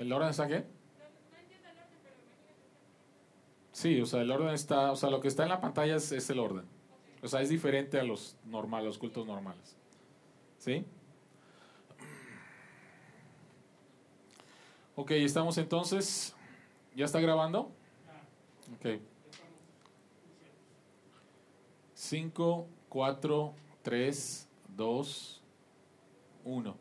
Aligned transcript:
¿El 0.00 0.10
orden 0.14 0.30
está 0.30 0.48
qué? 0.48 0.64
Sí, 3.70 4.00
o 4.00 4.06
sea, 4.06 4.22
el 4.22 4.30
orden 4.30 4.48
está, 4.48 4.90
o 4.92 4.96
sea, 4.96 5.10
lo 5.10 5.20
que 5.20 5.28
está 5.28 5.42
en 5.42 5.50
la 5.50 5.60
pantalla 5.60 5.96
es, 5.96 6.10
es 6.10 6.30
el 6.30 6.38
orden. 6.38 6.64
O 7.22 7.28
sea, 7.28 7.42
es 7.42 7.50
diferente 7.50 8.00
a 8.00 8.02
los 8.02 8.34
normales, 8.46 8.86
los 8.86 8.98
cultos 8.98 9.26
normales. 9.26 9.76
¿Sí? 10.56 10.86
Ok, 14.96 15.10
estamos 15.10 15.58
entonces. 15.58 16.34
¿Ya 16.96 17.04
está 17.04 17.20
grabando? 17.20 17.70
Ok. 18.76 19.02
5, 21.92 22.66
4, 22.88 23.54
3, 23.82 24.48
2, 24.76 25.42
1. 26.44 26.76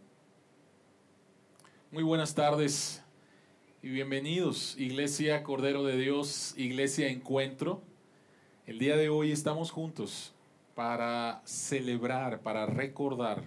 Muy 1.92 2.04
buenas 2.04 2.34
tardes 2.34 3.04
y 3.82 3.90
bienvenidos, 3.90 4.76
Iglesia 4.78 5.42
Cordero 5.42 5.84
de 5.84 5.98
Dios, 5.98 6.54
Iglesia 6.58 7.08
Encuentro. 7.08 7.82
El 8.68 8.78
día 8.78 8.98
de 8.98 9.08
hoy 9.08 9.32
estamos 9.32 9.72
juntos 9.72 10.34
para 10.76 11.42
celebrar, 11.46 12.42
para 12.42 12.66
recordar 12.66 13.44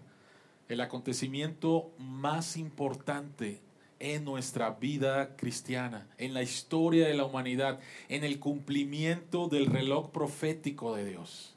el 0.69 0.81
acontecimiento 0.81 1.91
más 1.99 2.57
importante 2.57 3.61
en 3.99 4.25
nuestra 4.25 4.71
vida 4.71 5.37
cristiana, 5.37 6.09
en 6.17 6.33
la 6.33 6.43
historia 6.43 7.07
de 7.07 7.15
la 7.15 7.27
humanidad, 7.27 7.79
en 8.09 8.25
el 8.25 8.39
cumplimiento 8.39 9.49
del 9.49 9.67
reloj 9.67 10.13
profético 10.13 10.97
de 10.97 11.05
Dios. 11.05 11.55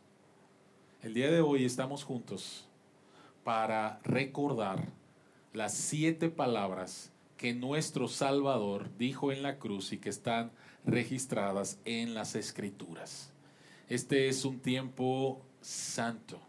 El 1.02 1.14
día 1.14 1.32
de 1.32 1.40
hoy 1.40 1.64
estamos 1.64 2.04
juntos 2.04 2.68
para 3.46 4.02
recordar 4.04 4.90
las 5.54 5.74
siete 5.74 6.30
palabras 6.30 7.14
que 7.38 7.54
nuestro 7.54 8.08
Salvador 8.08 8.90
dijo 8.98 9.32
en 9.32 9.44
la 9.44 9.58
cruz 9.58 9.92
y 9.92 9.98
que 9.98 10.10
están 10.10 10.52
registradas 10.86 11.80
en 11.86 12.14
las 12.14 12.36
escrituras. 12.36 13.32
Este 13.90 14.30
es 14.30 14.46
un 14.46 14.60
tiempo 14.60 15.42
santo. 15.62 16.40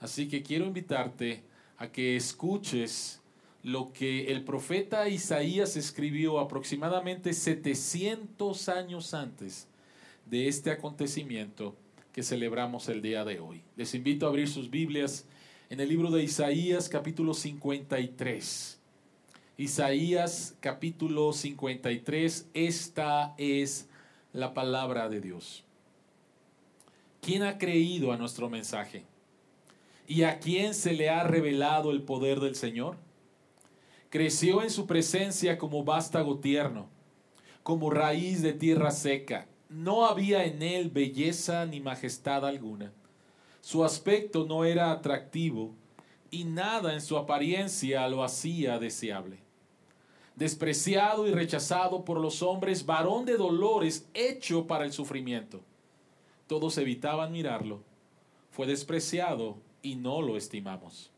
Así 0.00 0.28
que 0.28 0.42
quiero 0.42 0.66
invitarte 0.66 1.42
a 1.76 1.90
que 1.90 2.16
escuches 2.16 3.20
lo 3.62 3.92
que 3.92 4.32
el 4.32 4.44
profeta 4.44 5.08
Isaías 5.08 5.76
escribió 5.76 6.40
aproximadamente 6.40 7.32
700 7.32 8.68
años 8.68 9.14
antes 9.14 9.66
de 10.26 10.48
este 10.48 10.70
acontecimiento 10.70 11.74
que 12.12 12.22
celebramos 12.22 12.88
el 12.88 13.02
día 13.02 13.24
de 13.24 13.40
hoy. 13.40 13.62
Les 13.76 13.94
invito 13.94 14.26
a 14.26 14.30
abrir 14.30 14.48
sus 14.48 14.70
Biblias 14.70 15.26
en 15.70 15.80
el 15.80 15.88
libro 15.88 16.10
de 16.10 16.22
Isaías 16.22 16.88
capítulo 16.88 17.34
53. 17.34 18.77
Isaías 19.60 20.54
capítulo 20.60 21.32
53, 21.32 22.46
esta 22.54 23.34
es 23.38 23.88
la 24.32 24.54
palabra 24.54 25.08
de 25.08 25.20
Dios. 25.20 25.64
¿Quién 27.20 27.42
ha 27.42 27.58
creído 27.58 28.12
a 28.12 28.16
nuestro 28.16 28.48
mensaje? 28.48 29.02
¿Y 30.06 30.22
a 30.22 30.38
quién 30.38 30.74
se 30.74 30.92
le 30.92 31.10
ha 31.10 31.24
revelado 31.24 31.90
el 31.90 32.02
poder 32.02 32.38
del 32.38 32.54
Señor? 32.54 32.98
Creció 34.10 34.62
en 34.62 34.70
su 34.70 34.86
presencia 34.86 35.58
como 35.58 35.82
vástago 35.82 36.38
tierno, 36.38 36.88
como 37.64 37.90
raíz 37.90 38.42
de 38.42 38.52
tierra 38.52 38.92
seca. 38.92 39.48
No 39.68 40.06
había 40.06 40.44
en 40.44 40.62
él 40.62 40.88
belleza 40.88 41.66
ni 41.66 41.80
majestad 41.80 42.46
alguna. 42.46 42.92
Su 43.60 43.84
aspecto 43.84 44.46
no 44.46 44.64
era 44.64 44.92
atractivo 44.92 45.74
y 46.30 46.44
nada 46.44 46.94
en 46.94 47.00
su 47.00 47.18
apariencia 47.18 48.06
lo 48.06 48.22
hacía 48.22 48.78
deseable. 48.78 49.47
Despreciado 50.38 51.26
y 51.26 51.32
rechazado 51.32 52.04
por 52.04 52.20
los 52.20 52.42
hombres, 52.42 52.86
varón 52.86 53.24
de 53.24 53.36
dolores, 53.36 54.06
hecho 54.14 54.68
para 54.68 54.84
el 54.84 54.92
sufrimiento. 54.92 55.58
Todos 56.46 56.78
evitaban 56.78 57.32
mirarlo. 57.32 57.80
Fue 58.52 58.68
despreciado 58.68 59.56
y 59.82 59.96
no 59.96 60.22
lo 60.22 60.36
estimamos. 60.36 61.10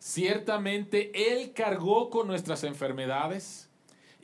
Ciertamente 0.00 1.12
Él 1.32 1.52
cargó 1.52 2.10
con 2.10 2.26
nuestras 2.26 2.64
enfermedades 2.64 3.70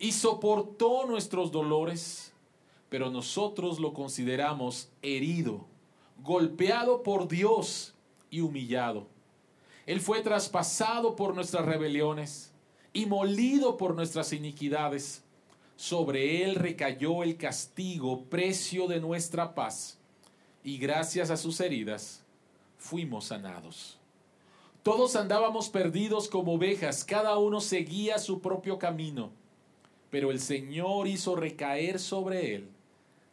y 0.00 0.10
soportó 0.10 1.06
nuestros 1.06 1.52
dolores, 1.52 2.32
pero 2.88 3.10
nosotros 3.12 3.78
lo 3.78 3.94
consideramos 3.94 4.88
herido, 5.02 5.64
golpeado 6.24 7.04
por 7.04 7.28
Dios 7.28 7.94
y 8.30 8.40
humillado. 8.40 9.06
Él 9.86 10.00
fue 10.00 10.22
traspasado 10.22 11.14
por 11.14 11.36
nuestras 11.36 11.64
rebeliones 11.64 12.50
y 12.94 13.04
molido 13.04 13.76
por 13.76 13.94
nuestras 13.94 14.32
iniquidades. 14.32 15.22
Sobre 15.76 16.44
Él 16.44 16.54
recayó 16.54 17.22
el 17.22 17.36
castigo, 17.36 18.22
precio 18.24 18.86
de 18.86 19.00
nuestra 19.00 19.54
paz, 19.54 19.98
y 20.62 20.78
gracias 20.78 21.30
a 21.30 21.36
sus 21.36 21.60
heridas 21.60 22.22
fuimos 22.78 23.26
sanados. 23.26 23.98
Todos 24.82 25.16
andábamos 25.16 25.68
perdidos 25.68 26.28
como 26.28 26.54
ovejas, 26.54 27.04
cada 27.04 27.36
uno 27.38 27.60
seguía 27.60 28.18
su 28.18 28.40
propio 28.40 28.78
camino, 28.78 29.30
pero 30.10 30.30
el 30.30 30.40
Señor 30.40 31.08
hizo 31.08 31.34
recaer 31.34 31.98
sobre 31.98 32.54
él 32.54 32.68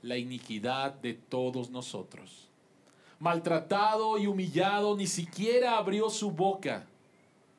la 0.02 0.18
iniquidad 0.18 0.94
de 0.94 1.14
todos 1.14 1.70
nosotros. 1.70 2.48
Maltratado 3.20 4.18
y 4.18 4.26
humillado, 4.26 4.98
ni 4.98 5.06
siquiera 5.06 5.78
abrió 5.78 6.10
su 6.10 6.32
boca. 6.32 6.88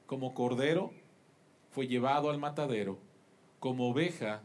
Como 0.07 0.35
cordero, 0.35 0.93
fue 1.73 1.89
llevado 1.89 2.31
al 2.31 2.39
matadero. 2.39 2.99
Como 3.59 3.89
oveja, 3.89 4.43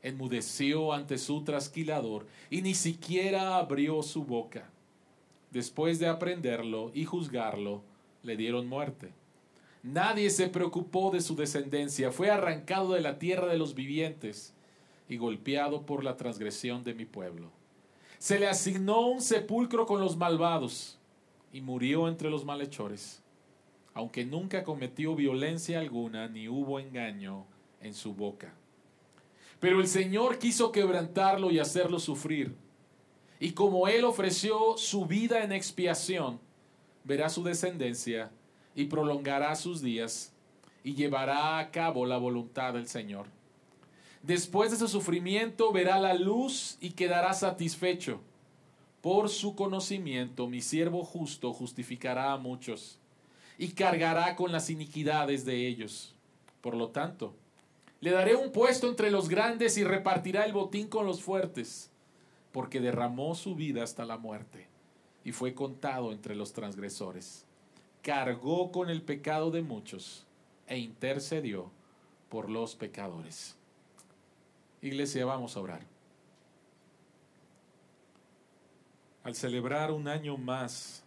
enmudeció 0.00 0.92
ante 0.92 1.18
su 1.18 1.42
trasquilador 1.42 2.26
y 2.50 2.62
ni 2.62 2.74
siquiera 2.74 3.58
abrió 3.58 4.02
su 4.02 4.24
boca. 4.24 4.70
Después 5.50 5.98
de 5.98 6.06
aprenderlo 6.08 6.90
y 6.94 7.04
juzgarlo, 7.04 7.82
le 8.22 8.36
dieron 8.36 8.68
muerte. 8.68 9.12
Nadie 9.82 10.30
se 10.30 10.48
preocupó 10.48 11.10
de 11.10 11.20
su 11.20 11.34
descendencia, 11.34 12.12
fue 12.12 12.30
arrancado 12.30 12.92
de 12.92 13.00
la 13.00 13.18
tierra 13.18 13.46
de 13.46 13.58
los 13.58 13.74
vivientes 13.74 14.54
y 15.08 15.16
golpeado 15.16 15.84
por 15.86 16.04
la 16.04 16.16
transgresión 16.16 16.84
de 16.84 16.94
mi 16.94 17.06
pueblo. 17.06 17.50
Se 18.18 18.38
le 18.38 18.48
asignó 18.48 19.06
un 19.06 19.20
sepulcro 19.20 19.86
con 19.86 20.00
los 20.00 20.16
malvados 20.16 20.98
y 21.52 21.60
murió 21.60 22.08
entre 22.08 22.30
los 22.30 22.44
malhechores, 22.44 23.22
aunque 23.98 24.24
nunca 24.24 24.62
cometió 24.62 25.16
violencia 25.16 25.80
alguna 25.80 26.28
ni 26.28 26.46
hubo 26.48 26.78
engaño 26.78 27.46
en 27.80 27.94
su 27.94 28.14
boca. 28.14 28.54
Pero 29.58 29.80
el 29.80 29.88
Señor 29.88 30.38
quiso 30.38 30.70
quebrantarlo 30.70 31.50
y 31.50 31.58
hacerlo 31.58 31.98
sufrir. 31.98 32.54
Y 33.40 33.54
como 33.54 33.88
Él 33.88 34.04
ofreció 34.04 34.76
su 34.76 35.06
vida 35.06 35.42
en 35.42 35.50
expiación, 35.50 36.38
verá 37.02 37.28
su 37.28 37.42
descendencia 37.42 38.30
y 38.76 38.84
prolongará 38.84 39.56
sus 39.56 39.82
días 39.82 40.32
y 40.84 40.94
llevará 40.94 41.58
a 41.58 41.72
cabo 41.72 42.06
la 42.06 42.18
voluntad 42.18 42.74
del 42.74 42.86
Señor. 42.86 43.26
Después 44.22 44.70
de 44.70 44.76
su 44.76 44.86
sufrimiento 44.86 45.72
verá 45.72 45.98
la 45.98 46.14
luz 46.14 46.78
y 46.80 46.90
quedará 46.90 47.34
satisfecho. 47.34 48.20
Por 49.00 49.28
su 49.28 49.56
conocimiento 49.56 50.46
mi 50.46 50.60
siervo 50.60 51.02
justo 51.02 51.52
justificará 51.52 52.32
a 52.32 52.38
muchos 52.38 52.97
y 53.58 53.72
cargará 53.72 54.36
con 54.36 54.52
las 54.52 54.70
iniquidades 54.70 55.44
de 55.44 55.66
ellos. 55.66 56.14
Por 56.60 56.74
lo 56.74 56.90
tanto, 56.90 57.34
le 58.00 58.12
daré 58.12 58.36
un 58.36 58.52
puesto 58.52 58.88
entre 58.88 59.10
los 59.10 59.28
grandes 59.28 59.76
y 59.76 59.84
repartirá 59.84 60.44
el 60.44 60.52
botín 60.52 60.86
con 60.86 61.04
los 61.04 61.20
fuertes, 61.20 61.90
porque 62.52 62.80
derramó 62.80 63.34
su 63.34 63.56
vida 63.56 63.82
hasta 63.82 64.04
la 64.04 64.16
muerte 64.16 64.68
y 65.24 65.32
fue 65.32 65.54
contado 65.54 66.12
entre 66.12 66.36
los 66.36 66.52
transgresores. 66.52 67.44
Cargó 68.02 68.70
con 68.70 68.88
el 68.88 69.02
pecado 69.02 69.50
de 69.50 69.62
muchos 69.62 70.24
e 70.68 70.78
intercedió 70.78 71.70
por 72.28 72.48
los 72.48 72.76
pecadores. 72.76 73.56
Iglesia, 74.80 75.26
vamos 75.26 75.56
a 75.56 75.60
orar. 75.60 75.82
Al 79.24 79.34
celebrar 79.34 79.90
un 79.90 80.06
año 80.06 80.36
más 80.36 81.02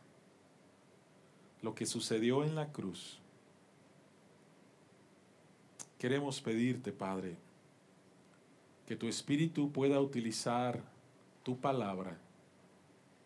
lo 1.62 1.76
que 1.76 1.86
sucedió 1.86 2.44
en 2.44 2.56
la 2.56 2.72
cruz, 2.72 3.20
queremos 6.00 6.42
pedirte, 6.42 6.92
Padre, 6.92 7.36
que 8.88 8.96
tu 8.96 9.08
Espíritu 9.08 9.72
pueda 9.72 10.00
utilizar 10.02 10.82
tu 11.44 11.58
palabra 11.58 12.18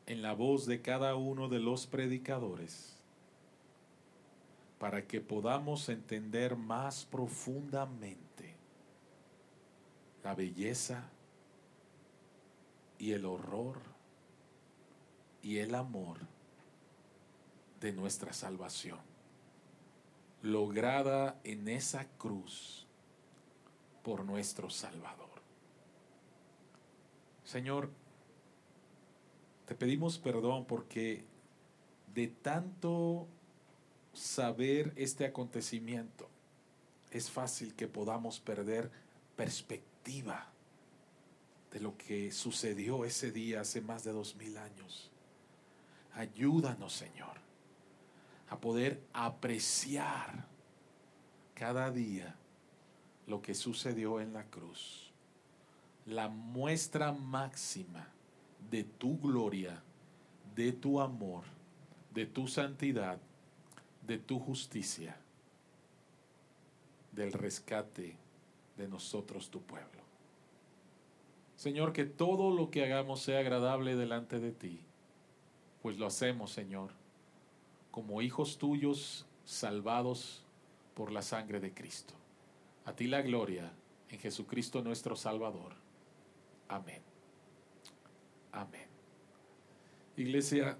en 0.06 0.22
la 0.22 0.34
voz 0.34 0.66
de 0.66 0.82
cada 0.82 1.16
uno 1.16 1.48
de 1.48 1.60
los 1.60 1.88
predicadores 1.88 2.96
para 4.80 5.08
que 5.08 5.22
podamos 5.22 5.90
entender 5.90 6.56
más 6.56 7.06
profundamente 7.06 8.54
la 10.24 10.36
belleza 10.36 11.10
y 13.00 13.12
el 13.14 13.26
horror 13.26 13.80
y 15.42 15.58
el 15.58 15.76
amor 15.76 16.18
de 17.86 17.94
nuestra 17.94 18.34
salvación, 18.34 18.98
lograda 20.42 21.40
en 21.44 21.68
esa 21.68 22.08
cruz 22.18 22.88
por 24.02 24.26
nuestro 24.26 24.72
Salvador. 24.72 25.30
Señor, 27.44 27.92
te 29.68 29.76
pedimos 29.76 30.18
perdón 30.18 30.66
porque 30.66 31.26
de 32.16 32.28
tanto 32.28 33.28
saber 34.14 34.92
este 34.96 35.26
acontecimiento, 35.26 36.28
es 37.12 37.30
fácil 37.30 37.76
que 37.76 37.88
podamos 37.88 38.40
perder 38.40 38.90
perspectiva 39.36 40.48
de 41.72 41.82
lo 41.82 41.96
que 41.98 42.32
sucedió 42.32 43.06
ese 43.06 43.32
día 43.32 43.62
hace 43.62 43.80
más 43.80 44.04
de 44.04 44.12
dos 44.12 44.36
mil 44.38 44.58
años. 44.58 45.12
Ayúdanos, 46.16 46.92
Señor, 46.92 47.45
a 48.50 48.60
poder 48.60 49.02
apreciar 49.14 50.48
cada 51.54 51.92
día 51.92 52.36
lo 53.28 53.42
que 53.42 53.54
sucedió 53.54 54.20
en 54.20 54.34
la 54.34 54.46
cruz. 54.46 55.12
La 56.06 56.28
muestra 56.28 57.12
máxima 57.12 58.08
de 58.70 58.84
tu 58.84 59.18
gloria, 59.20 59.82
de 60.56 60.72
tu 60.72 61.02
amor, 61.02 61.44
de 62.14 62.26
tu 62.26 62.48
santidad, 62.48 63.20
de 64.06 64.20
tu 64.20 64.40
justicia, 64.40 65.18
del 67.12 67.32
rescate 67.32 68.18
de 68.78 68.88
nosotros, 68.88 69.50
tu 69.50 69.62
pueblo. 69.62 70.04
Señor, 71.56 71.94
que 71.94 72.06
todo 72.06 72.52
lo 72.52 72.70
que 72.70 72.84
hagamos 72.84 73.22
sea 73.22 73.40
agradable 73.40 73.96
delante 73.96 74.40
de 74.40 74.52
ti, 74.52 74.82
pues 75.82 75.98
lo 75.98 76.06
hacemos, 76.06 76.52
Señor, 76.52 76.92
como 77.96 78.22
hijos 78.22 78.58
tuyos 78.58 79.26
salvados 79.46 80.44
por 80.96 81.14
la 81.14 81.22
sangre 81.22 81.62
de 81.62 81.74
Cristo. 81.74 82.14
A 82.84 82.94
ti 82.94 83.08
la 83.08 83.22
gloria 83.22 83.72
en 84.10 84.20
Jesucristo 84.20 84.82
nuestro 84.82 85.16
Salvador. 85.16 85.72
Amén. 86.68 87.02
Amén. 88.52 88.88
Iglesia, 90.18 90.78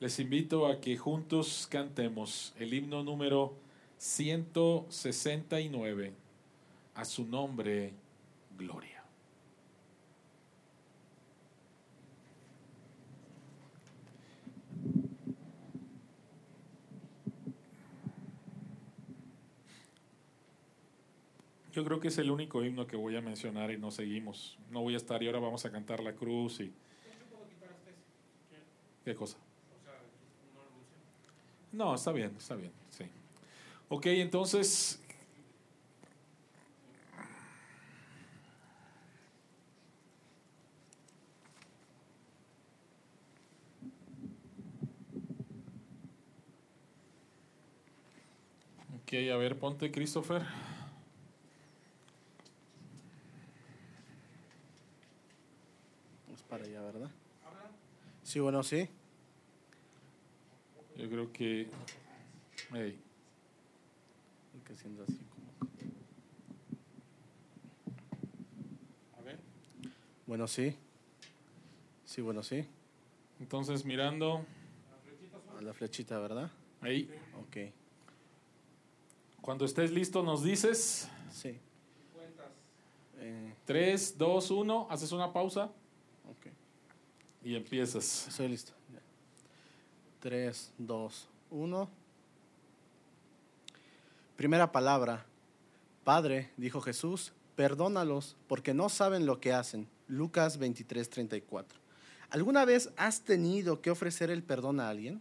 les 0.00 0.18
invito 0.18 0.66
a 0.66 0.80
que 0.80 0.96
juntos 0.96 1.68
cantemos 1.70 2.54
el 2.58 2.72
himno 2.72 3.04
número 3.04 3.52
169, 3.98 6.14
a 6.94 7.04
su 7.04 7.26
nombre, 7.26 7.92
gloria. 8.56 8.99
Yo 21.72 21.84
creo 21.84 22.00
que 22.00 22.08
es 22.08 22.18
el 22.18 22.30
único 22.30 22.64
himno 22.64 22.86
que 22.86 22.96
voy 22.96 23.16
a 23.16 23.20
mencionar 23.20 23.70
y 23.70 23.78
no 23.78 23.90
seguimos. 23.90 24.58
No 24.70 24.80
voy 24.80 24.94
a 24.94 24.96
estar 24.96 25.22
y 25.22 25.26
ahora 25.26 25.38
vamos 25.38 25.64
a 25.64 25.70
cantar 25.70 26.00
la 26.00 26.12
cruz 26.14 26.60
y... 26.60 26.72
¿Qué 29.04 29.14
cosa? 29.14 29.38
No, 31.72 31.94
está 31.94 32.10
bien, 32.10 32.34
está 32.36 32.56
bien, 32.56 32.72
sí. 32.90 33.04
Ok, 33.88 34.06
entonces... 34.06 35.00
Ok, 49.02 49.14
a 49.32 49.36
ver, 49.36 49.58
ponte 49.58 49.90
Christopher. 49.90 50.42
Para 56.50 56.64
allá, 56.64 56.82
¿verdad? 56.82 57.10
Sí, 58.24 58.40
bueno, 58.40 58.62
sí. 58.64 58.88
Yo 60.96 61.08
creo 61.08 61.32
que. 61.32 61.68
Hey. 62.72 63.00
Que 64.66 64.76
siendo 64.76 65.04
así 65.04 65.18
como. 65.32 65.70
A 69.16 69.22
ver. 69.22 69.38
Bueno, 70.26 70.46
sí. 70.46 70.76
Sí, 72.04 72.20
bueno, 72.20 72.42
sí. 72.42 72.66
Entonces, 73.38 73.84
mirando. 73.84 74.44
A 75.56 75.62
la 75.62 75.72
flechita, 75.72 76.18
¿verdad? 76.18 76.50
Ahí. 76.80 77.08
Ok. 77.40 77.72
Cuando 79.40 79.64
estés 79.64 79.92
listo, 79.92 80.22
nos 80.22 80.42
dices. 80.42 81.08
Sí. 81.30 81.58
Eh. 83.18 83.54
3, 83.64 84.18
2, 84.18 84.50
1. 84.50 84.88
Haces 84.90 85.12
una 85.12 85.32
pausa. 85.32 85.72
Y 87.42 87.54
empiezas. 87.54 88.28
Estoy 88.28 88.48
listo. 88.48 88.72
3, 90.20 90.72
2, 90.78 91.28
1. 91.50 91.88
Primera 94.36 94.70
palabra. 94.70 95.24
Padre, 96.04 96.50
dijo 96.56 96.80
Jesús, 96.80 97.32
perdónalos 97.56 98.36
porque 98.48 98.74
no 98.74 98.88
saben 98.88 99.26
lo 99.26 99.40
que 99.40 99.52
hacen. 99.52 99.88
Lucas 100.08 100.58
23, 100.58 101.08
34. 101.08 101.78
¿Alguna 102.30 102.64
vez 102.64 102.90
has 102.96 103.22
tenido 103.22 103.80
que 103.80 103.90
ofrecer 103.90 104.30
el 104.30 104.42
perdón 104.42 104.80
a 104.80 104.88
alguien? 104.88 105.20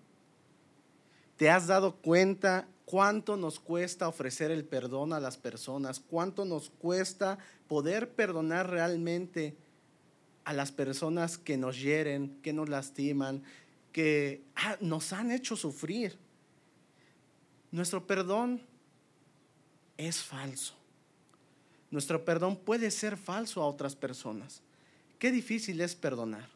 ¿Te 1.38 1.50
has 1.50 1.68
dado 1.68 1.95
cuenta 1.95 2.68
cuánto 2.86 3.38
nos 3.38 3.60
cuesta 3.60 4.07
ofrecer 4.07 4.51
el 4.51 4.65
perdón 4.65 5.13
a 5.13 5.19
las 5.19 5.38
personas? 5.38 6.00
¿Cuánto 6.00 6.44
nos 6.44 6.69
cuesta 6.69 7.38
poder 7.68 8.10
perdonar 8.12 8.69
realmente 8.69 9.56
a 10.50 10.54
las 10.54 10.72
personas 10.72 11.38
que 11.38 11.57
nos 11.57 11.80
hieren, 11.80 12.40
que 12.42 12.54
nos 12.54 12.69
lastiman, 12.69 13.44
que 13.92 14.42
ah, 14.56 14.78
nos 14.81 15.13
han 15.13 15.30
hecho 15.30 15.56
sufrir. 15.56 16.18
Nuestro 17.69 18.07
perdón 18.07 18.60
es 19.96 20.24
falso. 20.24 20.74
Nuestro 21.92 22.25
perdón 22.25 22.57
puede 22.57 22.90
ser 22.90 23.16
falso 23.16 23.62
a 23.62 23.68
otras 23.68 23.96
personas. 23.96 24.63
Qué 25.19 25.31
difícil 25.31 25.80
es 25.81 25.94
perdonar. 25.94 26.50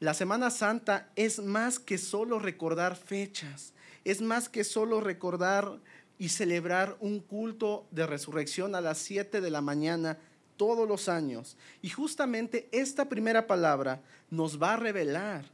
La 0.00 0.12
Semana 0.12 0.50
Santa 0.50 1.12
es 1.14 1.38
más 1.38 1.78
que 1.78 1.98
solo 1.98 2.40
recordar 2.40 2.96
fechas, 2.96 3.74
es 4.02 4.20
más 4.20 4.48
que 4.48 4.64
solo 4.64 5.00
recordar 5.00 5.78
y 6.18 6.30
celebrar 6.30 6.96
un 6.98 7.20
culto 7.20 7.86
de 7.92 8.08
resurrección 8.08 8.74
a 8.74 8.80
las 8.80 8.98
7 8.98 9.40
de 9.40 9.50
la 9.50 9.60
mañana 9.60 10.18
todos 10.56 10.88
los 10.88 11.08
años. 11.08 11.56
Y 11.82 11.90
justamente 11.90 12.68
esta 12.72 13.08
primera 13.08 13.46
palabra 13.46 14.02
nos 14.30 14.60
va 14.62 14.74
a 14.74 14.76
revelar 14.76 15.44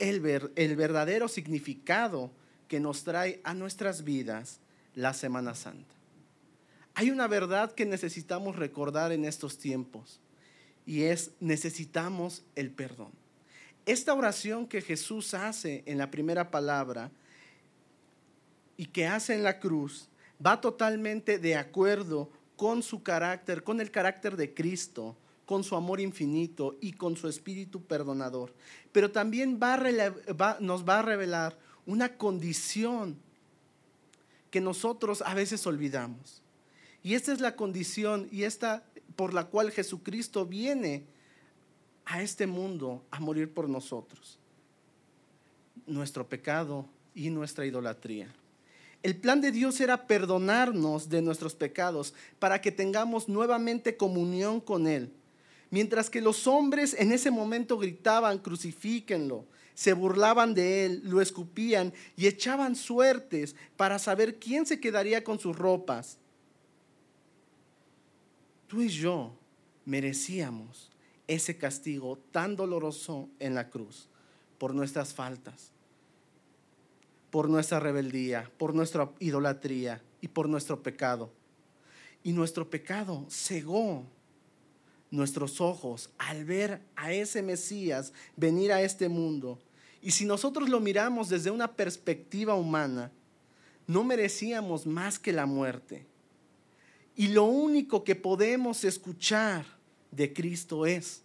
el, 0.00 0.50
el 0.56 0.76
verdadero 0.76 1.28
significado 1.28 2.30
que 2.68 2.80
nos 2.80 3.04
trae 3.04 3.40
a 3.44 3.54
nuestras 3.54 4.04
vidas 4.04 4.60
la 4.94 5.12
Semana 5.12 5.54
Santa. 5.54 5.94
Hay 6.94 7.10
una 7.10 7.26
verdad 7.26 7.72
que 7.72 7.86
necesitamos 7.86 8.56
recordar 8.56 9.10
en 9.12 9.24
estos 9.24 9.58
tiempos 9.58 10.20
y 10.86 11.02
es 11.02 11.32
necesitamos 11.40 12.44
el 12.54 12.70
perdón. 12.70 13.10
Esta 13.86 14.14
oración 14.14 14.66
que 14.66 14.80
Jesús 14.80 15.34
hace 15.34 15.82
en 15.86 15.98
la 15.98 16.10
primera 16.10 16.50
palabra 16.50 17.10
y 18.76 18.86
que 18.86 19.06
hace 19.06 19.34
en 19.34 19.42
la 19.42 19.58
cruz 19.58 20.08
va 20.44 20.60
totalmente 20.60 21.38
de 21.38 21.56
acuerdo 21.56 22.30
con 22.56 22.82
su 22.82 23.02
carácter, 23.02 23.64
con 23.64 23.80
el 23.80 23.90
carácter 23.90 24.36
de 24.36 24.54
Cristo, 24.54 25.16
con 25.46 25.64
su 25.64 25.76
amor 25.76 26.00
infinito 26.00 26.76
y 26.80 26.92
con 26.92 27.16
su 27.16 27.28
espíritu 27.28 27.82
perdonador. 27.82 28.52
Pero 28.92 29.10
también 29.10 29.58
nos 30.60 30.88
va 30.88 30.98
a 30.98 31.02
revelar 31.02 31.58
una 31.86 32.16
condición 32.16 33.18
que 34.50 34.60
nosotros 34.60 35.22
a 35.22 35.34
veces 35.34 35.66
olvidamos. 35.66 36.42
Y 37.02 37.14
esta 37.14 37.32
es 37.32 37.40
la 37.40 37.56
condición 37.56 38.28
y 38.30 38.44
esta 38.44 38.84
por 39.16 39.34
la 39.34 39.44
cual 39.44 39.70
Jesucristo 39.70 40.46
viene 40.46 41.04
a 42.04 42.22
este 42.22 42.46
mundo 42.46 43.04
a 43.10 43.20
morir 43.20 43.52
por 43.52 43.68
nosotros. 43.68 44.38
Nuestro 45.86 46.26
pecado 46.26 46.86
y 47.14 47.30
nuestra 47.30 47.66
idolatría. 47.66 48.32
El 49.04 49.16
plan 49.16 49.42
de 49.42 49.52
Dios 49.52 49.82
era 49.82 50.06
perdonarnos 50.06 51.10
de 51.10 51.20
nuestros 51.20 51.54
pecados 51.54 52.14
para 52.38 52.62
que 52.62 52.72
tengamos 52.72 53.28
nuevamente 53.28 53.98
comunión 53.98 54.62
con 54.62 54.86
Él. 54.86 55.12
Mientras 55.68 56.08
que 56.08 56.22
los 56.22 56.46
hombres 56.46 56.96
en 56.98 57.12
ese 57.12 57.30
momento 57.30 57.76
gritaban, 57.76 58.38
crucifíquenlo, 58.38 59.44
se 59.74 59.92
burlaban 59.92 60.54
de 60.54 60.86
Él, 60.86 61.02
lo 61.04 61.20
escupían 61.20 61.92
y 62.16 62.28
echaban 62.28 62.76
suertes 62.76 63.54
para 63.76 63.98
saber 63.98 64.38
quién 64.38 64.64
se 64.64 64.80
quedaría 64.80 65.22
con 65.22 65.38
sus 65.38 65.54
ropas. 65.54 66.16
Tú 68.68 68.80
y 68.80 68.88
yo 68.88 69.36
merecíamos 69.84 70.90
ese 71.28 71.58
castigo 71.58 72.18
tan 72.30 72.56
doloroso 72.56 73.28
en 73.38 73.54
la 73.54 73.68
cruz 73.68 74.08
por 74.56 74.74
nuestras 74.74 75.12
faltas 75.12 75.73
por 77.34 77.48
nuestra 77.48 77.80
rebeldía, 77.80 78.48
por 78.58 78.76
nuestra 78.76 79.10
idolatría 79.18 80.00
y 80.20 80.28
por 80.28 80.48
nuestro 80.48 80.84
pecado. 80.84 81.32
Y 82.22 82.30
nuestro 82.30 82.70
pecado 82.70 83.26
cegó 83.28 84.04
nuestros 85.10 85.60
ojos 85.60 86.10
al 86.16 86.44
ver 86.44 86.80
a 86.94 87.12
ese 87.12 87.42
Mesías 87.42 88.12
venir 88.36 88.72
a 88.72 88.82
este 88.82 89.08
mundo. 89.08 89.58
Y 90.00 90.12
si 90.12 90.24
nosotros 90.24 90.68
lo 90.68 90.78
miramos 90.78 91.28
desde 91.28 91.50
una 91.50 91.74
perspectiva 91.74 92.54
humana, 92.54 93.10
no 93.88 94.04
merecíamos 94.04 94.86
más 94.86 95.18
que 95.18 95.32
la 95.32 95.44
muerte. 95.44 96.06
Y 97.16 97.26
lo 97.26 97.46
único 97.46 98.04
que 98.04 98.14
podemos 98.14 98.84
escuchar 98.84 99.66
de 100.12 100.32
Cristo 100.32 100.86
es, 100.86 101.22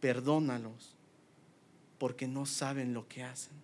perdónalos, 0.00 0.96
porque 1.98 2.26
no 2.26 2.46
saben 2.46 2.92
lo 2.92 3.06
que 3.06 3.22
hacen. 3.22 3.63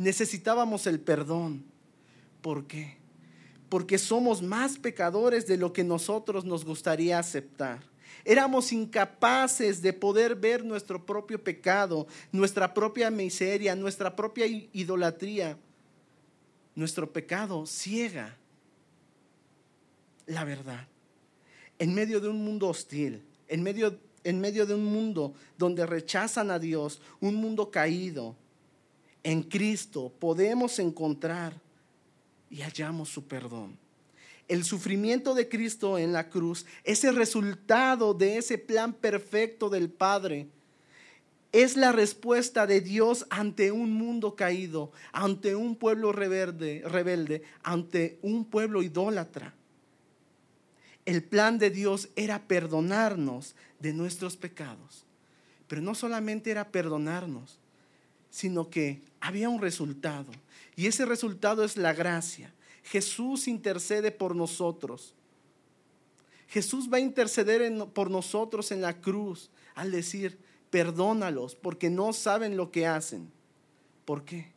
Necesitábamos 0.00 0.86
el 0.86 0.98
perdón. 0.98 1.62
¿Por 2.40 2.66
qué? 2.66 2.96
Porque 3.68 3.98
somos 3.98 4.40
más 4.40 4.78
pecadores 4.78 5.46
de 5.46 5.58
lo 5.58 5.74
que 5.74 5.84
nosotros 5.84 6.46
nos 6.46 6.64
gustaría 6.64 7.18
aceptar. 7.18 7.82
Éramos 8.24 8.72
incapaces 8.72 9.82
de 9.82 9.92
poder 9.92 10.36
ver 10.36 10.64
nuestro 10.64 11.04
propio 11.04 11.44
pecado, 11.44 12.06
nuestra 12.32 12.72
propia 12.72 13.10
miseria, 13.10 13.76
nuestra 13.76 14.16
propia 14.16 14.46
idolatría. 14.46 15.58
Nuestro 16.74 17.12
pecado 17.12 17.66
ciega 17.66 18.38
la 20.24 20.44
verdad. 20.44 20.88
En 21.78 21.92
medio 21.92 22.20
de 22.20 22.28
un 22.30 22.42
mundo 22.42 22.68
hostil, 22.68 23.22
en 23.48 23.62
medio, 23.62 23.98
en 24.24 24.40
medio 24.40 24.64
de 24.64 24.72
un 24.72 24.86
mundo 24.86 25.34
donde 25.58 25.84
rechazan 25.84 26.50
a 26.50 26.58
Dios, 26.58 27.02
un 27.20 27.34
mundo 27.34 27.70
caído, 27.70 28.34
en 29.22 29.42
Cristo 29.42 30.12
podemos 30.18 30.78
encontrar 30.78 31.60
y 32.48 32.60
hallamos 32.62 33.08
su 33.08 33.26
perdón. 33.26 33.78
El 34.48 34.64
sufrimiento 34.64 35.34
de 35.34 35.48
Cristo 35.48 35.98
en 35.98 36.12
la 36.12 36.28
cruz 36.28 36.66
es 36.82 37.04
el 37.04 37.14
resultado 37.14 38.14
de 38.14 38.38
ese 38.38 38.58
plan 38.58 38.92
perfecto 38.92 39.68
del 39.68 39.90
Padre. 39.90 40.48
Es 41.52 41.76
la 41.76 41.92
respuesta 41.92 42.66
de 42.66 42.80
Dios 42.80 43.26
ante 43.30 43.70
un 43.70 43.92
mundo 43.92 44.34
caído, 44.34 44.92
ante 45.12 45.54
un 45.54 45.76
pueblo 45.76 46.12
rebelde, 46.12 46.82
rebelde 46.84 47.42
ante 47.62 48.18
un 48.22 48.44
pueblo 48.44 48.82
idólatra 48.82 49.54
el 51.10 51.22
plan 51.22 51.58
de 51.58 51.70
Dios 51.70 52.08
era 52.16 52.46
perdonarnos 52.46 53.54
de 53.78 53.92
nuestros 53.92 54.36
pecados. 54.36 55.04
Pero 55.66 55.82
no 55.82 55.94
solamente 55.94 56.50
era 56.50 56.70
perdonarnos, 56.70 57.58
sino 58.30 58.70
que 58.70 59.02
había 59.20 59.48
un 59.48 59.60
resultado. 59.60 60.30
Y 60.76 60.86
ese 60.86 61.04
resultado 61.04 61.64
es 61.64 61.76
la 61.76 61.92
gracia. 61.92 62.52
Jesús 62.84 63.48
intercede 63.48 64.10
por 64.10 64.34
nosotros. 64.34 65.14
Jesús 66.48 66.88
va 66.92 66.96
a 66.96 67.00
interceder 67.00 67.72
por 67.92 68.10
nosotros 68.10 68.72
en 68.72 68.80
la 68.80 69.00
cruz 69.00 69.50
al 69.74 69.90
decir, 69.90 70.38
perdónalos 70.70 71.54
porque 71.54 71.90
no 71.90 72.12
saben 72.12 72.56
lo 72.56 72.70
que 72.70 72.86
hacen. 72.86 73.30
¿Por 74.04 74.24
qué? 74.24 74.52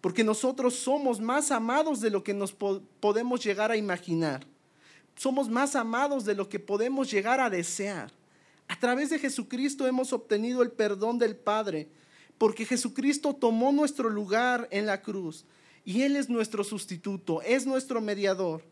Porque 0.00 0.24
nosotros 0.24 0.74
somos 0.74 1.20
más 1.20 1.50
amados 1.50 2.00
de 2.00 2.10
lo 2.10 2.24
que 2.24 2.34
nos 2.34 2.52
podemos 2.52 3.44
llegar 3.44 3.70
a 3.70 3.76
imaginar 3.76 4.46
somos 5.20 5.50
más 5.50 5.76
amados 5.76 6.24
de 6.24 6.34
lo 6.34 6.48
que 6.48 6.58
podemos 6.58 7.10
llegar 7.10 7.40
a 7.40 7.50
desear. 7.50 8.10
A 8.68 8.78
través 8.78 9.10
de 9.10 9.18
Jesucristo 9.18 9.86
hemos 9.86 10.14
obtenido 10.14 10.62
el 10.62 10.70
perdón 10.70 11.18
del 11.18 11.36
Padre, 11.36 11.90
porque 12.40 12.64
Jesucristo 12.64 13.34
tomó 13.34 13.70
nuestro 13.70 14.08
lugar 14.08 14.66
en 14.70 14.86
la 14.86 15.02
cruz 15.02 15.44
y 15.84 16.00
Él 16.04 16.16
es 16.16 16.30
nuestro 16.30 16.64
sustituto, 16.64 17.42
es 17.42 17.66
nuestro 17.66 18.00
mediador. 18.00 18.64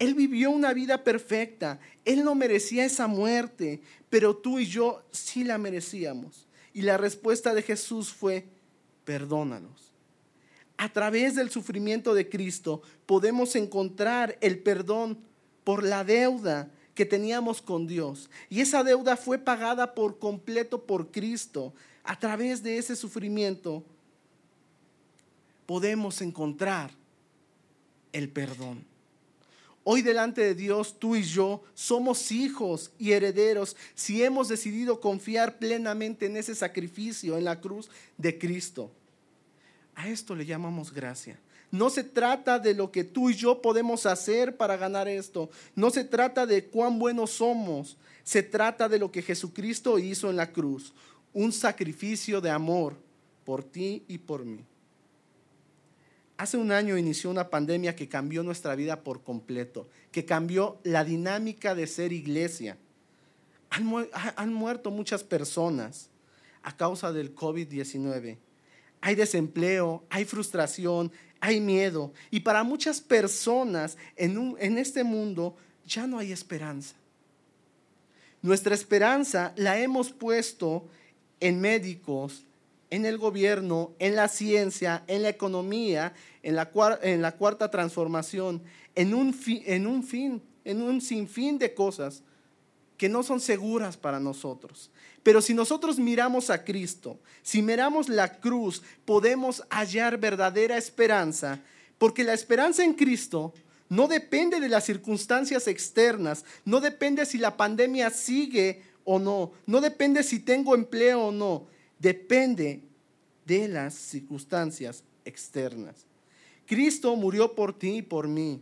Él 0.00 0.14
vivió 0.14 0.50
una 0.50 0.72
vida 0.72 1.04
perfecta, 1.04 1.78
Él 2.04 2.24
no 2.24 2.34
merecía 2.34 2.84
esa 2.84 3.06
muerte, 3.06 3.82
pero 4.10 4.36
tú 4.36 4.58
y 4.58 4.66
yo 4.66 5.04
sí 5.12 5.44
la 5.44 5.58
merecíamos. 5.58 6.48
Y 6.72 6.82
la 6.82 6.96
respuesta 6.96 7.54
de 7.54 7.62
Jesús 7.62 8.12
fue, 8.12 8.48
perdónanos. 9.04 9.92
A 10.76 10.92
través 10.92 11.36
del 11.36 11.50
sufrimiento 11.50 12.14
de 12.14 12.28
Cristo 12.28 12.82
podemos 13.06 13.54
encontrar 13.54 14.38
el 14.40 14.58
perdón 14.58 15.20
por 15.62 15.84
la 15.84 16.02
deuda 16.02 16.72
que 16.96 17.06
teníamos 17.06 17.62
con 17.62 17.86
Dios. 17.86 18.28
Y 18.48 18.60
esa 18.60 18.82
deuda 18.82 19.16
fue 19.16 19.38
pagada 19.38 19.94
por 19.94 20.18
completo 20.18 20.84
por 20.84 21.12
Cristo. 21.12 21.74
A 22.06 22.18
través 22.18 22.62
de 22.62 22.78
ese 22.78 22.94
sufrimiento 22.94 23.84
podemos 25.66 26.22
encontrar 26.22 26.92
el 28.12 28.28
perdón. 28.30 28.84
Hoy 29.82 30.02
delante 30.02 30.40
de 30.40 30.54
Dios, 30.54 30.98
tú 30.98 31.16
y 31.16 31.24
yo 31.24 31.62
somos 31.74 32.30
hijos 32.30 32.92
y 32.98 33.12
herederos 33.12 33.76
si 33.94 34.22
hemos 34.22 34.48
decidido 34.48 35.00
confiar 35.00 35.58
plenamente 35.58 36.26
en 36.26 36.36
ese 36.36 36.54
sacrificio 36.54 37.36
en 37.36 37.44
la 37.44 37.60
cruz 37.60 37.90
de 38.16 38.38
Cristo. 38.38 38.90
A 39.96 40.08
esto 40.08 40.36
le 40.36 40.46
llamamos 40.46 40.92
gracia. 40.92 41.38
No 41.72 41.90
se 41.90 42.04
trata 42.04 42.60
de 42.60 42.74
lo 42.74 42.92
que 42.92 43.02
tú 43.02 43.30
y 43.30 43.34
yo 43.34 43.60
podemos 43.60 44.06
hacer 44.06 44.56
para 44.56 44.76
ganar 44.76 45.08
esto. 45.08 45.50
No 45.74 45.90
se 45.90 46.04
trata 46.04 46.46
de 46.46 46.66
cuán 46.66 46.98
buenos 47.00 47.32
somos. 47.32 47.96
Se 48.22 48.42
trata 48.42 48.88
de 48.88 48.98
lo 48.98 49.10
que 49.10 49.22
Jesucristo 49.22 49.98
hizo 49.98 50.30
en 50.30 50.36
la 50.36 50.52
cruz. 50.52 50.92
Un 51.36 51.52
sacrificio 51.52 52.40
de 52.40 52.48
amor 52.48 52.96
por 53.44 53.62
ti 53.62 54.02
y 54.08 54.16
por 54.16 54.46
mí. 54.46 54.64
Hace 56.38 56.56
un 56.56 56.72
año 56.72 56.96
inició 56.96 57.28
una 57.28 57.50
pandemia 57.50 57.94
que 57.94 58.08
cambió 58.08 58.42
nuestra 58.42 58.74
vida 58.74 59.02
por 59.04 59.22
completo, 59.22 59.86
que 60.12 60.24
cambió 60.24 60.78
la 60.82 61.04
dinámica 61.04 61.74
de 61.74 61.86
ser 61.88 62.14
iglesia. 62.14 62.78
Han, 63.68 64.54
muerto 64.54 64.90
muchas 64.90 65.24
personas 65.24 66.08
a 66.62 66.74
causa 66.74 67.12
del 67.12 67.34
COVID-19. 67.34 68.38
Hay 69.02 69.14
desempleo, 69.14 70.04
hay 70.08 70.24
frustración, 70.24 71.12
hay 71.40 71.60
miedo. 71.60 72.14
Y 72.30 72.40
para 72.40 72.64
muchas 72.64 73.02
personas 73.02 73.98
en, 74.16 74.56
en 74.58 74.78
este 74.78 75.04
mundo 75.04 75.54
ya 75.84 76.06
no 76.06 76.18
hay 76.18 76.32
esperanza. 76.32 76.94
Nuestra 78.40 78.74
esperanza 78.74 79.52
la 79.56 79.78
hemos 79.78 80.12
puesto 80.12 80.88
en 81.40 81.60
médicos, 81.60 82.44
en 82.90 83.04
el 83.04 83.18
gobierno, 83.18 83.92
en 83.98 84.16
la 84.16 84.28
ciencia, 84.28 85.02
en 85.06 85.22
la 85.22 85.28
economía, 85.28 86.14
en 86.42 86.54
la, 86.54 86.66
cuarta 86.70 87.70
transformación, 87.70 88.62
en 88.94 89.14
un, 89.14 89.38
en 89.46 89.86
un 89.86 90.02
fin, 90.02 90.42
en 90.64 90.82
un 90.82 91.00
sinfín 91.00 91.58
de 91.58 91.74
cosas 91.74 92.22
que 92.96 93.08
no 93.08 93.22
son 93.22 93.40
seguras 93.40 93.96
para 93.96 94.20
nosotros. 94.20 94.90
Pero 95.22 95.42
si 95.42 95.54
nosotros 95.54 95.98
miramos 95.98 96.50
a 96.50 96.64
Cristo, 96.64 97.18
si 97.42 97.60
miramos 97.60 98.08
la 98.08 98.38
cruz, 98.38 98.82
podemos 99.04 99.64
hallar 99.70 100.18
verdadera 100.18 100.76
esperanza, 100.76 101.60
porque 101.98 102.24
la 102.24 102.32
esperanza 102.32 102.84
en 102.84 102.94
Cristo 102.94 103.52
no 103.88 104.08
depende 104.08 104.60
de 104.60 104.68
las 104.68 104.84
circunstancias 104.84 105.68
externas, 105.68 106.44
no 106.64 106.80
depende 106.80 107.26
si 107.26 107.38
la 107.38 107.56
pandemia 107.56 108.10
sigue 108.10 108.82
o 109.06 109.18
no, 109.18 109.52
no 109.64 109.80
depende 109.80 110.22
si 110.22 110.40
tengo 110.40 110.74
empleo 110.74 111.28
o 111.28 111.32
no, 111.32 111.68
depende 111.98 112.82
de 113.46 113.68
las 113.68 113.94
circunstancias 113.94 115.04
externas. 115.24 116.04
Cristo 116.66 117.14
murió 117.14 117.54
por 117.54 117.72
ti 117.72 117.98
y 117.98 118.02
por 118.02 118.26
mí. 118.26 118.60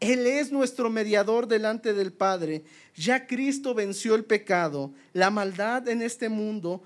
Él 0.00 0.26
es 0.26 0.50
nuestro 0.50 0.90
mediador 0.90 1.46
delante 1.46 1.94
del 1.94 2.12
Padre. 2.12 2.64
Ya 2.96 3.26
Cristo 3.26 3.72
venció 3.72 4.16
el 4.16 4.24
pecado, 4.24 4.92
la 5.12 5.30
maldad 5.30 5.88
en 5.88 6.02
este 6.02 6.28
mundo, 6.28 6.82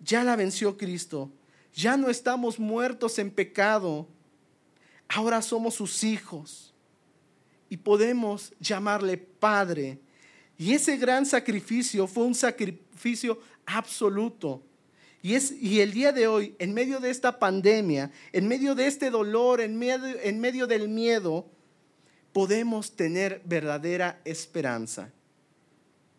ya 0.00 0.24
la 0.24 0.34
venció 0.34 0.78
Cristo. 0.78 1.30
Ya 1.74 1.98
no 1.98 2.08
estamos 2.08 2.58
muertos 2.58 3.18
en 3.18 3.30
pecado. 3.30 4.08
Ahora 5.08 5.42
somos 5.42 5.74
sus 5.74 6.02
hijos 6.02 6.72
y 7.68 7.76
podemos 7.76 8.54
llamarle 8.58 9.18
Padre. 9.18 9.98
Y 10.56 10.72
ese 10.72 10.96
gran 10.96 11.26
sacrificio 11.26 12.06
fue 12.06 12.24
un 12.24 12.34
sacrificio 12.34 13.40
absoluto. 13.66 14.62
Y, 15.22 15.34
es, 15.34 15.52
y 15.52 15.80
el 15.80 15.92
día 15.92 16.12
de 16.12 16.26
hoy, 16.26 16.54
en 16.58 16.74
medio 16.74 17.00
de 17.00 17.10
esta 17.10 17.38
pandemia, 17.38 18.12
en 18.32 18.46
medio 18.46 18.74
de 18.74 18.86
este 18.86 19.10
dolor, 19.10 19.60
en 19.60 19.76
medio, 19.76 20.20
en 20.22 20.38
medio 20.38 20.66
del 20.66 20.88
miedo, 20.88 21.46
podemos 22.32 22.92
tener 22.92 23.40
verdadera 23.44 24.20
esperanza, 24.24 25.10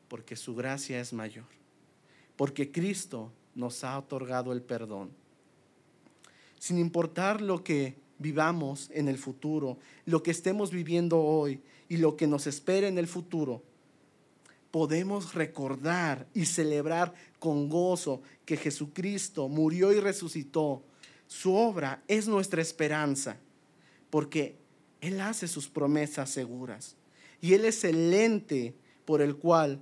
porque 0.07 0.35
su 0.35 0.55
gracia 0.55 0.99
es 0.99 1.13
mayor, 1.13 1.45
porque 2.35 2.71
Cristo 2.71 3.31
nos 3.53 3.83
ha 3.83 3.97
otorgado 3.97 4.53
el 4.53 4.61
perdón. 4.61 5.11
Sin 6.57 6.79
importar 6.79 7.41
lo 7.41 7.63
que 7.63 7.95
vivamos 8.17 8.89
en 8.93 9.07
el 9.07 9.17
futuro, 9.17 9.77
lo 10.05 10.23
que 10.23 10.31
estemos 10.31 10.71
viviendo 10.71 11.19
hoy 11.21 11.61
y 11.89 11.97
lo 11.97 12.15
que 12.15 12.27
nos 12.27 12.47
espera 12.47 12.87
en 12.87 12.97
el 12.97 13.07
futuro, 13.07 13.61
podemos 14.75 15.33
recordar 15.33 16.27
y 16.33 16.47
celebrar 16.47 17.13
con 17.39 17.69
gozo 17.69 18.21
que 18.43 18.57
Jesucristo 18.57 19.47
murió 19.47 19.93
y 19.93 20.01
resucitó. 20.01 20.83
Su 21.27 21.55
obra 21.55 22.03
es 22.09 22.27
nuestra 22.27 22.61
esperanza, 22.61 23.37
porque 24.09 24.57
él 24.99 25.21
hace 25.21 25.47
sus 25.47 25.69
promesas 25.69 26.29
seguras. 26.29 26.97
Y 27.39 27.53
Él 27.53 27.63
es 27.63 27.85
el 27.85 28.11
lente 28.11 28.75
por 29.05 29.21
el 29.21 29.37
cual 29.37 29.81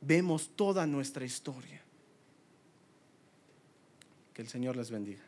vemos 0.00 0.52
toda 0.54 0.86
nuestra 0.86 1.24
historia. 1.24 1.82
Que 4.32 4.42
el 4.42 4.48
Señor 4.48 4.76
les 4.76 4.92
bendiga. 4.92 5.23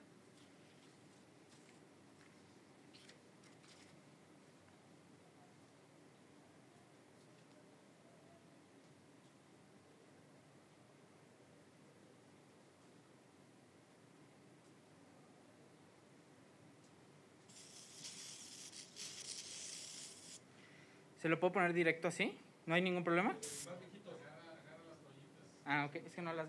¿Se 21.27 21.31
lo 21.31 21.41
puedo 21.41 21.55
poner 21.55 21.73
directo 21.73 22.07
así? 22.07 22.39
¿No 22.67 22.77
hay 22.77 22.83
ningún 22.83 23.03
problema? 23.03 23.35
Ah, 25.65 25.87
ok, 25.87 25.97
es 25.97 26.13
que 26.13 26.23
no 26.23 26.33
las... 26.33 26.47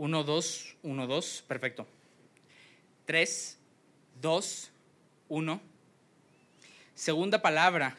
Uno, 0.00 0.24
dos, 0.24 0.76
uno, 0.82 1.06
dos, 1.06 1.44
perfecto. 1.46 1.86
Tres, 3.04 3.58
dos, 4.18 4.70
uno. 5.28 5.60
Segunda 6.94 7.42
palabra, 7.42 7.98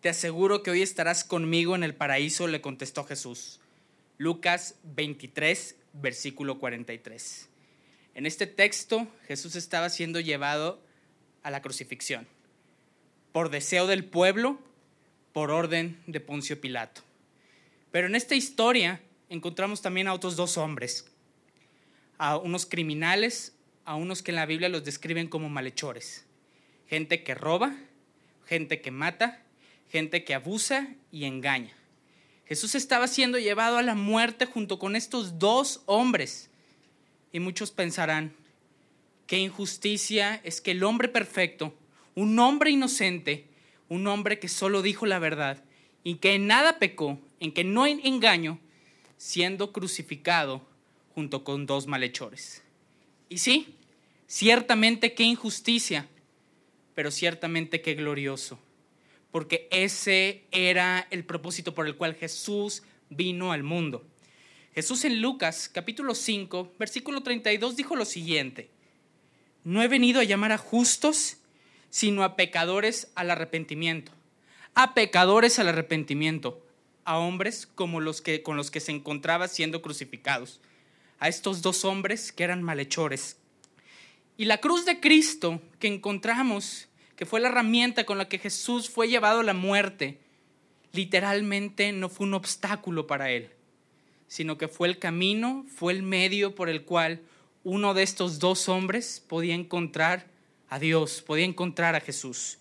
te 0.00 0.08
aseguro 0.08 0.62
que 0.62 0.70
hoy 0.70 0.80
estarás 0.80 1.24
conmigo 1.24 1.76
en 1.76 1.84
el 1.84 1.94
paraíso, 1.94 2.48
le 2.48 2.62
contestó 2.62 3.04
Jesús. 3.04 3.60
Lucas 4.16 4.76
23, 4.84 5.76
versículo 5.92 6.58
43. 6.58 7.50
En 8.14 8.24
este 8.24 8.46
texto 8.46 9.06
Jesús 9.26 9.54
estaba 9.54 9.90
siendo 9.90 10.20
llevado 10.20 10.80
a 11.42 11.50
la 11.50 11.60
crucifixión, 11.60 12.26
por 13.30 13.50
deseo 13.50 13.86
del 13.86 14.06
pueblo, 14.06 14.58
por 15.34 15.50
orden 15.50 16.02
de 16.06 16.20
Poncio 16.20 16.58
Pilato. 16.62 17.02
Pero 17.90 18.06
en 18.06 18.14
esta 18.14 18.36
historia 18.36 19.02
encontramos 19.28 19.82
también 19.82 20.08
a 20.08 20.14
otros 20.14 20.34
dos 20.34 20.56
hombres, 20.56 21.11
a 22.22 22.36
unos 22.36 22.66
criminales, 22.66 23.52
a 23.84 23.96
unos 23.96 24.22
que 24.22 24.30
en 24.30 24.36
la 24.36 24.46
Biblia 24.46 24.68
los 24.68 24.84
describen 24.84 25.26
como 25.26 25.48
malhechores. 25.48 26.24
Gente 26.86 27.24
que 27.24 27.34
roba, 27.34 27.74
gente 28.46 28.80
que 28.80 28.92
mata, 28.92 29.42
gente 29.90 30.22
que 30.22 30.32
abusa 30.32 30.86
y 31.10 31.24
engaña. 31.24 31.74
Jesús 32.46 32.76
estaba 32.76 33.08
siendo 33.08 33.40
llevado 33.40 33.76
a 33.76 33.82
la 33.82 33.96
muerte 33.96 34.46
junto 34.46 34.78
con 34.78 34.94
estos 34.94 35.40
dos 35.40 35.82
hombres. 35.86 36.48
Y 37.32 37.40
muchos 37.40 37.72
pensarán, 37.72 38.36
qué 39.26 39.38
injusticia 39.38 40.40
es 40.44 40.60
que 40.60 40.70
el 40.70 40.84
hombre 40.84 41.08
perfecto, 41.08 41.74
un 42.14 42.38
hombre 42.38 42.70
inocente, 42.70 43.48
un 43.88 44.06
hombre 44.06 44.38
que 44.38 44.46
solo 44.48 44.82
dijo 44.82 45.06
la 45.06 45.18
verdad 45.18 45.64
y 46.04 46.16
que 46.16 46.36
en 46.36 46.46
nada 46.46 46.78
pecó, 46.78 47.18
en 47.40 47.50
que 47.50 47.64
no 47.64 47.84
engaño, 47.84 48.60
siendo 49.16 49.72
crucificado 49.72 50.70
junto 51.14 51.44
con 51.44 51.66
dos 51.66 51.86
malhechores. 51.86 52.62
Y 53.28 53.38
sí, 53.38 53.74
ciertamente 54.26 55.14
qué 55.14 55.24
injusticia, 55.24 56.08
pero 56.94 57.10
ciertamente 57.10 57.80
qué 57.80 57.94
glorioso, 57.94 58.58
porque 59.30 59.68
ese 59.70 60.44
era 60.50 61.06
el 61.10 61.24
propósito 61.24 61.74
por 61.74 61.86
el 61.86 61.96
cual 61.96 62.14
Jesús 62.14 62.82
vino 63.08 63.52
al 63.52 63.62
mundo. 63.62 64.04
Jesús 64.74 65.04
en 65.04 65.20
Lucas 65.20 65.70
capítulo 65.72 66.14
5, 66.14 66.72
versículo 66.78 67.22
32 67.22 67.76
dijo 67.76 67.96
lo 67.96 68.04
siguiente, 68.04 68.70
no 69.64 69.82
he 69.82 69.88
venido 69.88 70.20
a 70.20 70.24
llamar 70.24 70.52
a 70.52 70.58
justos, 70.58 71.36
sino 71.90 72.24
a 72.24 72.36
pecadores 72.36 73.12
al 73.14 73.30
arrepentimiento, 73.30 74.12
a 74.74 74.94
pecadores 74.94 75.58
al 75.58 75.68
arrepentimiento, 75.68 76.64
a 77.04 77.18
hombres 77.18 77.66
como 77.66 78.00
los 78.00 78.22
que 78.22 78.42
con 78.42 78.56
los 78.56 78.70
que 78.70 78.80
se 78.80 78.92
encontraba 78.92 79.48
siendo 79.48 79.82
crucificados 79.82 80.60
a 81.22 81.28
estos 81.28 81.62
dos 81.62 81.84
hombres 81.84 82.32
que 82.32 82.42
eran 82.42 82.64
malhechores. 82.64 83.36
Y 84.36 84.46
la 84.46 84.58
cruz 84.58 84.84
de 84.84 84.98
Cristo 84.98 85.62
que 85.78 85.86
encontramos, 85.86 86.88
que 87.14 87.26
fue 87.26 87.38
la 87.38 87.46
herramienta 87.46 88.04
con 88.04 88.18
la 88.18 88.28
que 88.28 88.40
Jesús 88.40 88.90
fue 88.90 89.06
llevado 89.06 89.38
a 89.38 89.44
la 89.44 89.54
muerte, 89.54 90.18
literalmente 90.90 91.92
no 91.92 92.08
fue 92.08 92.26
un 92.26 92.34
obstáculo 92.34 93.06
para 93.06 93.30
él, 93.30 93.50
sino 94.26 94.58
que 94.58 94.66
fue 94.66 94.88
el 94.88 94.98
camino, 94.98 95.64
fue 95.72 95.92
el 95.92 96.02
medio 96.02 96.56
por 96.56 96.68
el 96.68 96.82
cual 96.82 97.22
uno 97.62 97.94
de 97.94 98.02
estos 98.02 98.40
dos 98.40 98.68
hombres 98.68 99.24
podía 99.24 99.54
encontrar 99.54 100.26
a 100.68 100.80
Dios, 100.80 101.22
podía 101.22 101.44
encontrar 101.44 101.94
a 101.94 102.00
Jesús. 102.00 102.58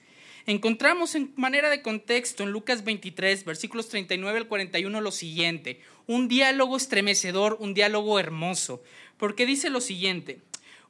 Encontramos 0.52 1.16
en 1.16 1.32
manera 1.38 1.70
de 1.70 1.82
contexto 1.82 2.44
en 2.44 2.52
Lucas 2.52 2.84
23, 2.84 3.46
versículos 3.46 3.88
39 3.88 4.40
al 4.40 4.48
41 4.50 5.00
lo 5.00 5.12
siguiente, 5.12 5.80
un 6.08 6.28
diálogo 6.28 6.76
estremecedor, 6.76 7.56
un 7.62 7.74
diálogo 7.74 8.20
hermoso, 8.20 8.84
porque 9.16 9.46
dice 9.46 9.70
lo 9.70 9.80
siguiente, 9.80 10.42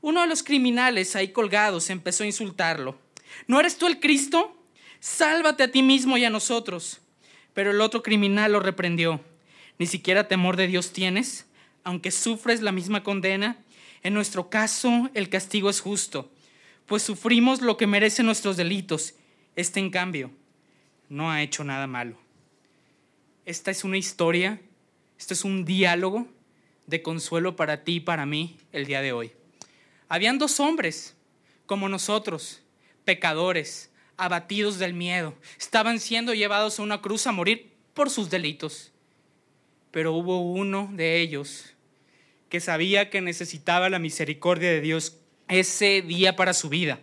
uno 0.01 0.21
de 0.21 0.27
los 0.27 0.41
criminales 0.41 1.15
ahí 1.15 1.27
colgados 1.27 1.91
empezó 1.91 2.23
a 2.23 2.25
insultarlo, 2.25 2.97
¿no 3.45 3.59
eres 3.59 3.77
tú 3.77 3.85
el 3.85 3.99
Cristo? 3.99 4.57
Sálvate 4.99 5.61
a 5.61 5.71
ti 5.71 5.83
mismo 5.83 6.17
y 6.17 6.25
a 6.25 6.31
nosotros. 6.31 6.99
Pero 7.53 7.69
el 7.69 7.81
otro 7.81 8.01
criminal 8.01 8.53
lo 8.53 8.61
reprendió, 8.61 9.21
¿ni 9.77 9.85
siquiera 9.85 10.27
temor 10.27 10.55
de 10.57 10.65
Dios 10.65 10.91
tienes? 10.91 11.45
Aunque 11.83 12.09
sufres 12.09 12.63
la 12.63 12.71
misma 12.71 13.03
condena, 13.03 13.59
en 14.01 14.15
nuestro 14.15 14.49
caso 14.49 15.11
el 15.13 15.29
castigo 15.29 15.69
es 15.69 15.81
justo, 15.81 16.31
pues 16.87 17.03
sufrimos 17.03 17.61
lo 17.61 17.77
que 17.77 17.85
merecen 17.85 18.25
nuestros 18.25 18.57
delitos 18.57 19.13
este, 19.55 19.79
en 19.79 19.89
cambio, 19.89 20.31
no 21.09 21.29
ha 21.29 21.41
hecho 21.41 21.63
nada 21.63 21.87
malo. 21.87 22.17
Esta 23.45 23.71
es 23.71 23.83
una 23.83 23.97
historia, 23.97 24.61
esto 25.19 25.33
es 25.33 25.43
un 25.43 25.65
diálogo 25.65 26.27
de 26.87 27.01
consuelo 27.01 27.55
para 27.55 27.83
ti 27.83 27.95
y 27.95 27.99
para 27.99 28.25
mí 28.25 28.57
el 28.71 28.85
día 28.85 29.01
de 29.01 29.11
hoy. 29.11 29.33
Habían 30.07 30.37
dos 30.37 30.59
hombres 30.59 31.15
como 31.65 31.89
nosotros, 31.89 32.61
pecadores, 33.03 33.91
abatidos 34.15 34.77
del 34.79 34.93
miedo, 34.93 35.35
estaban 35.59 35.99
siendo 35.99 36.33
llevados 36.33 36.79
a 36.79 36.83
una 36.83 37.01
cruz 37.01 37.27
a 37.27 37.31
morir 37.31 37.73
por 37.93 38.09
sus 38.09 38.29
delitos. 38.29 38.91
Pero 39.91 40.13
hubo 40.13 40.39
uno 40.39 40.89
de 40.93 41.19
ellos 41.19 41.73
que 42.47 42.59
sabía 42.59 43.09
que 43.09 43.19
necesitaba 43.19 43.89
la 43.89 43.99
misericordia 43.99 44.69
de 44.69 44.81
Dios 44.81 45.17
ese 45.47 46.01
día 46.01 46.35
para 46.35 46.53
su 46.53 46.69
vida 46.69 46.99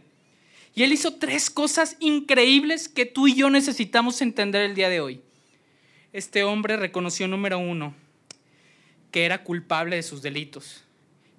y 0.79 0.85
él 0.85 0.93
hizo 0.93 1.14
tres 1.14 1.51
cosas 1.51 1.97
increíbles 1.99 2.88
que 2.88 3.05
tú 3.05 3.27
y 3.27 3.35
yo 3.35 3.51
necesitamos 3.51 4.23
entender 4.23 4.62
el 4.62 4.77
día 4.77 4.88
de 4.88 5.01
hoy. 5.01 5.21
Este 6.12 6.45
hombre 6.45 6.77
reconoció, 6.77 7.27
número 7.27 7.59
uno, 7.59 7.97
que 9.11 9.25
era 9.25 9.43
culpable 9.43 9.97
de 9.97 10.05
sus 10.05 10.23
delitos, 10.23 10.85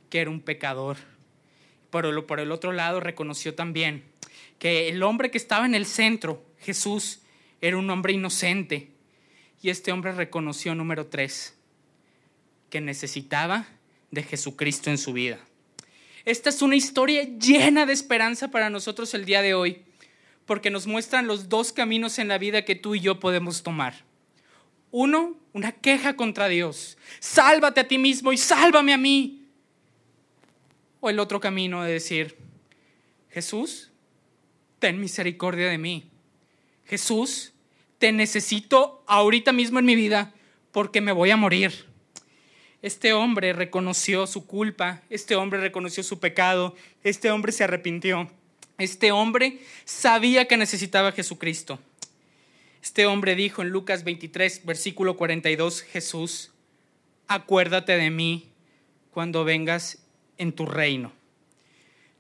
que 0.10 0.20
era 0.20 0.30
un 0.30 0.42
pecador. 0.42 0.98
Pero 1.90 2.28
por 2.28 2.42
el 2.42 2.52
otro 2.52 2.74
lado 2.74 3.00
reconoció 3.00 3.56
también 3.56 4.04
que 4.58 4.90
el 4.90 5.02
hombre 5.04 5.32
que 5.32 5.38
estaba 5.38 5.66
en 5.66 5.74
el 5.74 5.86
centro, 5.86 6.46
Jesús, 6.60 7.22
era 7.62 7.78
un 7.78 7.90
hombre 7.90 8.12
inocente. 8.12 8.92
Y 9.62 9.70
este 9.70 9.94
hombre 9.94 10.12
reconoció, 10.12 10.76
número 10.76 11.08
tres, 11.08 11.58
que 12.70 12.82
necesitaba 12.82 13.68
de 14.12 14.22
Jesucristo 14.22 14.90
en 14.90 14.98
su 14.98 15.14
vida. 15.14 15.40
Esta 16.26 16.50
es 16.50 16.62
una 16.62 16.76
historia 16.76 17.24
llena 17.24 17.86
de 17.86 17.94
esperanza 17.94 18.50
para 18.50 18.70
nosotros 18.70 19.14
el 19.14 19.26
día 19.26 19.42
de 19.42 19.54
hoy, 19.54 19.84
porque 20.46 20.70
nos 20.70 20.88
muestran 20.88 21.28
los 21.28 21.50
dos 21.50 21.72
caminos 21.72 22.20
en 22.20 22.28
la 22.28 22.38
vida 22.38 22.66
que 22.66 22.76
tú 22.76 22.96
y 22.96 23.00
yo 23.00 23.20
podemos 23.20 23.64
tomar. 23.64 24.06
Uno, 24.92 25.38
una 25.54 25.72
queja 25.72 26.16
contra 26.16 26.48
Dios. 26.48 26.98
Sálvate 27.20 27.82
a 27.82 27.88
ti 27.88 27.98
mismo 27.98 28.32
y 28.34 28.38
sálvame 28.38 28.94
a 28.94 28.98
mí. 28.98 29.46
O 31.00 31.10
el 31.10 31.20
otro 31.20 31.40
camino 31.40 31.84
de 31.84 31.94
decir, 31.94 32.36
Jesús, 33.30 33.92
ten 34.80 35.00
misericordia 35.00 35.70
de 35.70 35.78
mí. 35.78 36.10
Jesús, 36.86 37.54
te 38.00 38.12
necesito 38.12 39.04
ahorita 39.08 39.52
mismo 39.52 39.80
en 39.80 39.86
mi 39.86 39.96
vida 39.96 40.34
porque 40.72 41.02
me 41.02 41.12
voy 41.12 41.30
a 41.32 41.38
morir. 41.38 41.89
Este 42.82 43.12
hombre 43.12 43.52
reconoció 43.52 44.26
su 44.26 44.46
culpa, 44.46 45.02
este 45.10 45.36
hombre 45.36 45.60
reconoció 45.60 46.02
su 46.02 46.20
pecado, 46.20 46.76
este 47.04 47.30
hombre 47.30 47.52
se 47.52 47.66
arrepintió, 47.66 48.30
este 48.78 49.12
hombre 49.12 49.60
sabía 49.84 50.46
que 50.46 50.56
necesitaba 50.56 51.10
a 51.10 51.12
Jesucristo. 51.12 51.80
Este 52.82 53.06
hombre 53.06 53.36
dijo 53.36 53.62
en 53.62 53.70
Lucas 53.70 54.06
23, 54.06 54.66
versículo 54.66 55.18
42, 55.18 55.82
Jesús, 55.82 56.52
acuérdate 57.28 57.98
de 57.98 58.10
mí 58.10 58.48
cuando 59.12 59.44
vengas 59.44 59.98
en 60.38 60.54
tu 60.54 60.66
reino. 60.66 61.12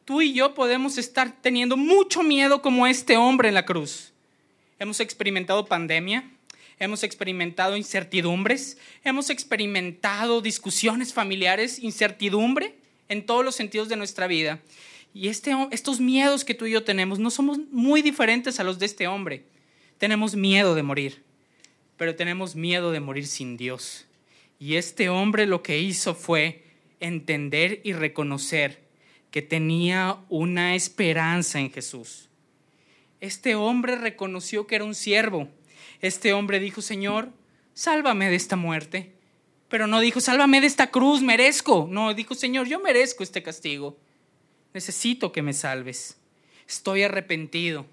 Tú 0.03 0.21
y 0.21 0.33
yo 0.33 0.53
podemos 0.53 0.97
estar 0.97 1.41
teniendo 1.41 1.77
mucho 1.77 2.21
miedo 2.23 2.61
como 2.61 2.85
este 2.87 3.15
hombre 3.15 3.47
en 3.47 3.53
la 3.53 3.65
cruz. 3.65 4.11
Hemos 4.77 4.99
experimentado 4.99 5.67
pandemia, 5.67 6.29
hemos 6.79 7.03
experimentado 7.03 7.77
incertidumbres, 7.77 8.77
hemos 9.03 9.29
experimentado 9.29 10.41
discusiones 10.41 11.13
familiares, 11.13 11.79
incertidumbre 11.79 12.75
en 13.09 13.25
todos 13.25 13.43
los 13.43 13.55
sentidos 13.55 13.89
de 13.89 13.97
nuestra 13.97 14.27
vida. 14.27 14.59
Y 15.13 15.27
este, 15.27 15.55
estos 15.71 15.99
miedos 15.99 16.45
que 16.45 16.53
tú 16.53 16.65
y 16.65 16.71
yo 16.71 16.83
tenemos 16.83 17.19
no 17.19 17.29
somos 17.29 17.59
muy 17.71 18.01
diferentes 18.01 18.59
a 18.59 18.63
los 18.63 18.79
de 18.79 18.85
este 18.85 19.07
hombre. 19.07 19.43
Tenemos 19.97 20.35
miedo 20.35 20.75
de 20.75 20.83
morir, 20.83 21.23
pero 21.97 22.15
tenemos 22.15 22.55
miedo 22.55 22.91
de 22.91 22.99
morir 22.99 23.27
sin 23.27 23.57
Dios. 23.57 24.05
Y 24.59 24.75
este 24.75 25.09
hombre 25.09 25.45
lo 25.45 25.63
que 25.63 25.79
hizo 25.79 26.15
fue 26.15 26.63
entender 26.99 27.81
y 27.83 27.93
reconocer 27.93 28.81
que 29.31 29.41
tenía 29.41 30.17
una 30.29 30.75
esperanza 30.75 31.59
en 31.59 31.71
Jesús. 31.71 32.29
Este 33.19 33.55
hombre 33.55 33.95
reconoció 33.95 34.67
que 34.67 34.75
era 34.75 34.85
un 34.85 34.95
siervo. 34.95 35.49
Este 36.01 36.33
hombre 36.33 36.59
dijo, 36.59 36.81
Señor, 36.81 37.31
sálvame 37.73 38.29
de 38.29 38.35
esta 38.35 38.55
muerte. 38.55 39.13
Pero 39.67 39.87
no 39.87 39.99
dijo, 39.99 40.19
sálvame 40.19 40.61
de 40.61 40.67
esta 40.67 40.91
cruz, 40.91 41.21
merezco. 41.21 41.87
No, 41.89 42.13
dijo, 42.13 42.35
Señor, 42.35 42.67
yo 42.67 42.79
merezco 42.79 43.23
este 43.23 43.43
castigo. 43.43 43.97
Necesito 44.73 45.31
que 45.31 45.41
me 45.41 45.53
salves. 45.53 46.17
Estoy 46.67 47.03
arrepentido. 47.03 47.85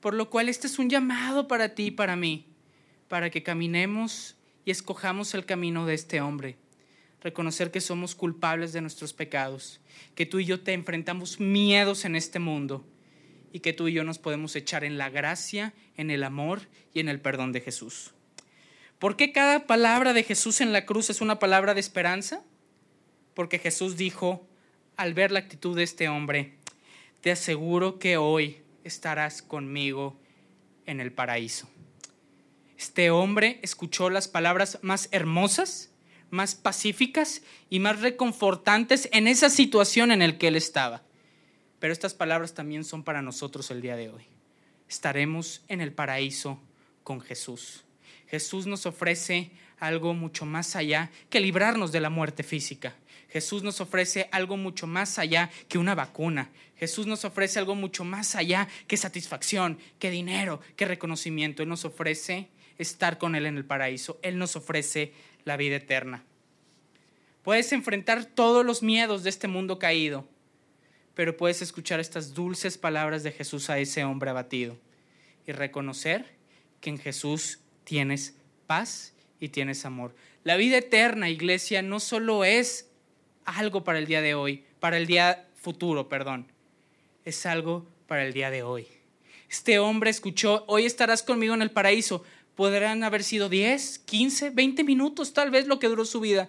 Por 0.00 0.14
lo 0.14 0.30
cual 0.30 0.48
este 0.48 0.66
es 0.66 0.78
un 0.78 0.88
llamado 0.88 1.48
para 1.48 1.74
ti 1.74 1.86
y 1.86 1.90
para 1.90 2.16
mí, 2.16 2.46
para 3.08 3.30
que 3.30 3.42
caminemos 3.42 4.36
y 4.64 4.70
escojamos 4.70 5.34
el 5.34 5.44
camino 5.44 5.86
de 5.86 5.94
este 5.94 6.20
hombre 6.20 6.56
reconocer 7.20 7.70
que 7.70 7.80
somos 7.80 8.14
culpables 8.14 8.72
de 8.72 8.80
nuestros 8.80 9.12
pecados, 9.12 9.80
que 10.14 10.26
tú 10.26 10.38
y 10.38 10.44
yo 10.44 10.60
te 10.60 10.72
enfrentamos 10.72 11.40
miedos 11.40 12.04
en 12.04 12.16
este 12.16 12.38
mundo 12.38 12.84
y 13.52 13.60
que 13.60 13.72
tú 13.72 13.88
y 13.88 13.92
yo 13.92 14.04
nos 14.04 14.18
podemos 14.18 14.54
echar 14.56 14.84
en 14.84 14.98
la 14.98 15.10
gracia, 15.10 15.74
en 15.96 16.10
el 16.10 16.24
amor 16.24 16.62
y 16.92 17.00
en 17.00 17.08
el 17.08 17.20
perdón 17.20 17.52
de 17.52 17.60
Jesús. 17.60 18.12
¿Por 18.98 19.16
qué 19.16 19.32
cada 19.32 19.66
palabra 19.66 20.12
de 20.12 20.24
Jesús 20.24 20.60
en 20.60 20.72
la 20.72 20.86
cruz 20.86 21.10
es 21.10 21.20
una 21.20 21.38
palabra 21.38 21.74
de 21.74 21.80
esperanza? 21.80 22.42
Porque 23.34 23.58
Jesús 23.58 23.96
dijo, 23.96 24.46
al 24.96 25.14
ver 25.14 25.30
la 25.30 25.38
actitud 25.38 25.76
de 25.76 25.84
este 25.84 26.08
hombre, 26.08 26.54
te 27.20 27.30
aseguro 27.30 27.98
que 27.98 28.16
hoy 28.16 28.62
estarás 28.84 29.42
conmigo 29.42 30.18
en 30.86 31.00
el 31.00 31.12
paraíso. 31.12 31.68
Este 32.76 33.10
hombre 33.10 33.60
escuchó 33.62 34.10
las 34.10 34.28
palabras 34.28 34.78
más 34.82 35.08
hermosas 35.12 35.90
más 36.30 36.54
pacíficas 36.54 37.42
y 37.70 37.80
más 37.80 38.00
reconfortantes 38.00 39.08
en 39.12 39.28
esa 39.28 39.50
situación 39.50 40.12
en 40.12 40.20
la 40.20 40.38
que 40.38 40.48
él 40.48 40.56
estaba. 40.56 41.02
Pero 41.78 41.92
estas 41.92 42.14
palabras 42.14 42.54
también 42.54 42.84
son 42.84 43.02
para 43.04 43.22
nosotros 43.22 43.70
el 43.70 43.80
día 43.80 43.96
de 43.96 44.10
hoy. 44.10 44.24
Estaremos 44.88 45.62
en 45.68 45.80
el 45.80 45.92
paraíso 45.92 46.60
con 47.04 47.20
Jesús. 47.20 47.84
Jesús 48.26 48.66
nos 48.66 48.86
ofrece 48.86 49.50
algo 49.78 50.14
mucho 50.14 50.44
más 50.44 50.76
allá 50.76 51.10
que 51.30 51.40
librarnos 51.40 51.92
de 51.92 52.00
la 52.00 52.10
muerte 52.10 52.42
física. 52.42 52.94
Jesús 53.30 53.62
nos 53.62 53.80
ofrece 53.80 54.28
algo 54.32 54.56
mucho 54.56 54.86
más 54.86 55.18
allá 55.18 55.50
que 55.68 55.78
una 55.78 55.94
vacuna. 55.94 56.50
Jesús 56.76 57.06
nos 57.06 57.24
ofrece 57.24 57.58
algo 57.58 57.74
mucho 57.74 58.04
más 58.04 58.34
allá 58.34 58.68
que 58.86 58.96
satisfacción, 58.96 59.78
que 59.98 60.10
dinero, 60.10 60.60
que 60.76 60.86
reconocimiento. 60.86 61.62
Él 61.62 61.68
nos 61.68 61.84
ofrece 61.84 62.48
estar 62.78 63.18
con 63.18 63.34
Él 63.34 63.46
en 63.46 63.56
el 63.56 63.64
paraíso. 63.64 64.18
Él 64.22 64.38
nos 64.38 64.56
ofrece 64.56 65.12
la 65.44 65.56
vida 65.56 65.76
eterna. 65.76 66.24
Puedes 67.42 67.72
enfrentar 67.72 68.24
todos 68.24 68.64
los 68.64 68.82
miedos 68.82 69.22
de 69.24 69.30
este 69.30 69.48
mundo 69.48 69.78
caído, 69.78 70.26
pero 71.18 71.36
puedes 71.36 71.62
escuchar 71.62 71.98
estas 71.98 72.32
dulces 72.32 72.78
palabras 72.78 73.24
de 73.24 73.32
Jesús 73.32 73.70
a 73.70 73.78
ese 73.80 74.04
hombre 74.04 74.30
abatido 74.30 74.78
y 75.48 75.50
reconocer 75.50 76.26
que 76.80 76.90
en 76.90 76.98
Jesús 76.98 77.58
tienes 77.82 78.36
paz 78.68 79.14
y 79.40 79.48
tienes 79.48 79.84
amor. 79.84 80.14
La 80.44 80.56
vida 80.56 80.76
eterna, 80.76 81.28
iglesia, 81.28 81.82
no 81.82 81.98
solo 81.98 82.44
es 82.44 82.88
algo 83.44 83.82
para 83.82 83.98
el 83.98 84.06
día 84.06 84.22
de 84.22 84.34
hoy, 84.36 84.62
para 84.78 84.96
el 84.96 85.08
día 85.08 85.48
futuro, 85.56 86.08
perdón, 86.08 86.46
es 87.24 87.46
algo 87.46 87.84
para 88.06 88.24
el 88.24 88.32
día 88.32 88.52
de 88.52 88.62
hoy. 88.62 88.86
Este 89.50 89.80
hombre 89.80 90.10
escuchó, 90.10 90.62
hoy 90.68 90.86
estarás 90.86 91.24
conmigo 91.24 91.52
en 91.52 91.62
el 91.62 91.72
paraíso, 91.72 92.22
Podrán 92.54 93.02
haber 93.02 93.24
sido 93.24 93.48
10, 93.48 93.98
15, 93.98 94.50
20 94.50 94.84
minutos, 94.84 95.32
tal 95.32 95.50
vez 95.50 95.66
lo 95.66 95.80
que 95.80 95.88
duró 95.88 96.04
su 96.04 96.20
vida, 96.20 96.48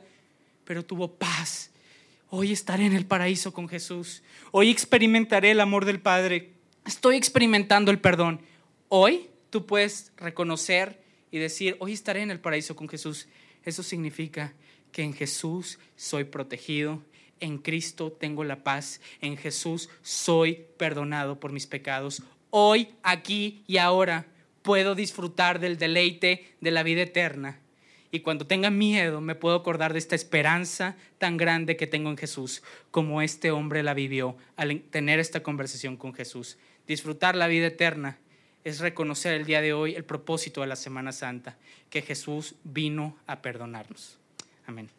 pero 0.63 0.85
tuvo 0.85 1.15
paz. 1.15 1.71
Hoy 2.31 2.51
estaré 2.51 2.85
en 2.85 2.93
el 2.93 3.07
paraíso 3.07 3.53
con 3.53 3.67
Jesús. 3.67 4.21
Hoy 4.51 4.69
experimentaré 4.69 5.49
el 5.49 5.59
amor 5.59 5.85
del 5.85 5.99
Padre. 5.99 6.53
Estoy 6.85 7.15
experimentando 7.15 7.89
el 7.89 7.99
perdón. 7.99 8.39
Hoy 8.87 9.31
tú 9.49 9.65
puedes 9.65 10.11
reconocer 10.15 11.01
y 11.31 11.39
decir, 11.39 11.75
hoy 11.79 11.93
estaré 11.93 12.21
en 12.21 12.29
el 12.29 12.39
paraíso 12.39 12.75
con 12.75 12.87
Jesús. 12.87 13.27
Eso 13.65 13.81
significa 13.81 14.53
que 14.91 15.01
en 15.01 15.13
Jesús 15.13 15.79
soy 15.95 16.25
protegido, 16.25 17.01
en 17.39 17.57
Cristo 17.57 18.11
tengo 18.11 18.43
la 18.43 18.63
paz, 18.63 19.01
en 19.21 19.35
Jesús 19.35 19.89
soy 20.03 20.65
perdonado 20.77 21.39
por 21.39 21.51
mis 21.51 21.65
pecados. 21.65 22.21
Hoy, 22.51 22.89
aquí 23.01 23.63
y 23.65 23.77
ahora 23.77 24.27
puedo 24.61 24.93
disfrutar 24.93 25.59
del 25.59 25.79
deleite 25.79 26.53
de 26.61 26.69
la 26.69 26.83
vida 26.83 27.01
eterna. 27.01 27.59
Y 28.11 28.21
cuando 28.21 28.47
tenga 28.47 28.69
miedo, 28.71 29.21
me 29.21 29.35
puedo 29.35 29.55
acordar 29.55 29.93
de 29.93 29.99
esta 29.99 30.15
esperanza 30.15 30.97
tan 31.17 31.37
grande 31.37 31.77
que 31.77 31.87
tengo 31.87 32.09
en 32.09 32.17
Jesús, 32.17 32.63
como 32.91 33.21
este 33.21 33.51
hombre 33.51 33.83
la 33.83 33.93
vivió 33.93 34.35
al 34.55 34.81
tener 34.81 35.19
esta 35.19 35.43
conversación 35.43 35.95
con 35.95 36.13
Jesús. 36.13 36.57
Disfrutar 36.87 37.35
la 37.35 37.47
vida 37.47 37.67
eterna 37.67 38.17
es 38.63 38.79
reconocer 38.79 39.33
el 39.33 39.45
día 39.45 39.61
de 39.61 39.73
hoy 39.73 39.95
el 39.95 40.05
propósito 40.05 40.61
de 40.61 40.67
la 40.67 40.75
Semana 40.75 41.11
Santa, 41.11 41.57
que 41.89 42.01
Jesús 42.01 42.55
vino 42.63 43.15
a 43.27 43.41
perdonarnos. 43.41 44.17
Amén. 44.65 44.89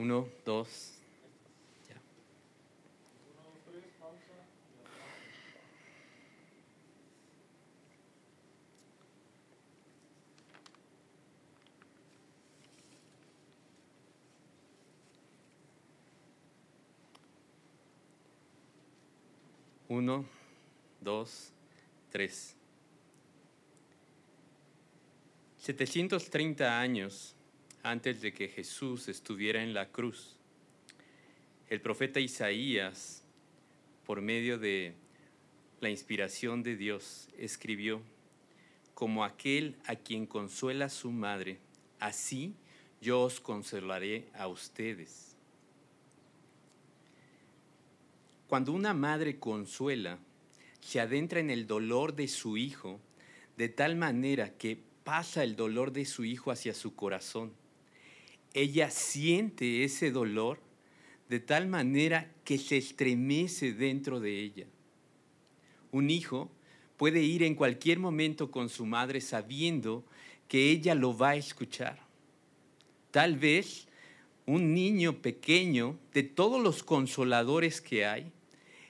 Uno, 0.00 0.26
dos. 0.46 0.94
Ya. 1.86 2.00
Uno, 19.90 20.24
dos, 21.02 21.52
tres. 22.10 22.56
730 25.58 26.80
años 26.80 27.36
antes 27.82 28.20
de 28.20 28.32
que 28.32 28.48
Jesús 28.48 29.08
estuviera 29.08 29.62
en 29.62 29.74
la 29.74 29.88
cruz, 29.88 30.36
el 31.68 31.80
profeta 31.80 32.20
Isaías, 32.20 33.22
por 34.04 34.20
medio 34.20 34.58
de 34.58 34.94
la 35.80 35.88
inspiración 35.88 36.62
de 36.62 36.76
Dios, 36.76 37.28
escribió, 37.38 38.02
como 38.94 39.24
aquel 39.24 39.76
a 39.86 39.96
quien 39.96 40.26
consuela 40.26 40.88
su 40.88 41.10
madre, 41.10 41.58
así 42.00 42.54
yo 43.00 43.22
os 43.22 43.40
consolaré 43.40 44.28
a 44.34 44.46
ustedes. 44.48 45.36
Cuando 48.46 48.72
una 48.72 48.92
madre 48.92 49.38
consuela, 49.38 50.18
se 50.80 51.00
adentra 51.00 51.40
en 51.40 51.50
el 51.50 51.66
dolor 51.66 52.14
de 52.14 52.26
su 52.26 52.56
hijo, 52.56 53.00
de 53.56 53.68
tal 53.68 53.96
manera 53.96 54.56
que 54.56 54.82
pasa 55.04 55.44
el 55.44 55.54
dolor 55.56 55.92
de 55.92 56.04
su 56.04 56.24
hijo 56.24 56.50
hacia 56.50 56.74
su 56.74 56.94
corazón. 56.94 57.52
Ella 58.52 58.90
siente 58.90 59.84
ese 59.84 60.10
dolor 60.10 60.60
de 61.28 61.38
tal 61.38 61.68
manera 61.68 62.32
que 62.44 62.58
se 62.58 62.76
estremece 62.76 63.72
dentro 63.72 64.18
de 64.18 64.40
ella. 64.40 64.66
Un 65.92 66.10
hijo 66.10 66.50
puede 66.96 67.22
ir 67.22 67.44
en 67.44 67.54
cualquier 67.54 67.98
momento 67.98 68.50
con 68.50 68.68
su 68.68 68.84
madre 68.84 69.20
sabiendo 69.20 70.04
que 70.48 70.70
ella 70.70 70.94
lo 70.96 71.16
va 71.16 71.30
a 71.30 71.36
escuchar. 71.36 72.00
Tal 73.12 73.36
vez 73.36 73.86
un 74.46 74.74
niño 74.74 75.22
pequeño, 75.22 75.96
de 76.12 76.24
todos 76.24 76.60
los 76.60 76.82
consoladores 76.82 77.80
que 77.80 78.04
hay, 78.04 78.32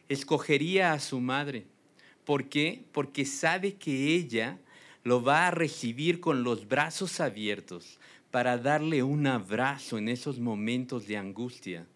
escogería 0.08 0.92
a 0.92 1.00
su 1.00 1.20
madre. 1.20 1.66
¿Por 2.24 2.48
qué? 2.48 2.84
Porque 2.92 3.26
sabe 3.26 3.74
que 3.74 4.14
ella 4.14 4.58
lo 5.04 5.22
va 5.22 5.46
a 5.46 5.50
recibir 5.50 6.20
con 6.20 6.42
los 6.44 6.66
brazos 6.66 7.20
abiertos 7.20 7.98
para 8.30 8.58
darle 8.58 9.02
un 9.02 9.26
abrazo 9.26 9.98
en 9.98 10.08
esos 10.08 10.38
momentos 10.38 11.06
de 11.06 11.16
angustia 11.16 11.86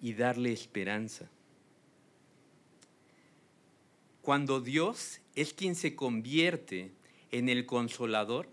y 0.00 0.14
darle 0.14 0.52
esperanza. 0.52 1.30
Cuando 4.22 4.60
Dios 4.60 5.20
es 5.34 5.52
quien 5.52 5.74
se 5.74 5.94
convierte 5.94 6.92
en 7.30 7.48
el 7.48 7.66
consolador, 7.66 8.48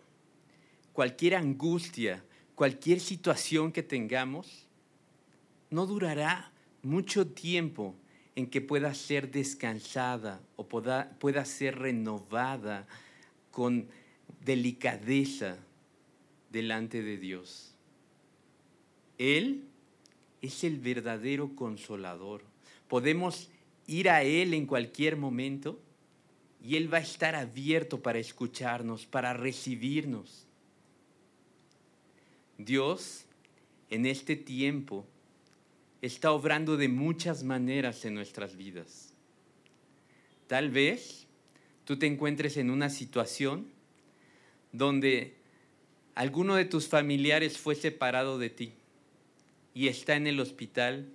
cualquier 0.91 1.35
angustia, 1.35 2.23
cualquier 2.55 2.99
situación 2.99 3.71
que 3.71 3.83
tengamos, 3.83 4.67
no 5.69 5.85
durará 5.85 6.51
mucho 6.83 7.27
tiempo 7.27 7.95
en 8.35 8.47
que 8.47 8.59
pueda 8.59 8.93
ser 8.93 9.31
descansada 9.31 10.41
o 10.57 10.67
pueda, 10.67 11.11
pueda 11.19 11.45
ser 11.45 11.79
renovada 11.79 12.87
con 13.51 13.87
delicadeza 14.43 15.57
delante 16.51 17.01
de 17.01 17.17
Dios. 17.17 17.73
Él 19.17 19.65
es 20.41 20.63
el 20.63 20.79
verdadero 20.79 21.55
consolador. 21.55 22.43
Podemos 22.87 23.49
ir 23.87 24.09
a 24.09 24.23
Él 24.23 24.53
en 24.53 24.65
cualquier 24.65 25.15
momento 25.15 25.79
y 26.63 26.75
Él 26.75 26.93
va 26.93 26.97
a 26.97 27.01
estar 27.01 27.35
abierto 27.35 28.01
para 28.01 28.19
escucharnos, 28.19 29.05
para 29.05 29.33
recibirnos. 29.33 30.45
Dios 32.57 33.25
en 33.89 34.05
este 34.05 34.35
tiempo 34.35 35.05
está 36.01 36.31
obrando 36.31 36.77
de 36.77 36.87
muchas 36.87 37.43
maneras 37.43 38.05
en 38.05 38.15
nuestras 38.15 38.55
vidas. 38.55 39.13
Tal 40.47 40.69
vez 40.69 41.27
tú 41.85 41.97
te 41.97 42.07
encuentres 42.07 42.57
en 42.57 42.69
una 42.69 42.89
situación 42.89 43.67
donde 44.71 45.40
alguno 46.15 46.55
de 46.55 46.65
tus 46.65 46.87
familiares 46.87 47.57
fue 47.57 47.75
separado 47.75 48.37
de 48.37 48.49
ti 48.49 48.73
y 49.73 49.87
está 49.87 50.15
en 50.15 50.27
el 50.27 50.39
hospital 50.39 51.09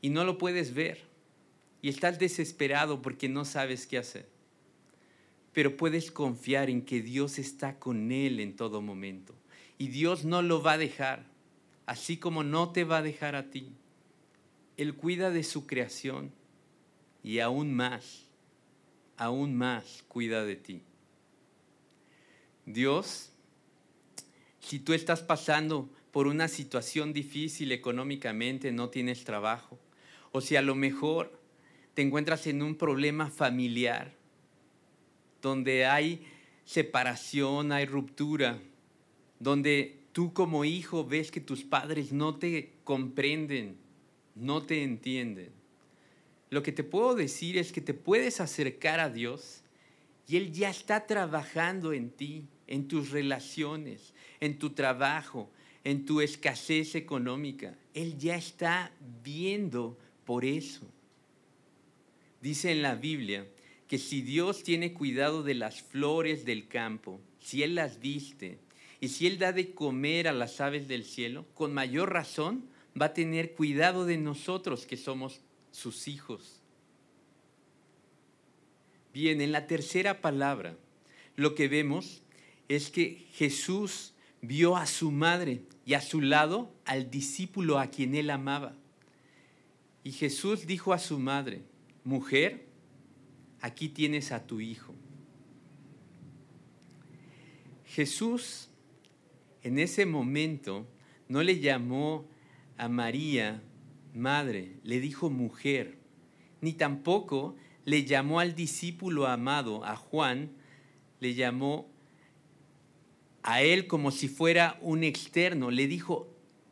y 0.00 0.10
no 0.10 0.24
lo 0.24 0.38
puedes 0.38 0.74
ver 0.74 1.00
y 1.80 1.88
estás 1.88 2.18
desesperado 2.18 3.02
porque 3.02 3.28
no 3.28 3.44
sabes 3.44 3.86
qué 3.86 3.98
hacer. 3.98 4.28
Pero 5.52 5.76
puedes 5.76 6.10
confiar 6.10 6.70
en 6.70 6.82
que 6.82 7.02
Dios 7.02 7.38
está 7.38 7.78
con 7.78 8.12
él 8.12 8.40
en 8.40 8.56
todo 8.56 8.80
momento 8.80 9.34
y 9.78 9.88
Dios 9.88 10.24
no 10.24 10.42
lo 10.42 10.62
va 10.62 10.72
a 10.72 10.78
dejar, 10.78 11.24
así 11.86 12.16
como 12.16 12.44
no 12.44 12.70
te 12.70 12.84
va 12.84 12.98
a 12.98 13.02
dejar 13.02 13.34
a 13.34 13.50
ti. 13.50 13.72
Él 14.76 14.94
cuida 14.94 15.30
de 15.30 15.42
su 15.42 15.66
creación 15.66 16.32
y 17.22 17.40
aún 17.40 17.74
más, 17.74 18.24
aún 19.16 19.56
más 19.56 20.04
cuida 20.08 20.44
de 20.44 20.56
ti. 20.56 20.82
Dios, 22.64 23.31
si 24.62 24.78
tú 24.78 24.94
estás 24.94 25.22
pasando 25.22 25.90
por 26.12 26.26
una 26.26 26.48
situación 26.48 27.12
difícil 27.12 27.72
económicamente, 27.72 28.72
no 28.72 28.88
tienes 28.88 29.24
trabajo, 29.24 29.78
o 30.30 30.40
si 30.40 30.56
a 30.56 30.62
lo 30.62 30.74
mejor 30.74 31.38
te 31.94 32.02
encuentras 32.02 32.46
en 32.46 32.62
un 32.62 32.76
problema 32.76 33.30
familiar, 33.30 34.14
donde 35.42 35.84
hay 35.84 36.24
separación, 36.64 37.72
hay 37.72 37.84
ruptura, 37.84 38.58
donde 39.40 40.00
tú 40.12 40.32
como 40.32 40.64
hijo 40.64 41.04
ves 41.04 41.30
que 41.30 41.40
tus 41.40 41.64
padres 41.64 42.12
no 42.12 42.36
te 42.36 42.72
comprenden, 42.84 43.76
no 44.34 44.62
te 44.62 44.82
entienden. 44.82 45.50
Lo 46.50 46.62
que 46.62 46.72
te 46.72 46.84
puedo 46.84 47.14
decir 47.14 47.58
es 47.58 47.72
que 47.72 47.80
te 47.80 47.94
puedes 47.94 48.40
acercar 48.40 49.00
a 49.00 49.10
Dios 49.10 49.62
y 50.28 50.36
Él 50.36 50.52
ya 50.52 50.70
está 50.70 51.06
trabajando 51.06 51.92
en 51.92 52.10
ti, 52.10 52.46
en 52.66 52.88
tus 52.88 53.10
relaciones, 53.10 54.14
en 54.40 54.58
tu 54.58 54.70
trabajo, 54.70 55.50
en 55.84 56.04
tu 56.04 56.20
escasez 56.20 56.94
económica. 56.94 57.76
Él 57.94 58.18
ya 58.18 58.36
está 58.36 58.92
viendo 59.22 59.98
por 60.24 60.44
eso. 60.44 60.86
Dice 62.40 62.72
en 62.72 62.82
la 62.82 62.94
Biblia 62.94 63.46
que 63.88 63.98
si 63.98 64.22
Dios 64.22 64.62
tiene 64.62 64.92
cuidado 64.92 65.42
de 65.42 65.54
las 65.54 65.82
flores 65.82 66.44
del 66.44 66.66
campo, 66.66 67.20
si 67.40 67.62
Él 67.62 67.74
las 67.74 68.00
viste 68.00 68.58
y 69.00 69.08
si 69.08 69.26
Él 69.26 69.38
da 69.38 69.52
de 69.52 69.72
comer 69.72 70.28
a 70.28 70.32
las 70.32 70.60
aves 70.60 70.88
del 70.88 71.04
cielo, 71.04 71.46
con 71.54 71.74
mayor 71.74 72.12
razón 72.12 72.64
va 73.00 73.06
a 73.06 73.14
tener 73.14 73.52
cuidado 73.52 74.04
de 74.06 74.16
nosotros 74.16 74.86
que 74.86 74.96
somos 74.96 75.40
sus 75.70 76.08
hijos. 76.08 76.60
Bien, 79.12 79.40
en 79.40 79.52
la 79.52 79.66
tercera 79.66 80.20
palabra, 80.20 80.76
lo 81.36 81.54
que 81.54 81.68
vemos 81.68 82.21
es 82.76 82.90
que 82.90 83.26
Jesús 83.32 84.14
vio 84.40 84.76
a 84.76 84.86
su 84.86 85.10
madre 85.10 85.62
y 85.84 85.94
a 85.94 86.00
su 86.00 86.20
lado 86.20 86.72
al 86.84 87.10
discípulo 87.10 87.78
a 87.78 87.88
quien 87.88 88.14
él 88.14 88.30
amaba. 88.30 88.74
Y 90.04 90.12
Jesús 90.12 90.66
dijo 90.66 90.92
a 90.92 90.98
su 90.98 91.18
madre, 91.18 91.62
mujer, 92.04 92.66
aquí 93.60 93.88
tienes 93.88 94.32
a 94.32 94.46
tu 94.46 94.60
hijo. 94.60 94.94
Jesús 97.84 98.70
en 99.62 99.78
ese 99.78 100.06
momento 100.06 100.86
no 101.28 101.42
le 101.42 101.60
llamó 101.60 102.26
a 102.76 102.88
María 102.88 103.62
madre, 104.14 104.76
le 104.82 104.98
dijo 104.98 105.30
mujer, 105.30 105.98
ni 106.60 106.72
tampoco 106.72 107.54
le 107.84 108.04
llamó 108.04 108.40
al 108.40 108.54
discípulo 108.54 109.26
amado, 109.26 109.84
a 109.84 109.96
Juan, 109.96 110.52
le 111.20 111.34
llamó 111.34 111.91
a 113.42 113.62
él 113.62 113.86
como 113.86 114.10
si 114.10 114.28
fuera 114.28 114.78
un 114.80 115.04
externo, 115.04 115.70
le 115.70 115.86
dijo, 115.86 116.28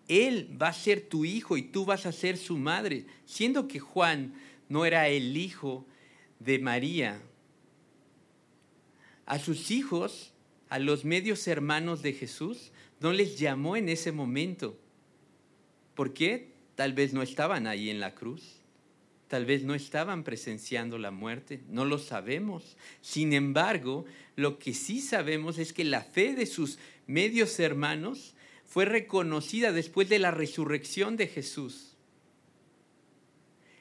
él 0.09 0.57
va 0.61 0.69
a 0.69 0.73
ser 0.73 1.03
tu 1.03 1.25
hijo 1.25 1.57
y 1.57 1.63
tú 1.63 1.85
vas 1.85 2.07
a 2.07 2.13
ser 2.13 2.37
su 2.37 2.57
madre, 2.57 3.07
siendo 3.25 3.69
que 3.69 3.79
Juan 3.79 4.35
no 4.69 4.85
era 4.85 5.09
el 5.09 5.37
hijo 5.37 5.87
de 6.39 6.59
María. 6.59 7.21
A 9.27 9.39
sus 9.39 9.71
hijos, 9.71 10.33
a 10.69 10.79
los 10.79 11.05
medios 11.05 11.47
hermanos 11.47 12.03
de 12.03 12.13
Jesús, 12.13 12.73
no 13.01 13.13
les 13.13 13.39
llamó 13.39 13.77
en 13.77 13.89
ese 13.89 14.13
momento. 14.13 14.79
¿Por 15.95 16.13
qué? 16.13 16.53
Tal 16.75 16.93
vez 16.93 17.13
no 17.13 17.23
estaban 17.23 17.67
ahí 17.67 17.91
en 17.91 18.01
la 18.01 18.15
cruz. 18.15 18.60
Tal 19.31 19.47
vez 19.47 19.63
no 19.63 19.77
estaban 19.77 20.25
presenciando 20.25 20.99
la 20.99 21.13
muerte, 21.13 21.61
no 21.69 21.85
lo 21.85 22.01
sabemos. 22.01 22.77
Sin 23.01 23.33
embargo, 23.33 24.05
lo 24.35 24.59
que 24.59 24.75
sí 24.75 25.01
sabemos 25.01 25.59
es 25.59 25.73
que 25.73 25.85
la 25.85 26.03
fe 26.03 26.35
de 26.35 26.47
sus 26.47 26.81
medios 27.07 27.61
hermanos 27.61 28.35
fue 28.65 28.87
reconocida 28.87 29.71
después 29.71 30.09
de 30.09 30.19
la 30.19 30.33
resurrección 30.33 31.17
de 31.17 31.29
Jesús. 31.29 31.95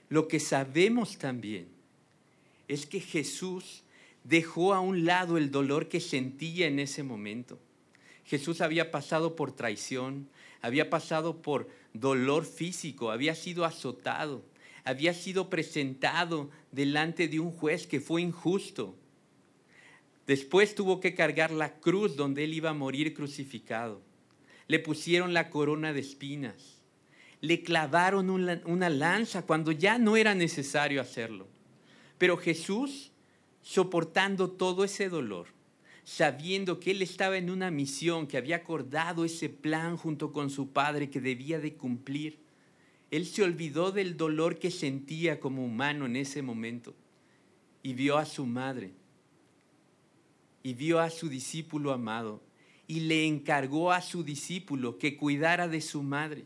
Lo 0.07 0.27
que 0.27 0.39
sabemos 0.39 1.17
también 1.17 1.67
es 2.67 2.85
que 2.85 2.99
Jesús 2.99 3.81
dejó 4.23 4.75
a 4.75 4.81
un 4.81 5.03
lado 5.03 5.35
el 5.35 5.49
dolor 5.49 5.89
que 5.89 5.99
sentía 5.99 6.67
en 6.67 6.77
ese 6.77 7.01
momento. 7.01 7.57
Jesús 8.23 8.61
había 8.61 8.91
pasado 8.91 9.35
por 9.35 9.51
traición, 9.51 10.29
había 10.61 10.91
pasado 10.91 11.41
por 11.41 11.67
dolor 11.93 12.45
físico, 12.45 13.09
había 13.09 13.33
sido 13.33 13.65
azotado, 13.65 14.43
había 14.83 15.13
sido 15.13 15.49
presentado 15.49 16.49
delante 16.71 17.27
de 17.27 17.39
un 17.39 17.51
juez 17.51 17.87
que 17.87 17.99
fue 17.99 18.21
injusto. 18.21 18.95
Después 20.27 20.75
tuvo 20.75 20.99
que 20.99 21.15
cargar 21.15 21.51
la 21.51 21.79
cruz 21.79 22.15
donde 22.15 22.43
él 22.43 22.53
iba 22.53 22.69
a 22.69 22.75
morir 22.75 23.13
crucificado. 23.13 24.01
Le 24.67 24.77
pusieron 24.77 25.33
la 25.33 25.49
corona 25.49 25.91
de 25.91 26.01
espinas. 26.01 26.83
Le 27.41 27.63
clavaron 27.63 28.29
una, 28.29 28.89
lanza 28.89 29.43
cuando 29.47 29.71
ya 29.71 29.97
no 29.97 30.17
era 30.17 30.35
necesario 30.35 31.01
hacerlo. 31.01 31.47
Pero 32.19 32.37
Jesús, 32.37 33.11
soportando 33.63 34.51
todo 34.51 34.83
ese 34.83 35.09
dolor, 35.09 35.47
sabiendo 36.03 36.79
que 36.79 36.91
él 36.91 37.01
estaba 37.01 37.37
en 37.37 37.49
una 37.49 37.71
misión, 37.71 38.27
que 38.27 38.37
había 38.37 38.57
acordado 38.57 39.25
ese 39.25 39.49
plan 39.49 39.97
junto 39.97 40.31
con 40.31 40.49
su 40.49 40.69
padre 40.71 41.09
que 41.09 41.21
debía 41.21 41.59
de 41.59 41.73
cumplir. 41.73 42.39
Él 43.11 43.25
se 43.25 43.43
olvidó 43.43 43.91
del 43.91 44.17
dolor 44.17 44.59
que 44.59 44.71
sentía 44.71 45.39
como 45.39 45.65
humano 45.65 46.05
en 46.05 46.15
ese 46.15 46.41
momento 46.41 46.95
y 47.81 47.93
vio 47.93 48.17
a 48.17 48.25
su 48.25 48.45
madre 48.45 48.91
y 50.61 50.73
vio 50.73 50.99
a 50.99 51.09
su 51.09 51.29
discípulo 51.29 51.91
amado 51.91 52.41
y 52.87 53.01
le 53.01 53.25
encargó 53.25 53.91
a 53.91 54.01
su 54.01 54.23
discípulo 54.23 54.97
que 54.97 55.15
cuidara 55.15 55.67
de 55.67 55.81
su 55.81 56.03
madre, 56.03 56.45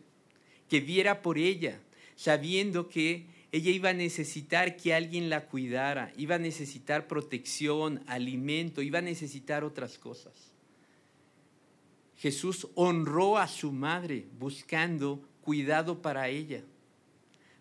que 0.69 0.80
viera 0.82 1.21
por 1.21 1.38
ella, 1.38 1.80
sabiendo 2.15 2.89
que 2.89 3.28
ella 3.52 3.71
iba 3.71 3.89
a 3.89 3.93
necesitar 3.93 4.78
que 4.78 4.93
alguien 4.93 5.30
la 5.30 5.45
cuidara, 5.45 6.12
iba 6.17 6.36
a 6.36 6.39
necesitar 6.39 7.08
protección, 7.08 8.04
alimento, 8.08 8.82
iba 8.82 8.99
a 8.99 9.04
necesitar 9.04 9.63
otras 9.63 9.97
cosas. 9.97 10.34
Jesús 12.17 12.67
honró 12.76 13.38
a 13.38 13.47
su 13.47 13.71
madre 13.71 14.26
buscando 14.39 15.21
cuidado 15.44 16.02
para 16.02 16.30
ella. 16.30 16.64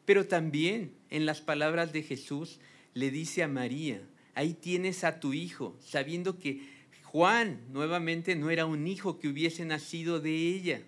Pero 0.04 0.26
también 0.26 0.92
en 1.10 1.26
las 1.26 1.40
palabras 1.40 1.92
de 1.92 2.02
Jesús 2.02 2.58
le 2.94 3.10
dice 3.10 3.42
a 3.42 3.48
María, 3.48 4.02
ahí 4.34 4.54
tienes 4.54 5.04
a 5.04 5.20
tu 5.20 5.32
hijo, 5.32 5.76
sabiendo 5.80 6.38
que 6.38 6.62
Juan 7.04 7.60
nuevamente 7.70 8.34
no 8.36 8.50
era 8.50 8.66
un 8.66 8.86
hijo 8.86 9.18
que 9.18 9.28
hubiese 9.28 9.64
nacido 9.64 10.20
de 10.20 10.34
ella. 10.34 10.82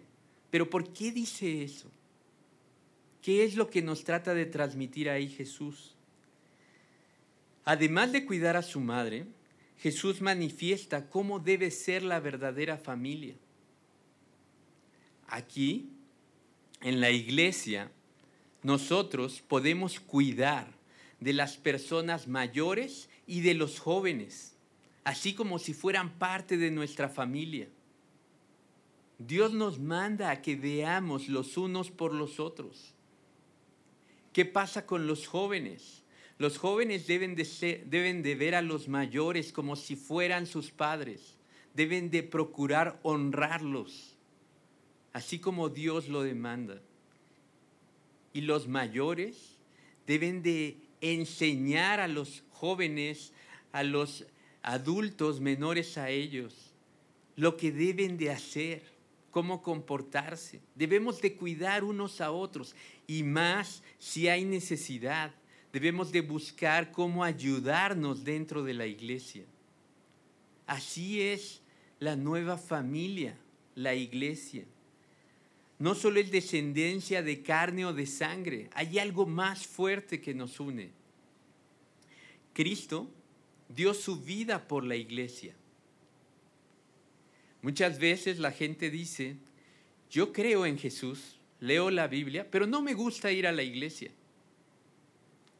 Pero 0.50 0.70
¿por 0.70 0.92
qué 0.92 1.12
dice 1.12 1.62
eso? 1.62 1.90
¿Qué 3.22 3.44
es 3.44 3.56
lo 3.56 3.70
que 3.70 3.82
nos 3.82 4.04
trata 4.04 4.34
de 4.34 4.46
transmitir 4.46 5.08
ahí 5.08 5.28
Jesús? 5.28 5.94
Además 7.64 8.12
de 8.12 8.26
cuidar 8.26 8.56
a 8.56 8.62
su 8.62 8.80
madre, 8.80 9.26
Jesús 9.78 10.20
manifiesta 10.20 11.08
cómo 11.08 11.38
debe 11.38 11.70
ser 11.70 12.02
la 12.02 12.20
verdadera 12.20 12.76
familia. 12.76 13.34
Aquí, 15.26 15.90
en 16.84 17.00
la 17.00 17.10
iglesia, 17.10 17.90
nosotros 18.62 19.40
podemos 19.40 20.00
cuidar 20.00 20.70
de 21.18 21.32
las 21.32 21.56
personas 21.56 22.28
mayores 22.28 23.08
y 23.26 23.40
de 23.40 23.54
los 23.54 23.80
jóvenes, 23.80 24.54
así 25.02 25.34
como 25.34 25.58
si 25.58 25.72
fueran 25.72 26.18
parte 26.18 26.58
de 26.58 26.70
nuestra 26.70 27.08
familia. 27.08 27.68
Dios 29.18 29.54
nos 29.54 29.78
manda 29.78 30.30
a 30.30 30.42
que 30.42 30.56
veamos 30.56 31.28
los 31.28 31.56
unos 31.56 31.90
por 31.90 32.12
los 32.12 32.38
otros. 32.38 32.92
¿Qué 34.34 34.44
pasa 34.44 34.84
con 34.84 35.06
los 35.06 35.26
jóvenes? 35.26 36.02
Los 36.36 36.58
jóvenes 36.58 37.06
deben 37.06 37.34
de, 37.34 37.82
deben 37.86 38.22
de 38.22 38.34
ver 38.34 38.54
a 38.54 38.60
los 38.60 38.88
mayores 38.88 39.52
como 39.52 39.76
si 39.76 39.96
fueran 39.96 40.46
sus 40.46 40.70
padres. 40.70 41.34
Deben 41.72 42.10
de 42.10 42.22
procurar 42.22 43.00
honrarlos, 43.02 44.13
así 45.14 45.38
como 45.38 45.70
Dios 45.70 46.08
lo 46.08 46.22
demanda. 46.22 46.82
Y 48.34 48.42
los 48.42 48.68
mayores 48.68 49.56
deben 50.06 50.42
de 50.42 50.76
enseñar 51.00 52.00
a 52.00 52.08
los 52.08 52.42
jóvenes, 52.50 53.32
a 53.72 53.84
los 53.84 54.26
adultos 54.62 55.40
menores 55.40 55.96
a 55.96 56.10
ellos, 56.10 56.72
lo 57.36 57.56
que 57.56 57.72
deben 57.72 58.18
de 58.18 58.30
hacer 58.30 58.82
cómo 59.30 59.62
comportarse. 59.62 60.60
Debemos 60.74 61.20
de 61.20 61.36
cuidar 61.36 61.84
unos 61.84 62.20
a 62.20 62.32
otros 62.32 62.74
y 63.06 63.22
más 63.22 63.82
si 63.98 64.28
hay 64.28 64.44
necesidad. 64.44 65.32
Debemos 65.72 66.10
de 66.10 66.22
buscar 66.22 66.90
cómo 66.90 67.22
ayudarnos 67.22 68.24
dentro 68.24 68.64
de 68.64 68.74
la 68.74 68.86
iglesia. 68.86 69.44
Así 70.66 71.22
es 71.22 71.62
la 72.00 72.16
nueva 72.16 72.58
familia, 72.58 73.36
la 73.76 73.94
iglesia. 73.94 74.64
No 75.78 75.94
solo 75.94 76.20
es 76.20 76.30
descendencia 76.30 77.22
de 77.22 77.42
carne 77.42 77.84
o 77.84 77.92
de 77.92 78.06
sangre, 78.06 78.70
hay 78.74 78.98
algo 78.98 79.26
más 79.26 79.66
fuerte 79.66 80.20
que 80.20 80.34
nos 80.34 80.60
une. 80.60 80.90
Cristo 82.52 83.10
dio 83.68 83.92
su 83.94 84.20
vida 84.20 84.68
por 84.68 84.84
la 84.84 84.96
iglesia. 84.96 85.54
Muchas 87.62 87.98
veces 87.98 88.38
la 88.38 88.52
gente 88.52 88.90
dice, 88.90 89.36
yo 90.10 90.32
creo 90.32 90.66
en 90.66 90.78
Jesús, 90.78 91.36
leo 91.60 91.90
la 91.90 92.06
Biblia, 92.06 92.48
pero 92.50 92.66
no 92.66 92.82
me 92.82 92.94
gusta 92.94 93.32
ir 93.32 93.46
a 93.46 93.52
la 93.52 93.62
iglesia. 93.62 94.12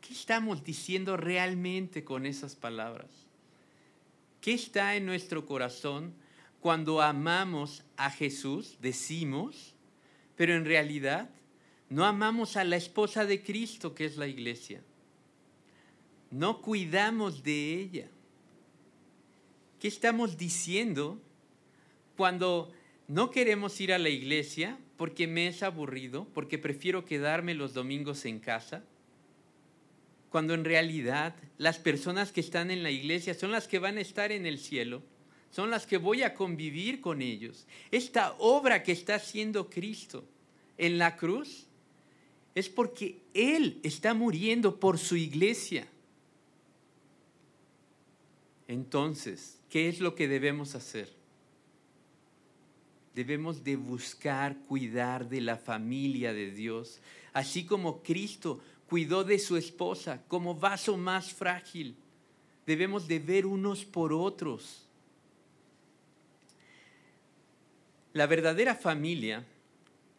¿Qué 0.00 0.12
estamos 0.12 0.62
diciendo 0.62 1.16
realmente 1.16 2.04
con 2.04 2.26
esas 2.26 2.54
palabras? 2.54 3.08
¿Qué 4.40 4.52
está 4.52 4.94
en 4.96 5.06
nuestro 5.06 5.46
corazón 5.46 6.12
cuando 6.60 7.02
amamos 7.02 7.82
a 7.96 8.10
Jesús, 8.10 8.78
decimos, 8.80 9.73
pero 10.36 10.54
en 10.54 10.64
realidad 10.64 11.30
no 11.88 12.04
amamos 12.04 12.56
a 12.56 12.64
la 12.64 12.76
esposa 12.76 13.24
de 13.24 13.42
Cristo, 13.42 13.94
que 13.94 14.04
es 14.04 14.16
la 14.16 14.26
iglesia? 14.26 14.82
No 16.30 16.60
cuidamos 16.60 17.42
de 17.42 17.74
ella. 17.74 18.08
¿Qué 19.78 19.88
estamos 19.88 20.36
diciendo 20.36 21.20
cuando 22.16 22.72
no 23.06 23.30
queremos 23.30 23.80
ir 23.80 23.92
a 23.92 23.98
la 23.98 24.08
iglesia 24.08 24.78
porque 24.96 25.26
me 25.26 25.48
es 25.48 25.62
aburrido, 25.62 26.26
porque 26.32 26.58
prefiero 26.58 27.04
quedarme 27.04 27.54
los 27.54 27.74
domingos 27.74 28.24
en 28.24 28.38
casa, 28.38 28.84
cuando 30.30 30.54
en 30.54 30.64
realidad 30.64 31.36
las 31.58 31.78
personas 31.78 32.32
que 32.32 32.40
están 32.40 32.70
en 32.70 32.82
la 32.82 32.90
iglesia 32.90 33.34
son 33.34 33.52
las 33.52 33.68
que 33.68 33.78
van 33.78 33.98
a 33.98 34.00
estar 34.00 34.32
en 34.32 34.46
el 34.46 34.58
cielo, 34.58 35.02
son 35.54 35.70
las 35.70 35.86
que 35.86 35.98
voy 35.98 36.22
a 36.24 36.34
convivir 36.34 37.00
con 37.00 37.22
ellos. 37.22 37.64
Esta 37.92 38.34
obra 38.38 38.82
que 38.82 38.90
está 38.90 39.14
haciendo 39.14 39.70
Cristo 39.70 40.24
en 40.76 40.98
la 40.98 41.16
cruz 41.16 41.66
es 42.56 42.68
porque 42.68 43.20
Él 43.32 43.78
está 43.84 44.14
muriendo 44.14 44.80
por 44.80 44.98
su 44.98 45.14
iglesia. 45.14 45.86
Entonces, 48.66 49.60
¿qué 49.70 49.88
es 49.88 50.00
lo 50.00 50.16
que 50.16 50.26
debemos 50.26 50.74
hacer? 50.74 51.12
debemos 53.14 53.62
de 53.62 53.76
buscar 53.76 54.58
cuidar 54.66 55.28
de 55.28 55.40
la 55.40 55.56
familia 55.56 56.32
de 56.32 56.50
Dios, 56.50 57.00
así 57.32 57.64
como 57.64 58.02
Cristo 58.02 58.60
cuidó 58.88 59.22
de 59.22 59.38
su 59.38 59.56
esposa 59.56 60.20
como 60.26 60.56
vaso 60.56 60.96
más 60.96 61.32
frágil. 61.32 61.94
Debemos 62.66 63.06
de 63.06 63.20
ver 63.20 63.46
unos 63.46 63.84
por 63.84 64.12
otros. 64.12 64.83
La 68.14 68.28
verdadera 68.28 68.76
familia 68.76 69.44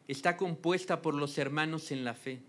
está 0.10 0.36
compuesta 0.36 1.02
por 1.02 1.16
los 1.16 1.38
hermanos 1.38 1.92
en 1.92 2.04
la 2.04 2.14
fe. 2.14 2.42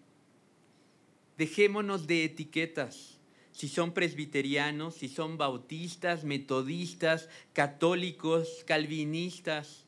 Dejémonos 1.38 2.09
de 2.09 2.24
etiquetas, 2.24 3.20
si 3.53 3.68
son 3.68 3.92
presbiterianos, 3.92 4.97
si 4.97 5.09
son 5.09 5.38
bautistas, 5.38 6.24
metodistas, 6.24 7.28
católicos, 7.53 8.64
calvinistas. 8.66 9.84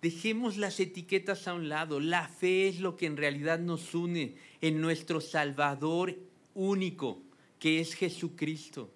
Dejemos 0.00 0.56
las 0.56 0.80
etiquetas 0.80 1.46
a 1.46 1.52
un 1.52 1.68
lado. 1.68 2.00
La 2.00 2.26
fe 2.26 2.68
es 2.68 2.80
lo 2.80 2.96
que 2.96 3.04
en 3.04 3.18
realidad 3.18 3.58
nos 3.58 3.94
une 3.94 4.36
en 4.62 4.80
nuestro 4.80 5.20
Salvador 5.20 6.16
único, 6.54 7.20
que 7.58 7.80
es 7.80 7.92
Jesucristo. 7.92 8.90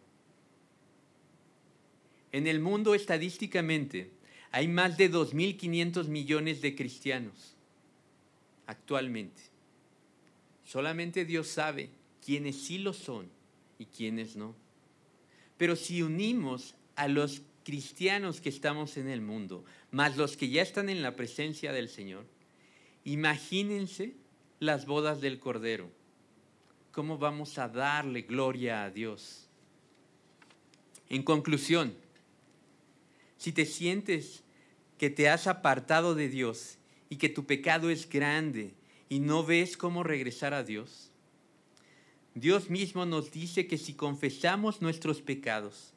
En 2.33 2.47
el 2.47 2.59
mundo 2.59 2.95
estadísticamente 2.95 4.22
hay 4.53 4.69
más 4.69 4.99
de 4.99 5.11
2.500 5.11 6.09
millones 6.09 6.61
de 6.61 6.77
cristianos 6.77 7.57
actualmente. 8.67 9.41
Solamente 10.65 11.25
Dios 11.25 11.49
sabe 11.49 11.91
quiénes 12.25 12.57
sí 12.57 12.79
lo 12.79 12.93
son 12.93 13.29
y 13.79 13.87
quiénes 13.87 14.37
no. 14.37 14.55
Pero 15.57 15.75
si 15.75 16.03
unimos 16.03 16.75
a 16.97 17.09
los 17.09 17.43
cristianos 17.65 18.41
que 18.41 18.51
estamos 18.51 18.97
en 18.99 19.09
el 19.09 19.23
mundo, 19.23 19.65
más 19.91 20.17
los 20.17 20.37
que 20.37 20.51
ya 20.51 20.63
están 20.63 20.89
en 20.89 21.03
la 21.03 21.17
presencia 21.17 21.73
del 21.73 21.89
Señor, 21.89 22.27
imagínense 23.05 24.15
las 24.61 24.87
bodas 24.87 25.21
del 25.21 25.39
Cordero. 25.39 25.91
¿Cómo 26.93 27.17
vamos 27.17 27.59
a 27.59 27.69
darle 27.69 28.23
gloria 28.23 28.85
a 28.85 28.91
Dios? 28.91 29.49
En 31.09 31.23
conclusión, 31.23 31.95
si 33.39 33.53
te 33.53 33.67
sientes 33.67 34.42
que 35.03 35.11
te 35.11 35.29
has 35.29 35.49
apartado 35.49 36.15
de 36.15 36.29
Dios 36.29 36.79
y 37.09 37.17
que 37.17 37.29
tu 37.29 37.45
pecado 37.45 37.91
es 37.91 38.09
grande 38.09 38.73
y 39.09 39.19
no 39.19 39.45
ves 39.45 39.77
cómo 39.77 40.05
regresar 40.05 40.55
a 40.55 40.63
Dios, 40.63 41.11
Dios 42.37 42.71
mismo 42.71 43.05
nos 43.05 43.33
dice 43.33 43.67
que 43.67 43.79
si 43.79 43.95
confesamos 43.95 44.81
nuestros 44.81 45.21
pecados, 45.21 45.93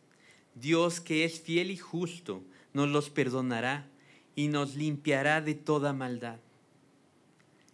Dios 0.56 1.02
que 1.02 1.24
es 1.24 1.40
fiel 1.40 1.70
y 1.70 1.78
justo 1.78 2.44
nos 2.74 2.90
los 2.90 3.12
perdonará 3.12 3.88
y 4.36 4.48
nos 4.48 4.74
limpiará 4.74 5.40
de 5.40 5.54
toda 5.54 5.94
maldad. 5.94 6.40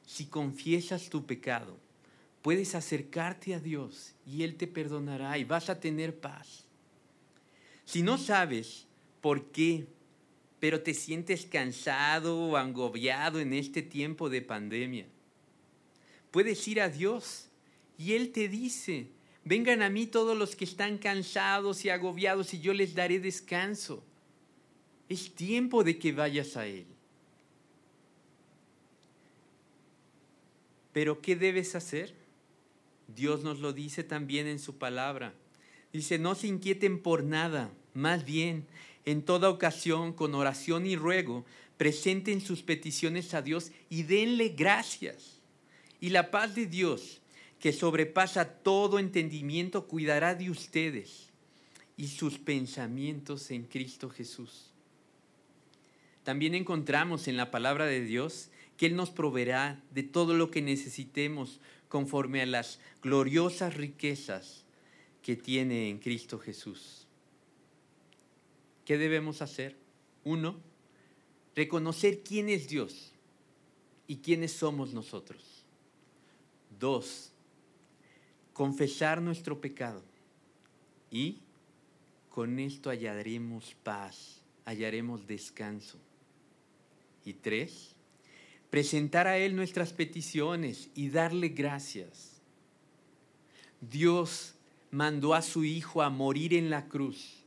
Si 0.06 0.26
confiesas 0.26 1.10
tu 1.10 1.26
pecado, 1.26 1.78
puedes 2.42 2.76
acercarte 2.76 3.56
a 3.56 3.62
Dios 3.62 4.16
y 4.28 4.44
Él 4.44 4.58
te 4.58 4.68
perdonará 4.68 5.38
y 5.38 5.46
vas 5.46 5.70
a 5.70 5.80
tener 5.80 6.20
paz. 6.20 6.66
Si 7.86 8.02
no 8.02 8.18
sabes 8.18 8.86
por 9.22 9.46
qué, 9.54 9.88
pero 10.62 10.84
te 10.84 10.94
sientes 10.94 11.48
cansado 11.48 12.38
o 12.38 12.56
agobiado 12.56 13.40
en 13.40 13.52
este 13.52 13.82
tiempo 13.82 14.30
de 14.30 14.44
pandemia, 14.44 15.08
puedes 16.30 16.68
ir 16.68 16.80
a 16.80 16.88
Dios 16.88 17.50
y 17.98 18.14
Él 18.14 18.32
te 18.32 18.48
dice, 18.48 19.08
vengan 19.44 19.82
a 19.82 19.90
mí 19.90 20.06
todos 20.06 20.38
los 20.38 20.56
que 20.56 20.66
están 20.66 21.00
cansados 21.00 21.84
y 21.84 21.90
agobiados 21.90 22.54
y 22.54 22.62
yo 22.62 22.74
les 22.74 22.94
daré 22.94 23.20
descanso. 23.20 24.04
Es 25.10 25.34
tiempo 25.34 25.84
de 25.84 25.98
que 25.98 26.12
vayas 26.12 26.56
a 26.56 26.68
Él. 26.68 26.86
Pero 30.94 31.24
¿qué 31.24 31.36
debes 31.36 31.74
hacer? 31.74 32.14
Dios 33.08 33.44
nos 33.44 33.60
lo 33.60 33.74
dice 33.74 34.04
también 34.04 34.46
en 34.46 34.60
su 34.60 34.78
palabra. 34.78 35.34
Dice, 35.92 36.20
no 36.20 36.36
se 36.36 36.46
inquieten 36.46 37.02
por 37.02 37.24
nada, 37.24 37.72
más 37.96 38.26
bien, 38.26 38.68
en 39.06 39.24
toda 39.24 39.50
ocasión, 39.50 40.14
con 40.14 40.36
oración 40.36 40.86
y 40.86 40.96
ruego, 40.96 41.46
presenten 41.78 42.42
sus 42.42 42.62
peticiones 42.62 43.34
a 43.34 43.42
Dios 43.42 43.72
y 43.90 44.04
denle 44.04 44.50
gracias. 44.50 45.40
Y 46.00 46.10
la 46.10 46.32
paz 46.32 46.56
de 46.56 46.66
Dios, 46.66 47.22
que 47.60 47.74
sobrepasa 47.74 48.46
todo 48.46 49.00
entendimiento, 49.00 49.88
cuidará 49.88 50.36
de 50.36 50.50
ustedes 50.50 51.30
y 51.98 52.08
sus 52.08 52.40
pensamientos 52.40 53.52
en 53.52 53.64
Cristo 53.64 54.10
Jesús. 54.10 54.72
También 56.24 56.56
encontramos 56.56 57.28
en 57.28 57.38
la 57.38 57.52
palabra 57.52 57.86
de 57.86 58.02
Dios 58.02 58.50
que 58.78 58.88
Él 58.88 58.96
nos 58.96 59.10
proveerá 59.10 59.82
de 59.92 60.04
todo 60.04 60.34
lo 60.34 60.52
que 60.52 60.62
necesitemos 60.62 61.60
conforme 61.90 62.42
a 62.42 62.46
las 62.46 62.80
gloriosas 63.02 63.76
riquezas 63.76 64.66
que 65.22 65.36
tiene 65.36 65.90
en 65.90 66.00
Cristo 66.00 66.40
Jesús. 66.40 67.01
¿Qué 68.86 68.98
debemos 68.98 69.42
hacer? 69.42 69.76
Uno, 70.24 70.58
reconocer 71.56 72.24
quién 72.24 72.50
es 72.50 72.68
Dios 72.68 73.14
y 74.08 74.18
quiénes 74.18 74.52
somos 74.52 74.94
nosotros. 74.94 75.64
Dos, 76.80 77.32
confesar 78.54 79.22
nuestro 79.22 79.62
pecado. 79.62 80.04
Y 81.10 81.40
con 82.30 82.60
esto 82.60 82.90
hallaremos 82.90 83.76
paz, 83.84 84.42
hallaremos 84.66 85.28
descanso. 85.28 86.00
Y 87.24 87.34
tres, 87.34 87.96
presentar 88.70 89.28
a 89.28 89.38
Él 89.38 89.56
nuestras 89.56 89.94
peticiones 89.94 90.90
y 90.96 91.10
darle 91.10 91.50
gracias. 91.50 92.42
Dios 93.80 94.56
mandó 94.90 95.34
a 95.34 95.42
su 95.42 95.64
Hijo 95.64 96.02
a 96.02 96.10
morir 96.10 96.54
en 96.54 96.70
la 96.70 96.88
cruz 96.88 97.41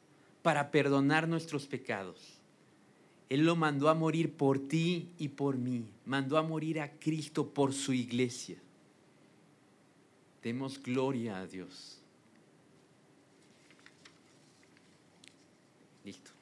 para 0.45 0.71
perdonar 0.71 1.27
nuestros 1.27 1.67
pecados. 1.67 2.21
Él 3.31 3.47
lo 3.47 3.57
mandó 3.57 3.89
a 3.89 3.95
morir 3.95 4.35
por 4.35 4.59
ti 4.59 5.09
y 5.17 5.29
por 5.29 5.57
mí. 5.57 5.87
Mandó 6.05 6.37
a 6.37 6.43
morir 6.43 6.83
a 6.83 6.93
Cristo 6.99 7.49
por 7.49 7.73
su 7.73 7.95
iglesia. 7.95 8.59
Demos 10.43 10.83
gloria 10.83 11.39
a 11.39 11.47
Dios. 11.47 11.99
Listo. 16.05 16.35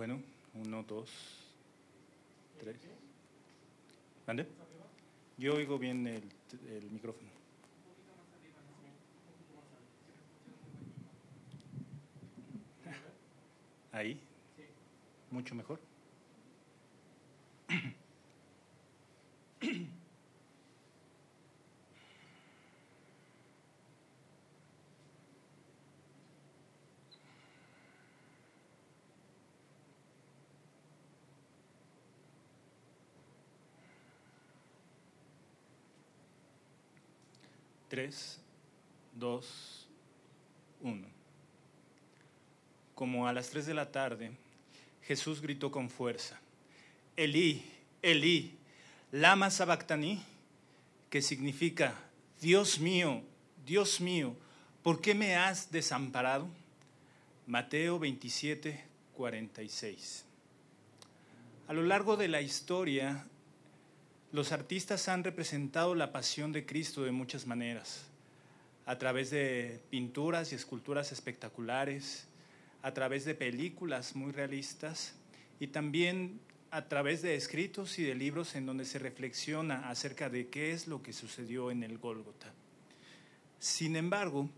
Bueno, 0.00 0.18
uno, 0.54 0.82
dos, 0.84 1.10
tres. 2.58 2.74
¿Mande? 4.26 4.46
Yo 5.36 5.52
oigo 5.56 5.78
bien 5.78 6.06
el, 6.06 6.22
el 6.70 6.90
micrófono. 6.90 7.28
Ahí. 13.92 14.18
Mucho 15.30 15.54
mejor. 15.54 15.89
Tres, 37.90 38.38
dos, 39.16 39.88
uno. 40.80 41.08
Como 42.94 43.26
a 43.26 43.32
las 43.32 43.50
tres 43.50 43.66
de 43.66 43.74
la 43.74 43.90
tarde, 43.90 44.30
Jesús 45.02 45.40
gritó 45.40 45.72
con 45.72 45.90
fuerza, 45.90 46.38
Elí, 47.16 47.64
Elí, 48.00 48.56
lama 49.10 49.50
sabactani, 49.50 50.22
que 51.10 51.20
significa, 51.20 51.98
Dios 52.40 52.78
mío, 52.78 53.24
Dios 53.66 54.00
mío, 54.00 54.36
¿por 54.84 55.00
qué 55.00 55.12
me 55.12 55.34
has 55.34 55.72
desamparado? 55.72 56.46
Mateo 57.48 57.98
27, 57.98 58.84
46. 59.16 60.24
A 61.66 61.72
lo 61.72 61.82
largo 61.82 62.16
de 62.16 62.28
la 62.28 62.40
historia, 62.40 63.26
los 64.32 64.52
artistas 64.52 65.08
han 65.08 65.24
representado 65.24 65.94
la 65.94 66.12
pasión 66.12 66.52
de 66.52 66.66
Cristo 66.66 67.02
de 67.04 67.12
muchas 67.12 67.46
maneras, 67.46 68.06
a 68.86 68.98
través 68.98 69.30
de 69.30 69.80
pinturas 69.90 70.52
y 70.52 70.54
esculturas 70.54 71.12
espectaculares, 71.12 72.26
a 72.82 72.94
través 72.94 73.24
de 73.24 73.34
películas 73.34 74.16
muy 74.16 74.32
realistas 74.32 75.14
y 75.58 75.68
también 75.68 76.40
a 76.70 76.88
través 76.88 77.22
de 77.22 77.34
escritos 77.34 77.98
y 77.98 78.04
de 78.04 78.14
libros 78.14 78.54
en 78.54 78.66
donde 78.66 78.84
se 78.84 78.98
reflexiona 78.98 79.88
acerca 79.90 80.30
de 80.30 80.48
qué 80.48 80.72
es 80.72 80.86
lo 80.86 81.02
que 81.02 81.12
sucedió 81.12 81.70
en 81.70 81.82
el 81.82 81.98
Gólgota. 81.98 82.52
Sin 83.58 83.96
embargo, 83.96 84.48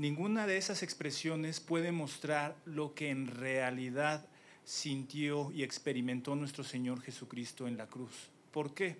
Ninguna 0.00 0.46
de 0.46 0.56
esas 0.56 0.82
expresiones 0.82 1.60
puede 1.60 1.92
mostrar 1.92 2.56
lo 2.64 2.94
que 2.94 3.10
en 3.10 3.26
realidad 3.26 4.24
sintió 4.64 5.52
y 5.52 5.62
experimentó 5.62 6.34
nuestro 6.36 6.64
Señor 6.64 7.02
Jesucristo 7.02 7.68
en 7.68 7.76
la 7.76 7.86
cruz. 7.86 8.30
¿Por 8.50 8.74
qué? 8.74 8.96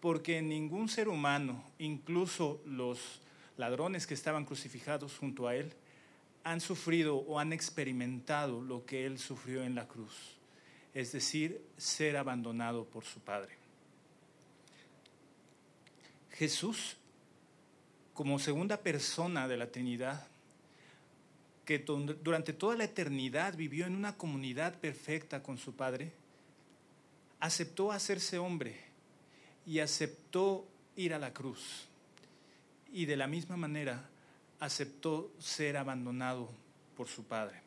Porque 0.00 0.42
ningún 0.42 0.88
ser 0.88 1.08
humano, 1.08 1.64
incluso 1.78 2.60
los 2.66 3.20
ladrones 3.56 4.06
que 4.06 4.14
estaban 4.14 4.44
crucificados 4.44 5.16
junto 5.18 5.48
a 5.48 5.54
Él, 5.54 5.72
han 6.44 6.60
sufrido 6.60 7.16
o 7.16 7.38
han 7.38 7.52
experimentado 7.52 8.60
lo 8.60 8.84
que 8.84 9.06
Él 9.06 9.18
sufrió 9.18 9.62
en 9.62 9.74
la 9.74 9.86
cruz, 9.86 10.36
es 10.92 11.12
decir, 11.12 11.64
ser 11.76 12.16
abandonado 12.16 12.84
por 12.84 13.04
su 13.04 13.20
Padre. 13.20 13.56
Jesús 16.30 16.96
como 18.14 18.38
segunda 18.38 18.78
persona 18.78 19.48
de 19.48 19.56
la 19.56 19.70
Trinidad, 19.70 20.26
que 21.64 21.78
durante 21.78 22.52
toda 22.52 22.76
la 22.76 22.84
eternidad 22.84 23.56
vivió 23.56 23.86
en 23.86 23.94
una 23.94 24.16
comunidad 24.16 24.78
perfecta 24.80 25.42
con 25.42 25.58
su 25.58 25.74
Padre, 25.74 26.12
aceptó 27.42 27.90
hacerse 27.90 28.38
hombre 28.38 28.76
y 29.66 29.80
aceptó 29.80 30.64
ir 30.94 31.12
a 31.12 31.18
la 31.18 31.34
cruz. 31.34 31.88
Y 32.92 33.06
de 33.06 33.16
la 33.16 33.26
misma 33.26 33.56
manera 33.56 34.08
aceptó 34.60 35.32
ser 35.40 35.76
abandonado 35.76 36.48
por 36.96 37.08
su 37.08 37.24
Padre. 37.24 37.60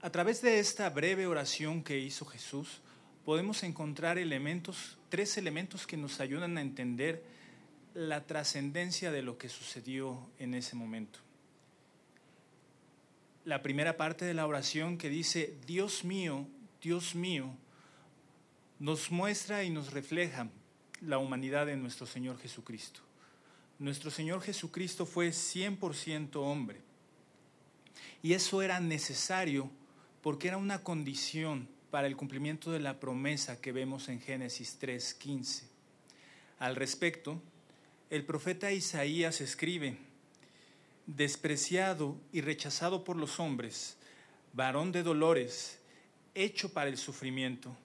A 0.00 0.08
través 0.08 0.40
de 0.40 0.58
esta 0.58 0.88
breve 0.88 1.26
oración 1.26 1.84
que 1.84 1.98
hizo 1.98 2.24
Jesús, 2.24 2.80
podemos 3.26 3.62
encontrar 3.62 4.16
elementos, 4.16 4.96
tres 5.10 5.36
elementos 5.36 5.86
que 5.86 5.98
nos 5.98 6.20
ayudan 6.20 6.56
a 6.56 6.62
entender 6.62 7.22
la 7.92 8.26
trascendencia 8.26 9.12
de 9.12 9.20
lo 9.20 9.36
que 9.36 9.50
sucedió 9.50 10.30
en 10.38 10.54
ese 10.54 10.76
momento. 10.76 11.18
La 13.44 13.62
primera 13.62 13.98
parte 13.98 14.24
de 14.24 14.32
la 14.32 14.46
oración 14.46 14.96
que 14.96 15.10
dice, 15.10 15.58
Dios 15.66 16.04
mío, 16.04 16.46
Dios 16.80 17.14
mío, 17.14 17.50
nos 18.78 19.10
muestra 19.10 19.64
y 19.64 19.70
nos 19.70 19.92
refleja 19.92 20.48
la 21.00 21.18
humanidad 21.18 21.66
de 21.66 21.76
nuestro 21.76 22.06
Señor 22.06 22.38
Jesucristo. 22.38 23.00
Nuestro 23.78 24.10
Señor 24.10 24.42
Jesucristo 24.42 25.06
fue 25.06 25.30
100% 25.30 26.36
hombre. 26.36 26.80
Y 28.22 28.32
eso 28.32 28.62
era 28.62 28.80
necesario 28.80 29.70
porque 30.22 30.48
era 30.48 30.56
una 30.56 30.82
condición 30.82 31.68
para 31.90 32.06
el 32.06 32.16
cumplimiento 32.16 32.70
de 32.70 32.80
la 32.80 33.00
promesa 33.00 33.60
que 33.60 33.72
vemos 33.72 34.08
en 34.08 34.20
Génesis 34.20 34.78
3:15. 34.80 35.64
Al 36.58 36.76
respecto, 36.76 37.40
el 38.10 38.24
profeta 38.24 38.72
Isaías 38.72 39.40
escribe, 39.40 39.96
despreciado 41.06 42.16
y 42.32 42.40
rechazado 42.40 43.04
por 43.04 43.16
los 43.16 43.40
hombres, 43.40 43.96
varón 44.52 44.92
de 44.92 45.02
dolores, 45.02 45.77
hecho 46.34 46.72
para 46.72 46.90
el 46.90 46.96
sufrimiento, 46.96 47.76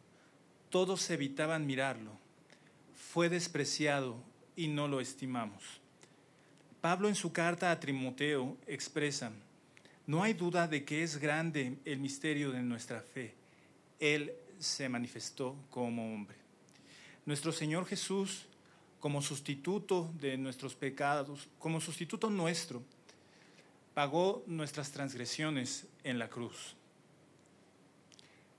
todos 0.70 1.10
evitaban 1.10 1.66
mirarlo, 1.66 2.12
fue 3.12 3.30
despreciado 3.30 4.16
y 4.56 4.68
no 4.68 4.88
lo 4.88 5.00
estimamos. 5.00 5.64
Pablo 6.82 7.08
en 7.08 7.16
su 7.16 7.32
carta 7.32 7.72
a 7.72 7.80
Timoteo 7.80 8.58
expresa, 8.68 9.32
no 10.06 10.22
hay 10.22 10.34
duda 10.34 10.68
de 10.68 10.84
que 10.84 11.04
es 11.04 11.18
grande 11.18 11.78
el 11.86 12.00
misterio 12.00 12.52
de 12.52 12.62
nuestra 12.62 13.02
fe. 13.02 13.34
Él 14.00 14.34
se 14.60 14.90
manifestó 14.90 15.56
como 15.70 16.14
hombre. 16.14 16.36
Nuestro 17.26 17.52
Señor 17.52 17.86
Jesús 17.86 18.48
como 19.00 19.22
sustituto 19.22 20.14
de 20.20 20.38
nuestros 20.38 20.76
pecados, 20.76 21.50
como 21.60 21.82
sustituto 21.82 22.30
nuestro, 22.30 22.82
pagó 23.94 24.44
nuestras 24.48 24.92
transgresiones 24.92 25.88
en 26.06 26.20
la 26.20 26.30
cruz. 26.30 26.78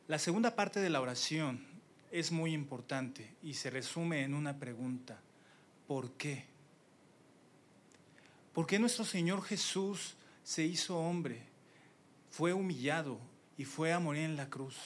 La 0.07 0.19
segunda 0.19 0.55
parte 0.55 0.81
de 0.81 0.91
la 0.91 1.01
oración 1.01 1.65
es 2.11 2.31
muy 2.31 2.53
importante 2.53 3.35
y 3.43 3.55
se 3.55 3.71
resume 3.71 4.23
en 4.23 4.35
una 4.35 4.59
pregunta. 4.59 5.21
¿Por 5.87 6.13
qué? 6.13 6.45
¿Por 8.53 8.67
qué 8.67 8.79
nuestro 8.79 9.05
Señor 9.05 9.43
Jesús 9.43 10.15
se 10.43 10.65
hizo 10.65 10.99
hombre? 10.99 11.43
Fue 12.31 12.53
humillado 12.53 13.19
y 13.57 13.65
fue 13.65 13.93
a 13.93 13.99
morir 13.99 14.25
en 14.25 14.37
la 14.37 14.51
cruz. 14.51 14.77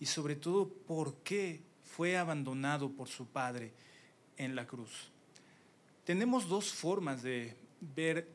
Y 0.00 0.06
sobre 0.06 0.36
todo, 0.36 0.68
¿por 0.68 1.16
qué 1.22 1.62
fue 1.82 2.16
abandonado 2.16 2.90
por 2.90 3.08
su 3.08 3.26
Padre? 3.26 3.72
en 4.38 4.54
la 4.54 4.66
cruz. 4.66 5.10
Tenemos 6.04 6.48
dos 6.48 6.72
formas 6.72 7.22
de 7.22 7.54
ver 7.80 8.28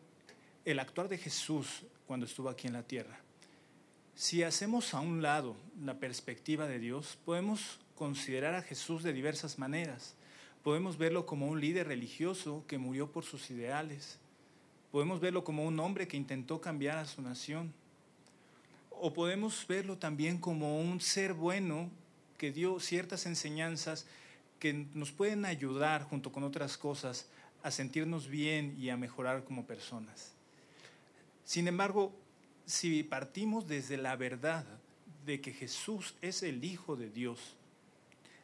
el 0.63 0.79
actuar 0.79 1.07
de 1.07 1.17
Jesús 1.17 1.83
cuando 2.05 2.25
estuvo 2.25 2.49
aquí 2.49 2.67
en 2.67 2.73
la 2.73 2.83
tierra. 2.83 3.22
Si 4.15 4.43
hacemos 4.43 4.93
a 4.93 4.99
un 4.99 5.23
lado 5.23 5.55
la 5.83 5.95
perspectiva 5.95 6.67
de 6.67 6.77
Dios, 6.77 7.17
podemos 7.25 7.79
considerar 7.95 8.53
a 8.53 8.61
Jesús 8.61 9.01
de 9.01 9.11
diversas 9.11 9.57
maneras. 9.57 10.13
Podemos 10.63 10.97
verlo 10.97 11.25
como 11.25 11.47
un 11.47 11.59
líder 11.59 11.87
religioso 11.87 12.63
que 12.67 12.77
murió 12.77 13.11
por 13.11 13.25
sus 13.25 13.49
ideales. 13.49 14.19
Podemos 14.91 15.19
verlo 15.19 15.43
como 15.43 15.65
un 15.65 15.79
hombre 15.79 16.07
que 16.07 16.15
intentó 16.15 16.61
cambiar 16.61 16.99
a 16.99 17.05
su 17.05 17.23
nación. 17.23 17.73
O 18.91 19.13
podemos 19.13 19.65
verlo 19.67 19.97
también 19.97 20.37
como 20.37 20.79
un 20.79 21.01
ser 21.01 21.33
bueno 21.33 21.89
que 22.37 22.51
dio 22.51 22.79
ciertas 22.79 23.25
enseñanzas 23.25 24.05
que 24.59 24.73
nos 24.93 25.11
pueden 25.11 25.43
ayudar, 25.43 26.03
junto 26.03 26.31
con 26.31 26.43
otras 26.43 26.77
cosas, 26.77 27.27
a 27.63 27.71
sentirnos 27.71 28.27
bien 28.27 28.75
y 28.79 28.89
a 28.89 28.97
mejorar 28.97 29.43
como 29.43 29.65
personas. 29.65 30.33
Sin 31.43 31.67
embargo, 31.67 32.13
si 32.65 33.03
partimos 33.03 33.67
desde 33.67 33.97
la 33.97 34.15
verdad 34.15 34.65
de 35.25 35.41
que 35.41 35.53
Jesús 35.53 36.15
es 36.21 36.43
el 36.43 36.63
Hijo 36.63 36.95
de 36.95 37.09
Dios, 37.09 37.39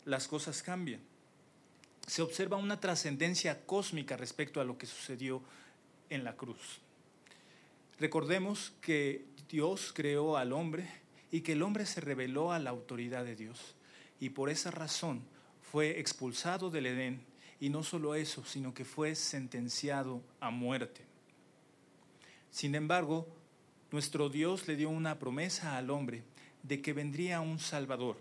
las 0.06 0.28
cosas 0.28 0.64
cambian. 0.64 1.02
Se 2.08 2.22
observa 2.22 2.58
una 2.58 2.80
trascendencia 2.80 3.66
cósmica 3.66 4.18
respecto 4.18 4.60
a 4.60 4.64
lo 4.64 4.78
que 4.78 4.88
sucedió 4.88 5.42
en 6.10 6.24
la 6.24 6.36
cruz. 6.36 6.80
Recordemos 8.00 8.74
que 8.82 9.26
Dios 9.50 9.92
creó 9.94 10.38
al 10.38 10.54
hombre 10.54 10.90
y 11.32 11.42
que 11.42 11.52
el 11.52 11.62
hombre 11.62 11.86
se 11.86 12.02
rebeló 12.02 12.52
a 12.52 12.60
la 12.60 12.70
autoridad 12.70 13.26
de 13.26 13.36
Dios. 13.36 13.76
Y 14.20 14.30
por 14.30 14.50
esa 14.50 14.72
razón 14.72 15.22
fue 15.62 16.00
expulsado 16.00 16.70
del 16.70 16.88
Edén 16.88 17.22
y 17.60 17.70
no 17.70 17.84
solo 17.84 18.16
eso, 18.16 18.44
sino 18.46 18.74
que 18.74 18.86
fue 18.86 19.16
sentenciado 19.16 20.24
a 20.40 20.50
muerte. 20.50 21.02
Sin 22.52 22.74
embargo, 22.74 23.28
nuestro 23.92 24.30
Dios 24.30 24.68
le 24.68 24.76
dio 24.76 24.90
una 24.90 25.20
promesa 25.20 25.78
al 25.78 25.90
hombre 25.90 26.24
de 26.64 26.82
que 26.82 26.94
vendría 26.94 27.42
un 27.42 27.60
Salvador. 27.60 28.18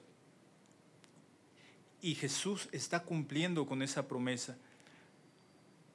Y 2.00 2.14
Jesús 2.14 2.68
está 2.72 3.02
cumpliendo 3.02 3.66
con 3.66 3.82
esa 3.82 4.06
promesa. 4.06 4.56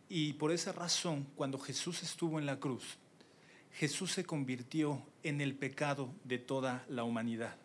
Y 0.09 0.33
por 0.33 0.51
esa 0.51 0.73
razón, 0.73 1.25
cuando 1.35 1.57
Jesús 1.57 2.03
estuvo 2.03 2.39
en 2.39 2.45
la 2.45 2.59
cruz, 2.59 2.97
Jesús 3.71 4.11
se 4.11 4.25
convirtió 4.25 5.01
en 5.23 5.41
el 5.41 5.55
pecado 5.55 6.13
de 6.23 6.37
toda 6.37 6.85
la 6.89 7.03
humanidad 7.03 7.57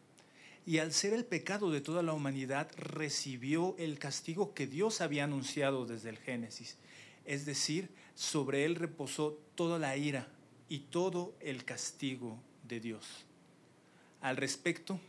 y 0.68 0.80
al 0.80 0.92
ser 0.92 1.14
el 1.14 1.24
pecado 1.24 1.70
de 1.70 1.80
toda 1.80 2.02
la 2.02 2.12
humanidad 2.12 2.70
recibió 2.76 3.74
el 3.78 3.98
castigo 3.98 4.52
que 4.52 4.66
Dios 4.66 5.00
había 5.00 5.24
anunciado 5.24 5.86
desde 5.86 6.10
el 6.10 6.18
Génesis. 6.18 6.76
Es 7.24 7.46
decir, 7.46 7.88
sobre 8.14 8.66
él 8.66 8.74
reposó 8.74 9.40
toda 9.54 9.78
la 9.78 9.96
ira 9.96 10.28
y 10.68 10.80
todo 10.80 11.34
el 11.40 11.64
castigo 11.64 12.38
de 12.64 12.80
Dios. 12.80 13.24
Al 14.20 14.36
respecto, 14.36 15.00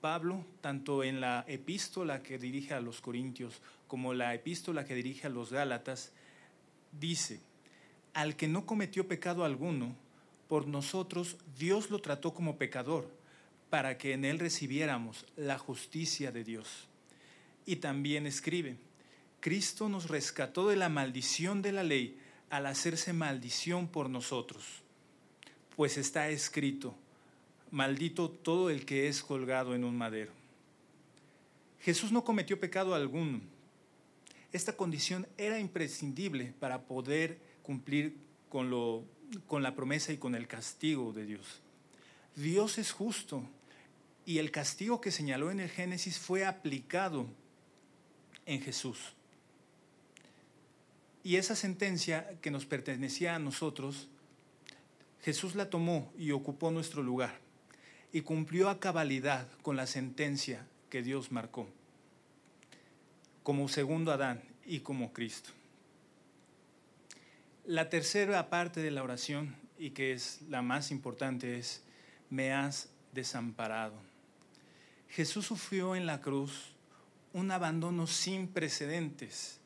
Pablo, 0.00 0.44
tanto 0.60 1.02
en 1.02 1.20
la 1.20 1.44
epístola 1.48 2.22
que 2.22 2.38
dirige 2.38 2.74
a 2.74 2.80
los 2.80 3.00
Corintios 3.00 3.60
como 3.86 4.14
la 4.14 4.34
epístola 4.34 4.84
que 4.84 4.94
dirige 4.94 5.26
a 5.26 5.30
los 5.30 5.52
Gálatas, 5.52 6.12
dice, 6.92 7.40
al 8.14 8.36
que 8.36 8.48
no 8.48 8.66
cometió 8.66 9.08
pecado 9.08 9.44
alguno, 9.44 9.94
por 10.48 10.66
nosotros 10.66 11.36
Dios 11.58 11.90
lo 11.90 12.00
trató 12.00 12.32
como 12.32 12.56
pecador 12.56 13.10
para 13.70 13.98
que 13.98 14.12
en 14.12 14.24
él 14.24 14.38
recibiéramos 14.38 15.26
la 15.36 15.58
justicia 15.58 16.32
de 16.32 16.44
Dios. 16.44 16.88
Y 17.66 17.76
también 17.76 18.26
escribe, 18.26 18.76
Cristo 19.40 19.88
nos 19.88 20.08
rescató 20.08 20.68
de 20.68 20.76
la 20.76 20.88
maldición 20.88 21.60
de 21.60 21.72
la 21.72 21.84
ley 21.84 22.18
al 22.50 22.66
hacerse 22.66 23.12
maldición 23.12 23.88
por 23.88 24.08
nosotros, 24.08 24.82
pues 25.78 25.96
está 25.96 26.28
escrito, 26.28 26.92
maldito 27.70 28.28
todo 28.28 28.68
el 28.68 28.84
que 28.84 29.06
es 29.06 29.22
colgado 29.22 29.76
en 29.76 29.84
un 29.84 29.96
madero. 29.96 30.32
Jesús 31.78 32.10
no 32.10 32.24
cometió 32.24 32.58
pecado 32.58 32.96
alguno. 32.96 33.40
Esta 34.52 34.72
condición 34.72 35.28
era 35.36 35.60
imprescindible 35.60 36.52
para 36.58 36.82
poder 36.82 37.38
cumplir 37.62 38.16
con, 38.48 38.70
lo, 38.70 39.04
con 39.46 39.62
la 39.62 39.76
promesa 39.76 40.12
y 40.12 40.16
con 40.16 40.34
el 40.34 40.48
castigo 40.48 41.12
de 41.12 41.26
Dios. 41.26 41.60
Dios 42.34 42.78
es 42.78 42.90
justo 42.90 43.44
y 44.26 44.38
el 44.38 44.50
castigo 44.50 45.00
que 45.00 45.12
señaló 45.12 45.52
en 45.52 45.60
el 45.60 45.70
Génesis 45.70 46.18
fue 46.18 46.44
aplicado 46.44 47.24
en 48.46 48.60
Jesús. 48.62 48.98
Y 51.22 51.36
esa 51.36 51.54
sentencia 51.54 52.36
que 52.40 52.50
nos 52.50 52.66
pertenecía 52.66 53.36
a 53.36 53.38
nosotros, 53.38 54.08
Jesús 55.22 55.54
la 55.54 55.70
tomó 55.70 56.12
y 56.16 56.30
ocupó 56.30 56.70
nuestro 56.70 57.02
lugar 57.02 57.38
y 58.12 58.22
cumplió 58.22 58.68
a 58.68 58.80
cabalidad 58.80 59.46
con 59.62 59.76
la 59.76 59.86
sentencia 59.86 60.66
que 60.90 61.02
Dios 61.02 61.32
marcó, 61.32 61.68
como 63.42 63.68
segundo 63.68 64.12
Adán 64.12 64.42
y 64.64 64.80
como 64.80 65.12
Cristo. 65.12 65.50
La 67.66 67.90
tercera 67.90 68.48
parte 68.48 68.80
de 68.80 68.90
la 68.90 69.02
oración, 69.02 69.54
y 69.78 69.90
que 69.90 70.12
es 70.12 70.40
la 70.48 70.62
más 70.62 70.90
importante, 70.90 71.58
es, 71.58 71.82
me 72.30 72.52
has 72.52 72.88
desamparado. 73.12 73.94
Jesús 75.08 75.46
sufrió 75.46 75.94
en 75.94 76.06
la 76.06 76.20
cruz 76.20 76.72
un 77.32 77.50
abandono 77.50 78.06
sin 78.06 78.48
precedentes. 78.48 79.60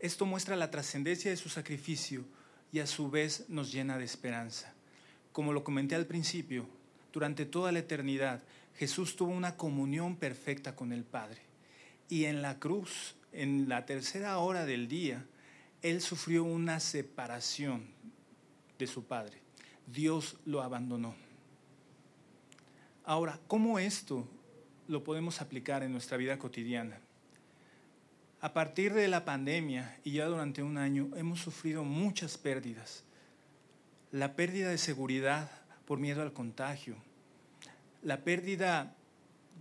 Esto 0.00 0.26
muestra 0.26 0.56
la 0.56 0.70
trascendencia 0.70 1.30
de 1.30 1.36
su 1.36 1.48
sacrificio 1.48 2.24
y 2.72 2.80
a 2.80 2.86
su 2.86 3.10
vez 3.10 3.46
nos 3.48 3.72
llena 3.72 3.98
de 3.98 4.04
esperanza. 4.04 4.72
Como 5.32 5.52
lo 5.52 5.64
comenté 5.64 5.94
al 5.94 6.06
principio, 6.06 6.66
durante 7.12 7.46
toda 7.46 7.72
la 7.72 7.78
eternidad 7.80 8.42
Jesús 8.78 9.16
tuvo 9.16 9.32
una 9.32 9.56
comunión 9.56 10.16
perfecta 10.16 10.76
con 10.76 10.92
el 10.92 11.02
Padre. 11.02 11.40
Y 12.08 12.26
en 12.26 12.42
la 12.42 12.58
cruz, 12.60 13.16
en 13.32 13.68
la 13.68 13.86
tercera 13.86 14.38
hora 14.38 14.66
del 14.66 14.86
día, 14.86 15.26
Él 15.82 16.00
sufrió 16.00 16.44
una 16.44 16.78
separación 16.78 17.86
de 18.78 18.86
su 18.86 19.04
Padre. 19.04 19.38
Dios 19.86 20.36
lo 20.44 20.62
abandonó. 20.62 21.14
Ahora, 23.04 23.40
¿cómo 23.48 23.78
esto 23.78 24.28
lo 24.86 25.02
podemos 25.02 25.40
aplicar 25.40 25.82
en 25.82 25.92
nuestra 25.92 26.16
vida 26.16 26.38
cotidiana? 26.38 27.00
A 28.40 28.52
partir 28.52 28.94
de 28.94 29.08
la 29.08 29.24
pandemia 29.24 29.98
y 30.04 30.12
ya 30.12 30.26
durante 30.26 30.62
un 30.62 30.78
año 30.78 31.10
hemos 31.16 31.40
sufrido 31.40 31.82
muchas 31.82 32.38
pérdidas. 32.38 33.02
La 34.12 34.36
pérdida 34.36 34.68
de 34.70 34.78
seguridad 34.78 35.50
por 35.86 35.98
miedo 35.98 36.22
al 36.22 36.32
contagio, 36.32 36.94
la 38.02 38.20
pérdida 38.22 38.94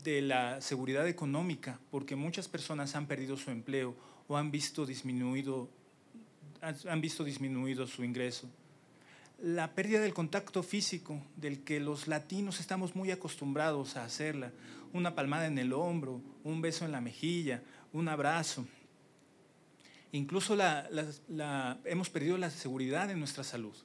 de 0.03 0.21
la 0.21 0.61
seguridad 0.61 1.07
económica, 1.07 1.79
porque 1.89 2.15
muchas 2.15 2.47
personas 2.47 2.93
han 2.95 3.07
perdido 3.07 3.35
su 3.35 3.49
empleo 3.49 3.95
o 4.27 4.37
han 4.37 4.51
visto 4.51 4.85
disminuido, 4.85 5.67
su 7.87 8.03
ingreso. 8.03 8.47
La 9.41 9.73
pérdida 9.73 10.01
del 10.01 10.13
contacto 10.13 10.61
físico, 10.61 11.19
del 11.35 11.63
que 11.63 11.79
los 11.79 12.07
latinos 12.07 12.59
estamos 12.59 12.95
muy 12.95 13.09
acostumbrados 13.09 13.97
a 13.97 14.03
hacerla, 14.03 14.51
una 14.93 15.15
palmada 15.15 15.47
en 15.47 15.57
el 15.57 15.73
hombro, 15.73 16.21
un 16.43 16.61
beso 16.61 16.85
en 16.85 16.91
la 16.91 17.01
mejilla, 17.01 17.63
un 17.93 18.07
abrazo. 18.07 18.65
Incluso 20.11 20.55
la, 20.55 21.77
hemos 21.85 22.09
perdido 22.09 22.37
la 22.37 22.49
seguridad 22.49 23.11
en 23.11 23.19
nuestra 23.19 23.43
salud. 23.43 23.75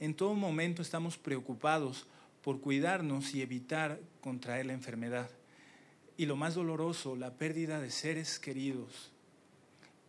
En 0.00 0.14
todo 0.14 0.34
momento 0.34 0.82
estamos 0.82 1.18
preocupados 1.18 2.06
por 2.42 2.60
cuidarnos 2.60 3.34
y 3.34 3.42
evitar 3.42 4.00
contraer 4.20 4.66
la 4.66 4.72
enfermedad. 4.72 5.30
Y 6.16 6.26
lo 6.26 6.36
más 6.36 6.54
doloroso, 6.54 7.16
la 7.16 7.34
pérdida 7.34 7.80
de 7.80 7.90
seres 7.90 8.38
queridos 8.38 9.12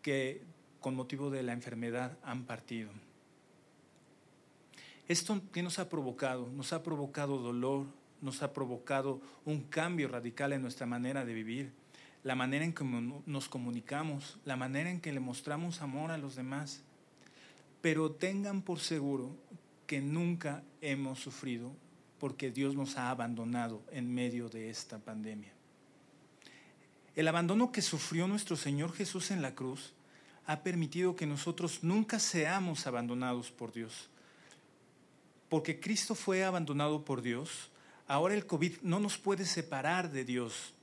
que 0.01 0.41
con 0.80 0.95
motivo 0.95 1.30
de 1.30 1.43
la 1.43 1.54
enfermedad 1.54 2.18
han 2.24 2.43
partido. 2.45 2.91
Esto 5.08 5.41
que 5.51 5.64
nos 5.64 5.80
ha 5.80 5.89
provocado, 5.89 6.49
nos 6.49 6.74
ha 6.74 6.84
provocado 6.84 7.38
dolor, 7.38 7.86
nos 8.22 8.41
ha 8.41 8.54
provocado 8.54 9.22
un 9.45 9.62
cambio 9.64 10.08
radical 10.08 10.54
en 10.54 10.62
nuestra 10.62 10.86
manera 10.86 11.26
de 11.26 11.34
vivir, 11.34 11.74
la 12.24 12.36
manera 12.36 12.63
en 12.63 12.74
que 12.74 12.84
nos 12.84 13.49
comunicamos, 13.49 14.39
la 14.45 14.55
manera 14.55 14.89
en 14.89 15.01
que 15.01 15.11
le 15.11 15.19
mostramos 15.19 15.82
amor 15.82 16.11
a 16.11 16.17
los 16.17 16.36
demás. 16.36 16.82
Pero 17.82 18.11
tengan 18.11 18.61
por 18.61 18.80
seguro 18.80 19.36
que 19.88 20.01
nunca 20.01 20.63
hemos 20.82 21.19
sufrido 21.19 21.76
porque 22.19 22.51
Dios 22.51 22.76
nos 22.76 22.97
ha 22.97 23.09
abandonado 23.09 23.84
en 23.91 24.13
medio 24.13 24.47
de 24.47 24.69
esta 24.69 24.97
pandemia. 24.97 25.51
El 27.15 27.28
abandono 27.28 27.71
que 27.71 27.82
sufrió 27.82 28.28
nuestro 28.28 28.55
Señor 28.55 28.93
Jesús 28.93 29.30
en 29.30 29.41
la 29.41 29.53
cruz 29.53 29.93
ha 30.45 30.63
permitido 30.63 31.15
que 31.15 31.28
nosotros 31.28 31.84
nunca 31.84 32.19
seamos 32.19 32.88
abandonados 32.88 33.51
por 33.51 33.74
Dios. 33.74 34.09
Porque 35.49 35.80
Cristo 35.80 36.15
fue 36.15 36.43
abandonado 36.43 37.05
por 37.05 37.21
Dios, 37.21 37.69
ahora 38.07 38.34
el 38.34 38.47
COVID 38.47 38.78
no 38.82 38.99
nos 38.99 39.17
puede 39.17 39.45
separar 39.45 40.09
de 40.11 40.26
Dios. 40.26 40.74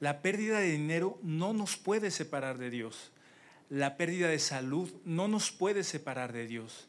La 0.00 0.22
pérdida 0.22 0.60
de 0.60 0.72
dinero 0.72 1.18
no 1.22 1.52
nos 1.52 1.76
puede 1.76 2.10
separar 2.10 2.58
de 2.58 2.70
Dios. 2.70 3.10
La 3.68 3.96
pérdida 3.96 4.28
de 4.28 4.38
salud 4.38 4.90
no 5.04 5.28
nos 5.28 5.50
puede 5.50 5.82
separar 5.84 6.32
de 6.32 6.46
Dios 6.46 6.88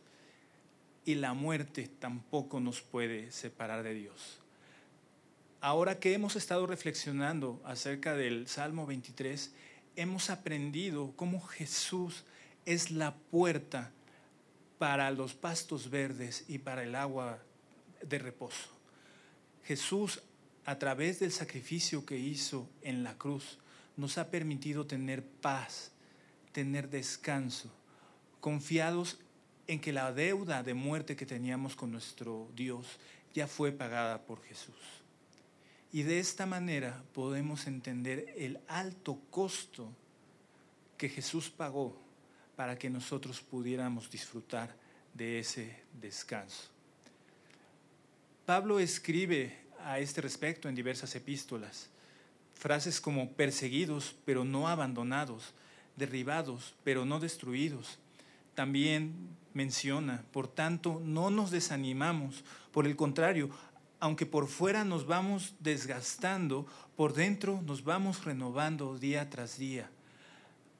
y 1.05 1.15
la 1.15 1.33
muerte 1.33 1.89
tampoco 1.99 2.59
nos 2.59 2.81
puede 2.81 3.31
separar 3.31 3.83
de 3.83 3.95
Dios. 3.95 4.39
Ahora 5.59 5.99
que 5.99 6.13
hemos 6.13 6.35
estado 6.35 6.67
reflexionando 6.67 7.59
acerca 7.65 8.15
del 8.15 8.47
Salmo 8.47 8.85
23, 8.85 9.51
hemos 9.95 10.29
aprendido 10.29 11.11
cómo 11.15 11.41
Jesús 11.41 12.23
es 12.65 12.91
la 12.91 13.15
puerta 13.15 13.91
para 14.77 15.11
los 15.11 15.33
pastos 15.33 15.89
verdes 15.89 16.45
y 16.47 16.59
para 16.59 16.83
el 16.83 16.95
agua 16.95 17.39
de 18.01 18.19
reposo. 18.19 18.69
Jesús, 19.63 20.21
a 20.69 20.77
través 20.77 21.19
del 21.19 21.31
sacrificio 21.31 22.05
que 22.05 22.15
hizo 22.15 22.69
en 22.83 23.03
la 23.03 23.17
cruz, 23.17 23.57
nos 23.97 24.19
ha 24.19 24.29
permitido 24.29 24.85
tener 24.85 25.25
paz, 25.25 25.91
tener 26.51 26.91
descanso, 26.91 27.71
confiados 28.39 29.17
en 29.65 29.81
que 29.81 29.91
la 29.91 30.13
deuda 30.13 30.61
de 30.61 30.75
muerte 30.75 31.15
que 31.15 31.25
teníamos 31.25 31.75
con 31.75 31.91
nuestro 31.91 32.51
Dios 32.55 32.85
ya 33.33 33.47
fue 33.47 33.71
pagada 33.71 34.21
por 34.27 34.43
Jesús. 34.43 34.75
Y 35.91 36.03
de 36.03 36.19
esta 36.19 36.45
manera 36.45 37.03
podemos 37.15 37.65
entender 37.65 38.31
el 38.37 38.59
alto 38.67 39.19
costo 39.31 39.91
que 40.99 41.09
Jesús 41.09 41.49
pagó 41.49 41.99
para 42.55 42.77
que 42.77 42.91
nosotros 42.91 43.41
pudiéramos 43.41 44.11
disfrutar 44.11 44.75
de 45.15 45.39
ese 45.39 45.81
descanso. 45.99 46.69
Pablo 48.45 48.79
escribe 48.79 49.67
a 49.83 49.99
este 49.99 50.21
respecto 50.21 50.69
en 50.69 50.75
diversas 50.75 51.15
epístolas, 51.15 51.89
frases 52.53 52.99
como 53.01 53.31
perseguidos 53.31 54.15
pero 54.25 54.43
no 54.43 54.67
abandonados, 54.67 55.53
derribados 55.95 56.75
pero 56.83 57.05
no 57.05 57.19
destruidos. 57.19 57.99
También 58.55 59.13
menciona. 59.53 60.23
Por 60.31 60.47
tanto, 60.47 61.01
no 61.03 61.29
nos 61.29 61.51
desanimamos. 61.51 62.43
Por 62.71 62.85
el 62.85 62.95
contrario, 62.95 63.49
aunque 63.99 64.25
por 64.25 64.47
fuera 64.47 64.83
nos 64.83 65.05
vamos 65.05 65.55
desgastando, 65.59 66.65
por 66.95 67.13
dentro 67.13 67.61
nos 67.61 67.83
vamos 67.83 68.23
renovando 68.25 68.97
día 68.97 69.29
tras 69.29 69.57
día. 69.57 69.89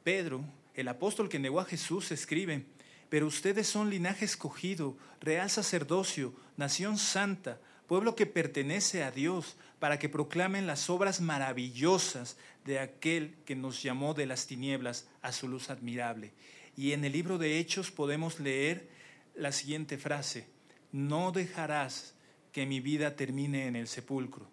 Pedro, 0.04 0.44
el 0.74 0.88
apóstol 0.88 1.30
que 1.30 1.40
negó 1.40 1.60
a 1.60 1.66
Jesús, 1.66 2.12
escribe, 2.12 2.66
pero 3.10 3.28
ustedes 3.28 3.68
son 3.68 3.90
linaje 3.90 4.26
escogido, 4.26 4.96
real 5.20 5.50
sacerdocio, 5.50 6.34
nación 6.58 6.98
santa, 6.98 7.60
pueblo 7.90 8.16
que 8.16 8.28
pertenece 8.28 9.04
a 9.04 9.10
Dios, 9.10 9.58
para 9.80 9.98
que 9.98 10.10
proclamen 10.10 10.68
las 10.68 10.92
obras 10.92 11.22
maravillosas 11.22 12.38
de 12.64 12.78
aquel 12.78 13.36
que 13.46 13.56
nos 13.56 13.82
llamó 13.82 14.14
de 14.14 14.28
las 14.28 14.46
tinieblas 14.46 15.08
a 15.24 15.32
su 15.32 15.48
luz 15.48 15.72
admirable. 15.72 16.32
Y 16.78 16.92
en 16.92 17.04
el 17.04 17.14
libro 17.14 17.40
de 17.40 17.58
Hechos 17.58 17.90
podemos 17.90 18.40
leer 18.40 18.88
la 19.34 19.52
siguiente 19.52 19.98
frase, 19.98 20.48
no 20.92 21.32
dejarás 21.32 22.14
que 22.52 22.68
mi 22.68 22.80
vida 22.80 23.16
termine 23.16 23.66
en 23.66 23.76
el 23.76 23.88
sepulcro, 23.88 24.48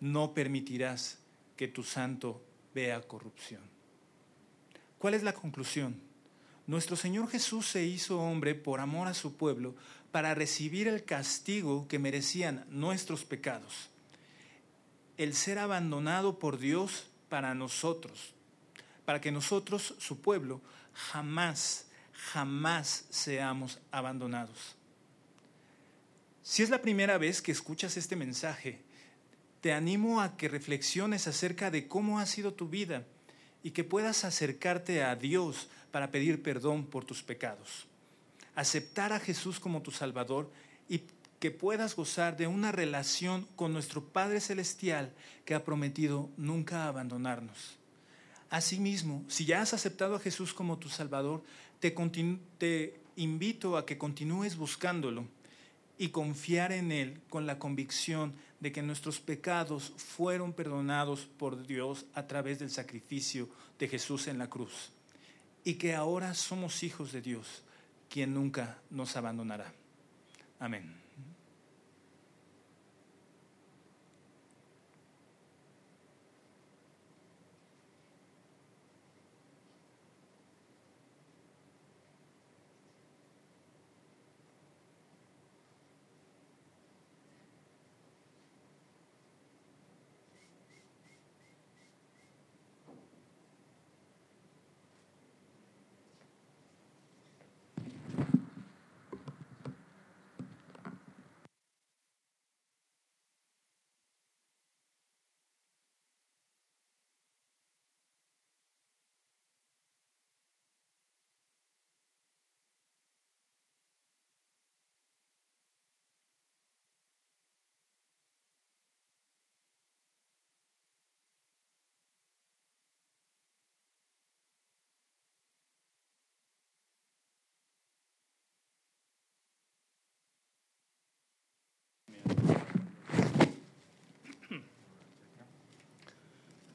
no 0.00 0.34
permitirás 0.34 1.20
que 1.56 1.68
tu 1.68 1.84
santo 1.84 2.44
vea 2.74 3.00
corrupción. 3.00 3.62
¿Cuál 4.98 5.14
es 5.14 5.22
la 5.22 5.32
conclusión? 5.32 5.98
Nuestro 6.66 6.96
Señor 6.96 7.28
Jesús 7.30 7.66
se 7.66 7.84
hizo 7.84 8.20
hombre 8.20 8.54
por 8.54 8.80
amor 8.80 9.08
a 9.08 9.14
su 9.14 9.36
pueblo 9.38 9.74
para 10.14 10.32
recibir 10.32 10.86
el 10.86 11.02
castigo 11.02 11.88
que 11.88 11.98
merecían 11.98 12.64
nuestros 12.68 13.24
pecados. 13.24 13.90
El 15.16 15.34
ser 15.34 15.58
abandonado 15.58 16.38
por 16.38 16.56
Dios 16.56 17.08
para 17.28 17.52
nosotros, 17.56 18.32
para 19.04 19.20
que 19.20 19.32
nosotros, 19.32 19.96
su 19.98 20.20
pueblo, 20.20 20.60
jamás, 20.92 21.86
jamás 22.12 23.06
seamos 23.10 23.80
abandonados. 23.90 24.76
Si 26.44 26.62
es 26.62 26.70
la 26.70 26.80
primera 26.80 27.18
vez 27.18 27.42
que 27.42 27.50
escuchas 27.50 27.96
este 27.96 28.14
mensaje, 28.14 28.82
te 29.62 29.72
animo 29.72 30.20
a 30.20 30.36
que 30.36 30.46
reflexiones 30.46 31.26
acerca 31.26 31.72
de 31.72 31.88
cómo 31.88 32.20
ha 32.20 32.26
sido 32.26 32.54
tu 32.54 32.68
vida 32.68 33.04
y 33.64 33.72
que 33.72 33.82
puedas 33.82 34.24
acercarte 34.24 35.02
a 35.02 35.16
Dios 35.16 35.68
para 35.90 36.12
pedir 36.12 36.40
perdón 36.40 36.86
por 36.86 37.04
tus 37.04 37.24
pecados. 37.24 37.88
Aceptar 38.54 39.12
a 39.12 39.20
Jesús 39.20 39.60
como 39.60 39.82
tu 39.82 39.90
Salvador 39.90 40.50
y 40.88 41.02
que 41.38 41.50
puedas 41.50 41.96
gozar 41.96 42.36
de 42.36 42.46
una 42.46 42.72
relación 42.72 43.46
con 43.56 43.72
nuestro 43.72 44.02
Padre 44.02 44.40
Celestial 44.40 45.12
que 45.44 45.54
ha 45.54 45.64
prometido 45.64 46.30
nunca 46.36 46.86
abandonarnos. 46.86 47.76
Asimismo, 48.48 49.24
si 49.28 49.44
ya 49.44 49.62
has 49.62 49.74
aceptado 49.74 50.14
a 50.14 50.20
Jesús 50.20 50.54
como 50.54 50.78
tu 50.78 50.88
Salvador, 50.88 51.42
te, 51.80 52.94
invito 53.16 53.76
a 53.76 53.84
que 53.84 53.98
continúes 53.98 54.56
buscándolo 54.56 55.26
y 55.98 56.08
confiar 56.08 56.72
en 56.72 56.92
Él 56.92 57.20
con 57.28 57.46
la 57.46 57.58
convicción 57.58 58.32
de 58.60 58.72
que 58.72 58.82
nuestros 58.82 59.20
pecados 59.20 59.92
fueron 59.96 60.52
perdonados 60.52 61.26
por 61.36 61.66
Dios 61.66 62.06
a 62.14 62.26
través 62.26 62.58
del 62.60 62.70
sacrificio 62.70 63.48
de 63.78 63.88
Jesús 63.88 64.28
en 64.28 64.38
la 64.38 64.48
cruz 64.48 64.92
y 65.64 65.74
que 65.74 65.94
ahora 65.94 66.32
somos 66.34 66.82
hijos 66.84 67.10
de 67.10 67.22
Dios, 67.22 67.63
quien 68.14 68.32
nunca 68.32 68.78
nos 68.90 69.16
abandonará. 69.16 69.72
Amén. 70.60 71.03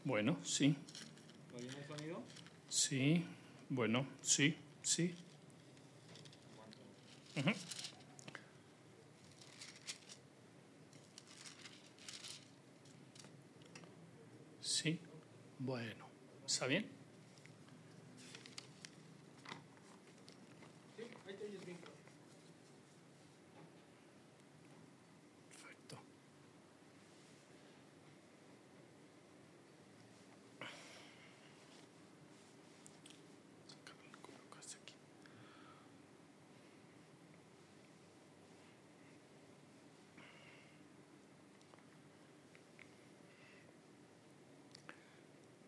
Bueno, 0.10 0.40
sí. 0.44 0.76
Sí, 2.68 3.24
bueno, 3.70 4.08
sí, 4.22 4.58
sí. 4.82 5.14
Sí, 14.60 15.00
bueno, 15.60 16.08
¿está 16.44 16.66
bien? 16.66 16.99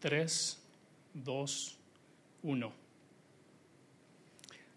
3, 0.02 0.60
2, 1.14 1.78
1. 2.42 2.74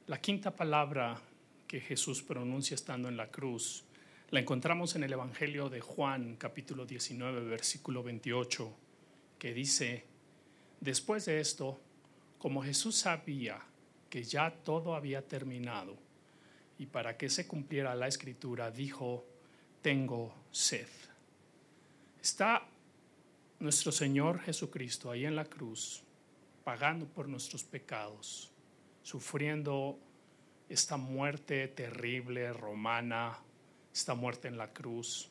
La 0.06 0.20
quinta 0.20 0.54
palabra 0.54 1.18
que 1.66 1.80
Jesús 1.80 2.22
pronuncia 2.22 2.74
estando 2.74 3.08
en 3.08 3.16
la 3.16 3.30
cruz 3.30 3.84
la 4.28 4.40
encontramos 4.40 4.96
en 4.96 5.04
el 5.04 5.14
Evangelio 5.14 5.70
de 5.70 5.80
Juan 5.80 6.36
capítulo 6.36 6.84
19 6.84 7.40
versículo 7.44 8.02
28, 8.02 8.70
que 9.38 9.54
dice, 9.54 10.04
después 10.80 11.24
de 11.24 11.40
esto, 11.40 11.80
como 12.36 12.62
Jesús 12.62 12.94
sabía 12.94 13.58
que 14.10 14.24
ya 14.24 14.50
todo 14.50 14.94
había 14.94 15.26
terminado 15.26 15.96
y 16.78 16.84
para 16.84 17.16
que 17.16 17.30
se 17.30 17.46
cumpliera 17.46 17.94
la 17.94 18.08
escritura, 18.08 18.70
dijo, 18.70 19.24
tengo 19.80 20.34
sed. 20.50 20.88
Está 22.20 22.68
nuestro 23.58 23.92
Señor 23.92 24.40
Jesucristo 24.40 25.10
ahí 25.10 25.24
en 25.24 25.36
la 25.36 25.44
cruz, 25.44 26.02
pagando 26.64 27.06
por 27.06 27.28
nuestros 27.28 27.64
pecados, 27.64 28.50
sufriendo 29.02 29.98
esta 30.68 30.96
muerte 30.96 31.68
terrible, 31.68 32.52
romana, 32.52 33.38
esta 33.92 34.14
muerte 34.14 34.48
en 34.48 34.58
la 34.58 34.72
cruz. 34.72 35.30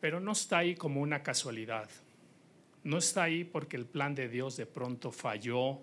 Pero 0.00 0.20
no 0.20 0.32
está 0.32 0.58
ahí 0.58 0.74
como 0.74 1.00
una 1.00 1.22
casualidad. 1.22 1.88
No 2.82 2.98
está 2.98 3.22
ahí 3.22 3.44
porque 3.44 3.76
el 3.76 3.86
plan 3.86 4.14
de 4.14 4.28
Dios 4.28 4.56
de 4.56 4.66
pronto 4.66 5.10
falló, 5.10 5.80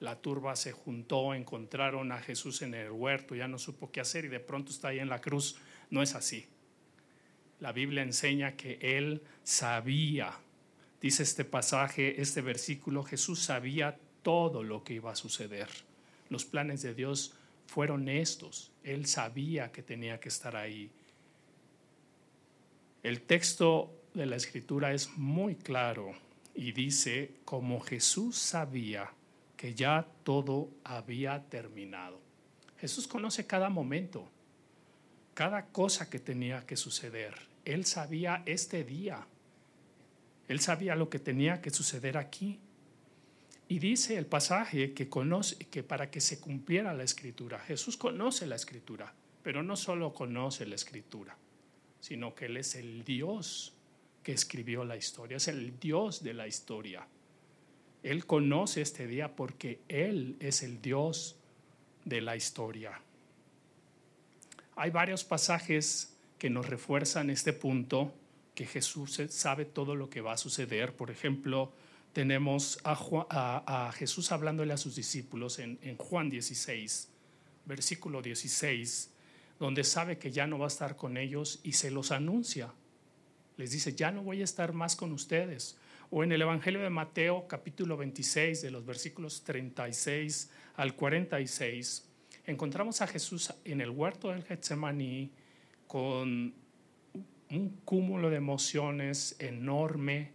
la 0.00 0.16
turba 0.16 0.54
se 0.56 0.72
juntó, 0.72 1.34
encontraron 1.34 2.12
a 2.12 2.20
Jesús 2.20 2.62
en 2.62 2.74
el 2.74 2.90
huerto, 2.90 3.34
ya 3.34 3.48
no 3.48 3.58
supo 3.58 3.90
qué 3.90 4.00
hacer 4.00 4.24
y 4.24 4.28
de 4.28 4.40
pronto 4.40 4.70
está 4.70 4.88
ahí 4.88 5.00
en 5.00 5.08
la 5.08 5.20
cruz. 5.20 5.56
No 5.90 6.02
es 6.02 6.14
así. 6.14 6.46
La 7.60 7.72
Biblia 7.72 8.02
enseña 8.02 8.56
que 8.56 8.78
Él 8.80 9.22
sabía, 9.42 10.32
dice 11.00 11.22
este 11.22 11.44
pasaje, 11.44 12.20
este 12.20 12.40
versículo, 12.40 13.02
Jesús 13.02 13.40
sabía 13.40 13.98
todo 14.22 14.62
lo 14.62 14.84
que 14.84 14.94
iba 14.94 15.10
a 15.10 15.16
suceder. 15.16 15.68
Los 16.28 16.44
planes 16.44 16.82
de 16.82 16.94
Dios 16.94 17.34
fueron 17.66 18.08
estos. 18.08 18.70
Él 18.84 19.06
sabía 19.06 19.72
que 19.72 19.82
tenía 19.82 20.20
que 20.20 20.28
estar 20.28 20.56
ahí. 20.56 20.90
El 23.02 23.22
texto 23.22 23.92
de 24.14 24.26
la 24.26 24.36
escritura 24.36 24.92
es 24.92 25.16
muy 25.16 25.54
claro 25.54 26.12
y 26.54 26.72
dice, 26.72 27.32
como 27.44 27.80
Jesús 27.80 28.36
sabía 28.36 29.10
que 29.56 29.74
ya 29.74 30.06
todo 30.24 30.70
había 30.84 31.42
terminado. 31.48 32.20
Jesús 32.78 33.08
conoce 33.08 33.46
cada 33.46 33.68
momento, 33.68 34.28
cada 35.34 35.66
cosa 35.66 36.08
que 36.08 36.18
tenía 36.18 36.64
que 36.66 36.76
suceder. 36.76 37.47
Él 37.68 37.84
sabía 37.84 38.42
este 38.46 38.82
día. 38.82 39.26
Él 40.48 40.58
sabía 40.58 40.96
lo 40.96 41.10
que 41.10 41.18
tenía 41.18 41.60
que 41.60 41.68
suceder 41.68 42.16
aquí. 42.16 42.58
Y 43.68 43.78
dice 43.78 44.16
el 44.16 44.24
pasaje 44.24 44.94
que 44.94 45.10
conoce 45.10 45.56
que 45.66 45.82
para 45.82 46.10
que 46.10 46.22
se 46.22 46.40
cumpliera 46.40 46.94
la 46.94 47.02
escritura, 47.02 47.58
Jesús 47.58 47.98
conoce 47.98 48.46
la 48.46 48.56
escritura, 48.56 49.12
pero 49.42 49.62
no 49.62 49.76
solo 49.76 50.14
conoce 50.14 50.64
la 50.64 50.76
escritura, 50.76 51.36
sino 52.00 52.34
que 52.34 52.46
él 52.46 52.56
es 52.56 52.74
el 52.74 53.04
Dios 53.04 53.74
que 54.22 54.32
escribió 54.32 54.82
la 54.86 54.96
historia, 54.96 55.36
es 55.36 55.48
el 55.48 55.78
Dios 55.78 56.22
de 56.22 56.32
la 56.32 56.46
historia. 56.46 57.06
Él 58.02 58.24
conoce 58.24 58.80
este 58.80 59.06
día 59.06 59.36
porque 59.36 59.82
él 59.88 60.36
es 60.40 60.62
el 60.62 60.80
Dios 60.80 61.36
de 62.06 62.22
la 62.22 62.34
historia. 62.34 63.02
Hay 64.74 64.88
varios 64.88 65.22
pasajes 65.22 66.17
que 66.38 66.50
nos 66.50 66.68
refuerzan 66.68 67.30
este 67.30 67.52
punto 67.52 68.14
que 68.54 68.66
Jesús 68.66 69.20
sabe 69.28 69.64
todo 69.64 69.94
lo 69.94 70.08
que 70.10 70.20
va 70.20 70.32
a 70.32 70.36
suceder. 70.36 70.94
Por 70.94 71.10
ejemplo, 71.10 71.72
tenemos 72.12 72.80
a, 72.84 73.92
Jesús 73.94 74.32
hablándole 74.32 74.72
a 74.72 74.76
sus 74.76 74.96
discípulos 74.96 75.58
en, 75.58 75.78
en 75.82 75.96
Juan 75.96 76.30
16, 76.30 77.08
versículo 77.66 78.22
16, 78.22 79.10
donde 79.58 79.84
sabe 79.84 80.18
que 80.18 80.30
ya 80.30 80.46
no 80.46 80.58
va 80.58 80.66
a 80.66 80.68
estar 80.68 80.96
con 80.96 81.16
ellos 81.16 81.60
y 81.62 81.74
se 81.74 81.90
los 81.90 82.10
anuncia. 82.10 82.72
Les 83.56 83.70
dice, 83.70 83.94
ya 83.94 84.10
no 84.10 84.22
voy 84.22 84.40
a 84.40 84.44
estar 84.44 84.72
más 84.72 84.96
con 84.96 85.12
ustedes. 85.12 85.76
O 86.10 86.24
en 86.24 86.32
el 86.32 86.42
Evangelio 86.42 86.80
de 86.80 86.90
Mateo, 86.90 87.46
capítulo 87.46 87.96
26, 87.96 88.62
de 88.62 88.70
los 88.70 88.86
versículos 88.86 89.42
36 89.44 90.50
al 90.76 90.94
46, 90.94 92.08
encontramos 92.46 93.02
a 93.02 93.06
Jesús 93.06 93.52
en 93.64 93.80
el 93.80 93.90
huerto 93.90 94.30
del 94.30 94.44
Getsemaní 94.44 95.32
con 95.88 96.54
un 97.50 97.68
cúmulo 97.84 98.30
de 98.30 98.36
emociones 98.36 99.34
enorme, 99.38 100.30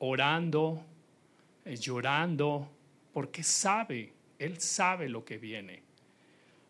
orando, 0.00 0.82
eh, 1.64 1.76
llorando, 1.76 2.70
porque 3.12 3.42
sabe, 3.42 4.12
Él 4.38 4.60
sabe 4.60 5.08
lo 5.08 5.24
que 5.24 5.38
viene. 5.38 5.82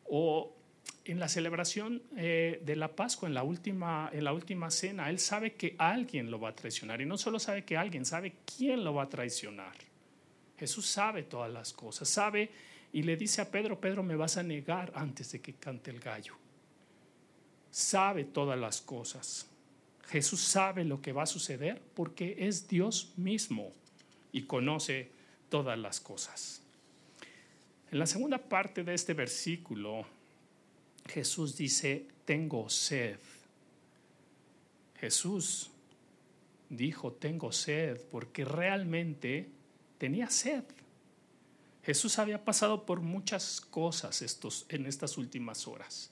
O 0.08 0.54
en 1.06 1.18
la 1.18 1.28
celebración 1.28 2.02
eh, 2.16 2.60
de 2.64 2.76
la 2.76 2.94
Pascua, 2.94 3.28
en 3.28 3.34
la, 3.34 3.42
última, 3.42 4.10
en 4.12 4.24
la 4.24 4.32
última 4.32 4.70
cena, 4.70 5.08
Él 5.08 5.18
sabe 5.18 5.54
que 5.54 5.74
alguien 5.78 6.30
lo 6.30 6.38
va 6.38 6.50
a 6.50 6.54
traicionar. 6.54 7.00
Y 7.00 7.06
no 7.06 7.16
solo 7.16 7.38
sabe 7.38 7.64
que 7.64 7.76
alguien, 7.76 8.04
sabe 8.04 8.34
quién 8.56 8.84
lo 8.84 8.94
va 8.94 9.04
a 9.04 9.08
traicionar. 9.08 9.74
Jesús 10.58 10.86
sabe 10.86 11.22
todas 11.22 11.52
las 11.52 11.72
cosas, 11.72 12.08
sabe 12.08 12.50
y 12.92 13.02
le 13.02 13.16
dice 13.16 13.42
a 13.42 13.50
Pedro, 13.50 13.80
Pedro, 13.80 14.02
me 14.02 14.16
vas 14.16 14.36
a 14.36 14.42
negar 14.42 14.92
antes 14.94 15.32
de 15.32 15.40
que 15.40 15.54
cante 15.54 15.90
el 15.90 16.00
gallo. 16.00 16.34
Sabe 17.76 18.24
todas 18.24 18.58
las 18.58 18.80
cosas. 18.80 19.44
Jesús 20.06 20.40
sabe 20.40 20.82
lo 20.82 21.02
que 21.02 21.12
va 21.12 21.24
a 21.24 21.26
suceder 21.26 21.82
porque 21.94 22.34
es 22.48 22.68
Dios 22.68 23.12
mismo 23.18 23.70
y 24.32 24.44
conoce 24.44 25.10
todas 25.50 25.78
las 25.78 26.00
cosas. 26.00 26.62
En 27.90 27.98
la 27.98 28.06
segunda 28.06 28.38
parte 28.38 28.82
de 28.82 28.94
este 28.94 29.12
versículo, 29.12 30.06
Jesús 31.06 31.54
dice, 31.58 32.06
tengo 32.24 32.70
sed. 32.70 33.18
Jesús 34.98 35.70
dijo, 36.70 37.12
tengo 37.12 37.52
sed, 37.52 38.00
porque 38.10 38.46
realmente 38.46 39.50
tenía 39.98 40.30
sed. 40.30 40.64
Jesús 41.84 42.18
había 42.18 42.42
pasado 42.42 42.86
por 42.86 43.02
muchas 43.02 43.60
cosas 43.60 44.22
estos, 44.22 44.64
en 44.70 44.86
estas 44.86 45.18
últimas 45.18 45.68
horas. 45.68 46.10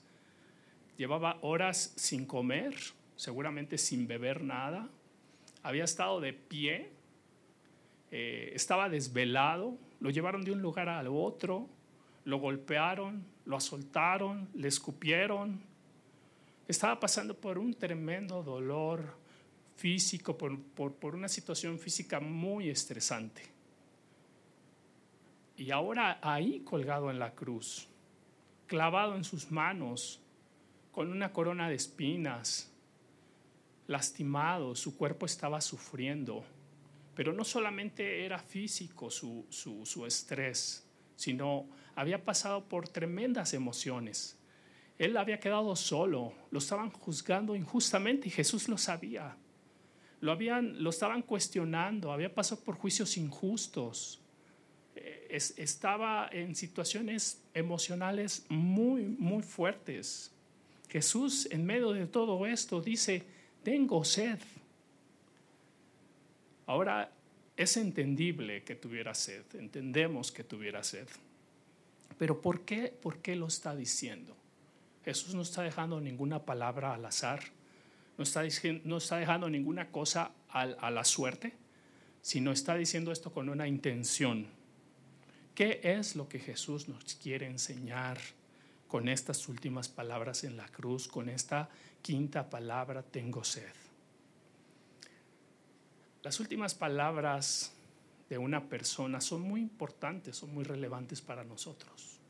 Llevaba 0.97 1.39
horas 1.41 1.93
sin 1.95 2.25
comer, 2.25 2.75
seguramente 3.15 3.77
sin 3.77 4.07
beber 4.07 4.43
nada. 4.43 4.89
Había 5.63 5.83
estado 5.83 6.21
de 6.21 6.33
pie, 6.33 6.91
eh, 8.11 8.51
estaba 8.53 8.87
desvelado, 8.87 9.77
lo 9.99 10.09
llevaron 10.09 10.43
de 10.43 10.51
un 10.51 10.61
lugar 10.61 10.87
al 10.87 11.07
otro, 11.07 11.67
lo 12.23 12.37
golpearon, 12.37 13.25
lo 13.45 13.57
asoltaron, 13.57 14.47
le 14.53 14.67
escupieron. 14.67 15.59
Estaba 16.67 16.99
pasando 16.99 17.35
por 17.35 17.57
un 17.57 17.73
tremendo 17.73 18.41
dolor 18.41 19.17
físico, 19.75 20.37
por, 20.37 20.57
por 20.61 21.15
una 21.15 21.27
situación 21.27 21.77
física 21.77 22.19
muy 22.19 22.69
estresante. 22.69 23.41
Y 25.57 25.71
ahora 25.71 26.19
ahí 26.21 26.61
colgado 26.61 27.09
en 27.09 27.19
la 27.19 27.33
cruz, 27.33 27.87
clavado 28.67 29.15
en 29.15 29.23
sus 29.23 29.51
manos, 29.51 30.21
con 30.95 31.11
una 31.11 31.33
corona 31.33 31.67
de 31.67 31.75
espinas, 31.75 32.71
lastimado, 33.85 34.77
su 34.77 34.95
cuerpo 34.95 35.25
estaba 35.25 35.59
sufriendo. 35.59 36.45
Pero 37.15 37.33
no 37.33 37.43
solamente 37.43 38.23
era 38.23 38.39
físico 38.39 39.11
su, 39.11 39.45
su, 39.49 39.85
su 39.85 40.05
estrés, 40.05 40.87
sino 41.17 41.67
había 41.95 42.23
pasado 42.23 42.63
por 42.63 42.87
tremendas 42.87 43.53
emociones. 43.53 44.39
Él 44.97 45.17
había 45.17 45.41
quedado 45.41 45.75
solo, 45.75 46.31
lo 46.49 46.59
estaban 46.59 46.89
juzgando 46.91 47.57
injustamente 47.57 48.29
y 48.29 48.31
Jesús 48.31 48.69
lo 48.69 48.77
sabía. 48.77 49.35
Lo, 50.21 50.31
habían, 50.31 50.81
lo 50.81 50.91
estaban 50.91 51.23
cuestionando, 51.23 52.13
había 52.13 52.33
pasado 52.33 52.61
por 52.61 52.75
juicios 52.75 53.17
injustos 53.17 54.21
estaba 55.27 56.29
en 56.31 56.55
situaciones 56.55 57.43
emocionales 57.53 58.45
muy, 58.47 59.03
muy 59.03 59.43
fuertes. 59.43 60.31
Jesús 60.95 61.45
en 61.51 61.65
medio 61.65 61.91
de 61.91 62.07
todo 62.07 62.45
esto 62.45 62.79
dice, 62.79 63.21
tengo 63.63 64.05
sed. 64.05 64.39
Ahora 66.67 67.11
es 67.57 67.75
entendible 67.75 68.63
que 68.63 68.75
tuviera 68.75 69.13
sed, 69.13 69.43
entendemos 69.55 70.31
que 70.31 70.45
tuviera 70.45 70.85
sed. 70.85 71.09
Pero 72.17 72.41
¿por 72.41 72.61
qué, 72.61 72.93
por 73.01 73.17
qué 73.17 73.35
lo 73.35 73.47
está 73.47 73.75
diciendo? 73.75 74.37
Jesús 75.03 75.35
no 75.35 75.41
está 75.41 75.63
dejando 75.63 75.99
ninguna 75.99 76.45
palabra 76.45 76.93
al 76.93 77.05
azar, 77.05 77.41
no 78.17 78.23
está, 78.23 78.43
no 78.85 78.95
está 78.95 79.17
dejando 79.17 79.49
ninguna 79.49 79.91
cosa 79.91 80.31
a 80.47 80.91
la 80.91 81.03
suerte, 81.03 81.51
sino 82.21 82.53
está 82.53 82.77
diciendo 82.77 83.11
esto 83.11 83.33
con 83.33 83.49
una 83.49 83.67
intención 83.67 84.47
¿Qué 85.55 85.81
es 85.83 86.15
lo 86.15 86.29
que 86.29 86.39
Jesús 86.39 86.87
nos 86.87 87.15
quiere 87.15 87.47
enseñar 87.47 88.17
con 88.95 89.09
estas 89.09 89.49
últimas 89.49 89.89
palabras 89.89 90.45
en 90.45 90.55
la 90.55 90.69
cruz, 90.69 91.09
con 91.09 91.27
esta 91.27 91.67
quinta 92.01 92.49
palabra, 92.49 93.03
tengo 93.03 93.43
sed? 93.43 93.75
Las 96.23 96.39
últimas 96.39 96.73
palabras 96.75 97.73
de 98.29 98.37
una 98.37 98.69
persona 98.69 99.19
son 99.19 99.41
muy 99.41 99.59
importantes, 99.59 100.37
son 100.37 100.53
muy 100.53 100.63
relevantes 100.63 101.19
para 101.19 101.43
nosotros. 101.43 102.21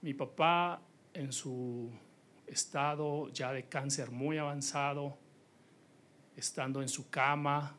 Mi 0.00 0.14
papá 0.14 0.80
en 1.12 1.34
su 1.34 1.90
estado 2.46 3.28
ya 3.28 3.52
de 3.52 3.68
cáncer 3.68 4.10
muy 4.10 4.38
avanzado, 4.38 5.18
estando 6.34 6.80
en 6.80 6.88
su 6.88 7.10
cama, 7.10 7.76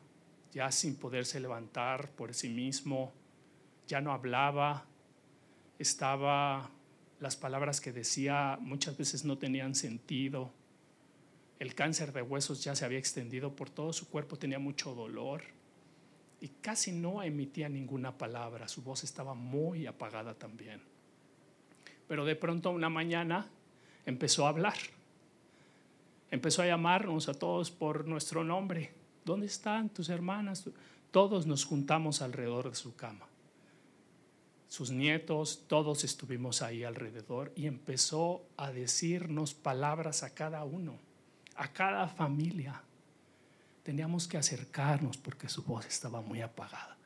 ya 0.52 0.70
sin 0.70 0.94
poderse 0.94 1.40
levantar 1.40 2.08
por 2.12 2.32
sí 2.34 2.50
mismo, 2.50 3.12
ya 3.88 4.00
no 4.00 4.12
hablaba, 4.12 4.86
estaba, 5.76 6.70
las 7.20 7.36
palabras 7.36 7.80
que 7.80 7.92
decía 7.92 8.58
muchas 8.60 8.96
veces 8.96 9.24
no 9.24 9.38
tenían 9.38 9.74
sentido, 9.74 10.50
el 11.58 11.74
cáncer 11.74 12.12
de 12.12 12.22
huesos 12.22 12.62
ya 12.62 12.74
se 12.74 12.84
había 12.84 12.98
extendido 12.98 13.56
por 13.56 13.70
todo 13.70 13.92
su 13.92 14.08
cuerpo, 14.08 14.36
tenía 14.36 14.58
mucho 14.58 14.94
dolor 14.94 15.42
y 16.40 16.48
casi 16.48 16.92
no 16.92 17.22
emitía 17.22 17.68
ninguna 17.68 18.18
palabra, 18.18 18.68
su 18.68 18.82
voz 18.82 19.04
estaba 19.04 19.34
muy 19.34 19.86
apagada 19.86 20.34
también. 20.34 20.82
Pero 22.06 22.24
de 22.24 22.36
pronto 22.36 22.70
una 22.70 22.90
mañana 22.90 23.48
empezó 24.04 24.46
a 24.46 24.50
hablar, 24.50 24.76
empezó 26.30 26.62
a 26.62 26.66
llamarnos 26.66 27.28
a 27.28 27.34
todos 27.34 27.70
por 27.70 28.06
nuestro 28.06 28.44
nombre. 28.44 28.92
¿Dónde 29.24 29.46
están 29.46 29.88
tus 29.88 30.08
hermanas? 30.10 30.68
Todos 31.10 31.46
nos 31.46 31.64
juntamos 31.64 32.20
alrededor 32.20 32.68
de 32.68 32.76
su 32.76 32.94
cama 32.94 33.26
sus 34.76 34.90
nietos, 34.90 35.64
todos 35.68 36.04
estuvimos 36.04 36.60
ahí 36.60 36.84
alrededor 36.84 37.50
y 37.56 37.66
empezó 37.66 38.46
a 38.58 38.72
decirnos 38.72 39.54
palabras 39.54 40.22
a 40.22 40.34
cada 40.34 40.64
uno, 40.64 40.98
a 41.54 41.72
cada 41.72 42.06
familia. 42.08 42.82
Teníamos 43.82 44.28
que 44.28 44.36
acercarnos 44.36 45.16
porque 45.16 45.48
su 45.48 45.62
voz 45.62 45.86
estaba 45.86 46.20
muy 46.20 46.42
apagada. 46.42 46.98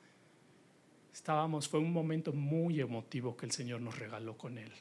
Estábamos, 1.12 1.68
fue 1.68 1.78
un 1.78 1.92
momento 1.92 2.32
muy 2.32 2.80
emotivo 2.80 3.36
que 3.36 3.46
el 3.46 3.52
Señor 3.52 3.80
nos 3.82 3.96
regaló 3.96 4.36
con 4.36 4.58
él. 4.58 4.72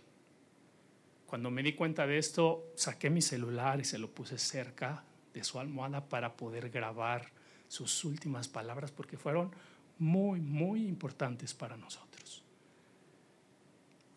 Cuando 1.27 1.51
me 1.51 1.61
di 1.61 1.73
cuenta 1.73 2.07
de 2.07 2.17
esto, 2.17 2.71
saqué 2.73 3.11
mi 3.11 3.21
celular 3.21 3.79
y 3.79 3.85
se 3.85 3.99
lo 3.99 4.09
puse 4.09 4.39
cerca 4.39 5.03
de 5.31 5.43
su 5.43 5.59
almohada 5.59 6.09
para 6.09 6.35
poder 6.35 6.71
grabar 6.71 7.29
sus 7.67 8.03
últimas 8.03 8.47
palabras 8.47 8.89
porque 8.89 9.15
fueron 9.15 9.51
muy, 9.99 10.41
muy 10.41 10.87
importantes 10.87 11.53
para 11.53 11.77
nosotros. 11.77 12.08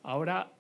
Ahora, 0.03 0.53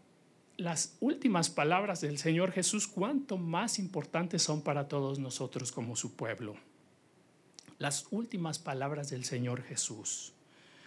las 0.56 0.96
últimas 1.00 1.50
palabras 1.50 2.00
del 2.00 2.18
Señor 2.18 2.52
Jesús, 2.52 2.86
cuánto 2.86 3.38
más 3.38 3.78
importantes 3.78 4.42
son 4.42 4.62
para 4.62 4.86
todos 4.88 5.18
nosotros 5.18 5.72
como 5.72 5.96
su 5.96 6.14
pueblo. 6.14 6.54
Las 7.78 8.06
últimas 8.10 8.58
palabras 8.58 9.10
del 9.10 9.24
Señor 9.24 9.62
Jesús. 9.62 10.32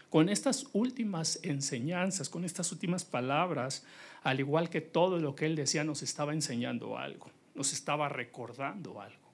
Con 0.10 0.30
estas 0.30 0.68
últimas 0.72 1.40
enseñanzas, 1.44 2.30
con 2.30 2.46
estas 2.46 2.72
últimas 2.72 3.04
palabras, 3.04 3.84
al 4.24 4.40
igual 4.40 4.70
que 4.70 4.80
todo 4.80 5.20
lo 5.20 5.36
que 5.36 5.46
Él 5.46 5.56
decía, 5.56 5.84
nos 5.84 6.04
estaba 6.04 6.32
enseñando 6.32 6.98
algo, 6.98 7.30
nos 7.54 7.74
estaba 7.74 8.08
recordando 8.08 9.02
algo, 9.02 9.30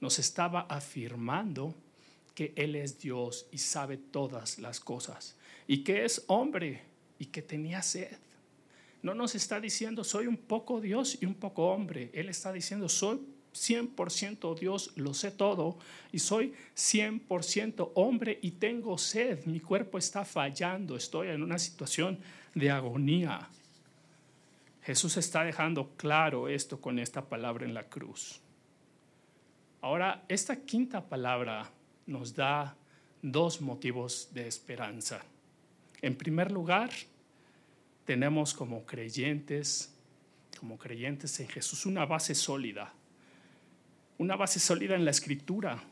nos 0.00 0.18
estaba 0.18 0.62
afirmando 0.70 1.74
que 2.34 2.54
Él 2.56 2.76
es 2.76 2.98
Dios 2.98 3.46
y 3.52 3.58
sabe 3.58 3.98
todas 3.98 4.58
las 4.58 4.80
cosas, 4.80 5.36
y 5.66 5.84
que 5.84 6.06
es 6.06 6.24
hombre 6.28 6.82
y 7.18 7.26
que 7.26 7.42
tenía 7.42 7.82
sed 7.82 8.16
no 9.02 9.14
nos 9.14 9.34
está 9.34 9.60
diciendo 9.60 10.04
soy 10.04 10.26
un 10.26 10.36
poco 10.36 10.80
Dios 10.80 11.18
y 11.20 11.26
un 11.26 11.34
poco 11.34 11.66
hombre. 11.66 12.10
Él 12.14 12.28
está 12.28 12.52
diciendo 12.52 12.88
soy 12.88 13.20
100% 13.52 14.58
Dios, 14.58 14.92
lo 14.96 15.12
sé 15.12 15.30
todo 15.30 15.78
y 16.10 16.18
soy 16.18 16.54
100% 16.74 17.92
hombre 17.94 18.38
y 18.42 18.52
tengo 18.52 18.96
sed. 18.96 19.44
Mi 19.44 19.60
cuerpo 19.60 19.98
está 19.98 20.24
fallando, 20.24 20.96
estoy 20.96 21.28
en 21.28 21.42
una 21.42 21.58
situación 21.58 22.18
de 22.54 22.70
agonía. 22.70 23.48
Jesús 24.82 25.16
está 25.16 25.44
dejando 25.44 25.90
claro 25.96 26.48
esto 26.48 26.80
con 26.80 26.98
esta 26.98 27.28
palabra 27.28 27.64
en 27.64 27.74
la 27.74 27.84
cruz. 27.84 28.40
Ahora, 29.80 30.24
esta 30.28 30.56
quinta 30.56 31.08
palabra 31.08 31.70
nos 32.06 32.34
da 32.34 32.76
dos 33.20 33.60
motivos 33.60 34.28
de 34.32 34.48
esperanza. 34.48 35.22
En 36.00 36.16
primer 36.16 36.50
lugar, 36.50 36.90
tenemos 38.04 38.54
como 38.54 38.84
creyentes, 38.84 39.94
como 40.58 40.78
creyentes 40.78 41.38
en 41.40 41.48
Jesús, 41.48 41.86
una 41.86 42.06
base 42.06 42.34
sólida, 42.34 42.92
una 44.18 44.36
base 44.36 44.60
sólida 44.60 44.94
en 44.94 45.04
la 45.04 45.10
escritura, 45.10 45.82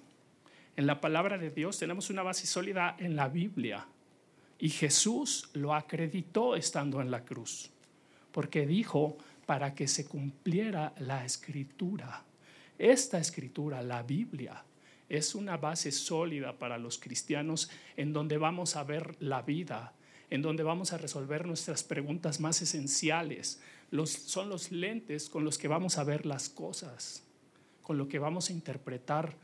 en 0.77 0.87
la 0.87 1.01
palabra 1.01 1.37
de 1.37 1.51
Dios, 1.51 1.79
tenemos 1.79 2.11
una 2.11 2.23
base 2.23 2.47
sólida 2.47 2.97
en 2.99 3.17
la 3.17 3.29
Biblia. 3.29 3.87
Y 4.59 4.71
Jesús 4.71 5.51
lo 5.55 5.75
acreditó 5.75 6.55
estando 6.55 7.01
en 7.01 7.11
la 7.11 7.25
cruz, 7.25 7.71
porque 8.31 8.67
dijo 8.67 9.17
para 9.47 9.75
que 9.75 9.89
se 9.89 10.07
cumpliera 10.07 10.95
la 10.99 11.25
escritura. 11.25 12.25
Esta 12.79 13.19
escritura, 13.19 13.83
la 13.83 14.03
Biblia, 14.03 14.65
es 15.09 15.35
una 15.35 15.57
base 15.57 15.91
sólida 15.91 16.57
para 16.57 16.79
los 16.79 16.99
cristianos 16.99 17.69
en 17.97 18.13
donde 18.13 18.39
vamos 18.39 18.77
a 18.77 18.85
ver 18.85 19.17
la 19.21 19.43
vida, 19.43 19.93
en 20.31 20.43
donde 20.43 20.62
vamos 20.62 20.93
a 20.93 20.99
resolver 20.99 21.45
nuestras 21.45 21.83
preguntas 21.83 22.41
más 22.41 22.62
esenciales. 22.62 23.61
Son 24.05 24.49
los 24.49 24.70
lentes 24.70 25.28
con 25.28 25.45
los 25.45 25.59
que 25.59 25.68
vamos 25.68 25.99
a 25.99 26.05
ver 26.05 26.24
las 26.24 26.49
cosas, 26.49 27.24
con 27.83 27.99
lo 27.99 28.09
que 28.09 28.20
vamos 28.20 28.49
a 28.49 28.53
interpretar 28.53 29.37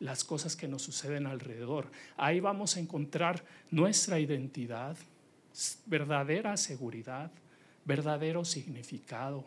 las 0.00 0.24
cosas 0.24 0.56
que 0.56 0.66
nos 0.66 0.82
suceden 0.82 1.28
alrededor. 1.28 1.90
Ahí 2.16 2.40
vamos 2.40 2.76
a 2.76 2.80
encontrar 2.80 3.44
nuestra 3.70 4.18
identidad, 4.18 4.96
verdadera 5.86 6.56
seguridad, 6.56 7.30
verdadero 7.84 8.44
significado. 8.44 9.44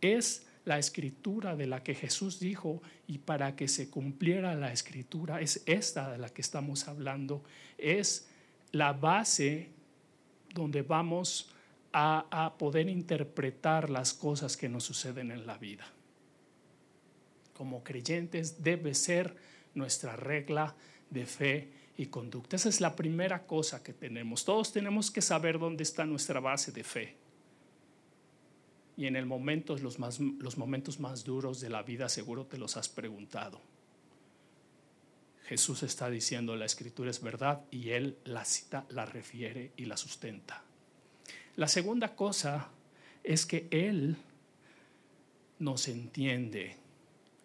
Es 0.00 0.46
la 0.64 0.78
escritura 0.78 1.54
de 1.54 1.66
la 1.66 1.82
que 1.82 1.94
Jesús 1.94 2.40
dijo 2.40 2.80
y 3.06 3.18
para 3.18 3.56
que 3.56 3.68
se 3.68 3.90
cumpliera 3.90 4.54
la 4.54 4.72
escritura, 4.72 5.42
es 5.42 5.62
esta 5.66 6.12
de 6.12 6.18
la 6.18 6.30
que 6.30 6.40
estamos 6.40 6.88
hablando, 6.88 7.42
es 7.76 8.28
la 8.72 8.92
base 8.92 9.70
donde 10.54 10.82
vamos 10.82 11.50
a, 11.92 12.26
a 12.30 12.56
poder 12.58 12.88
interpretar 12.88 13.90
las 13.90 14.14
cosas 14.14 14.56
que 14.56 14.68
nos 14.68 14.84
suceden 14.84 15.30
en 15.30 15.46
la 15.46 15.58
vida. 15.58 15.86
Como 17.54 17.82
creyentes 17.82 18.62
debe 18.62 18.94
ser 18.94 19.36
nuestra 19.74 20.16
regla 20.16 20.74
de 21.10 21.26
fe 21.26 21.68
y 21.96 22.06
conducta. 22.06 22.56
Esa 22.56 22.68
es 22.68 22.80
la 22.80 22.94
primera 22.94 23.46
cosa 23.46 23.82
que 23.82 23.92
tenemos. 23.92 24.44
Todos 24.44 24.72
tenemos 24.72 25.10
que 25.10 25.20
saber 25.20 25.58
dónde 25.58 25.82
está 25.82 26.06
nuestra 26.06 26.40
base 26.40 26.70
de 26.70 26.84
fe. 26.84 27.16
Y 28.96 29.06
en 29.06 29.16
el 29.16 29.26
momento, 29.26 29.76
los, 29.78 29.98
más, 29.98 30.20
los 30.20 30.58
momentos 30.58 31.00
más 31.00 31.24
duros 31.24 31.60
de 31.60 31.70
la 31.70 31.82
vida 31.82 32.08
seguro 32.08 32.46
te 32.46 32.58
los 32.58 32.76
has 32.76 32.88
preguntado. 32.88 33.60
Jesús 35.48 35.82
está 35.82 36.10
diciendo 36.10 36.56
la 36.56 36.66
escritura 36.66 37.10
es 37.10 37.22
verdad 37.22 37.62
y 37.70 37.90
él 37.90 38.18
la 38.24 38.44
cita, 38.44 38.84
la 38.90 39.06
refiere 39.06 39.72
y 39.78 39.86
la 39.86 39.96
sustenta. 39.96 40.62
La 41.56 41.68
segunda 41.68 42.14
cosa 42.14 42.68
es 43.24 43.46
que 43.46 43.66
él 43.70 44.18
nos 45.58 45.88
entiende. 45.88 46.76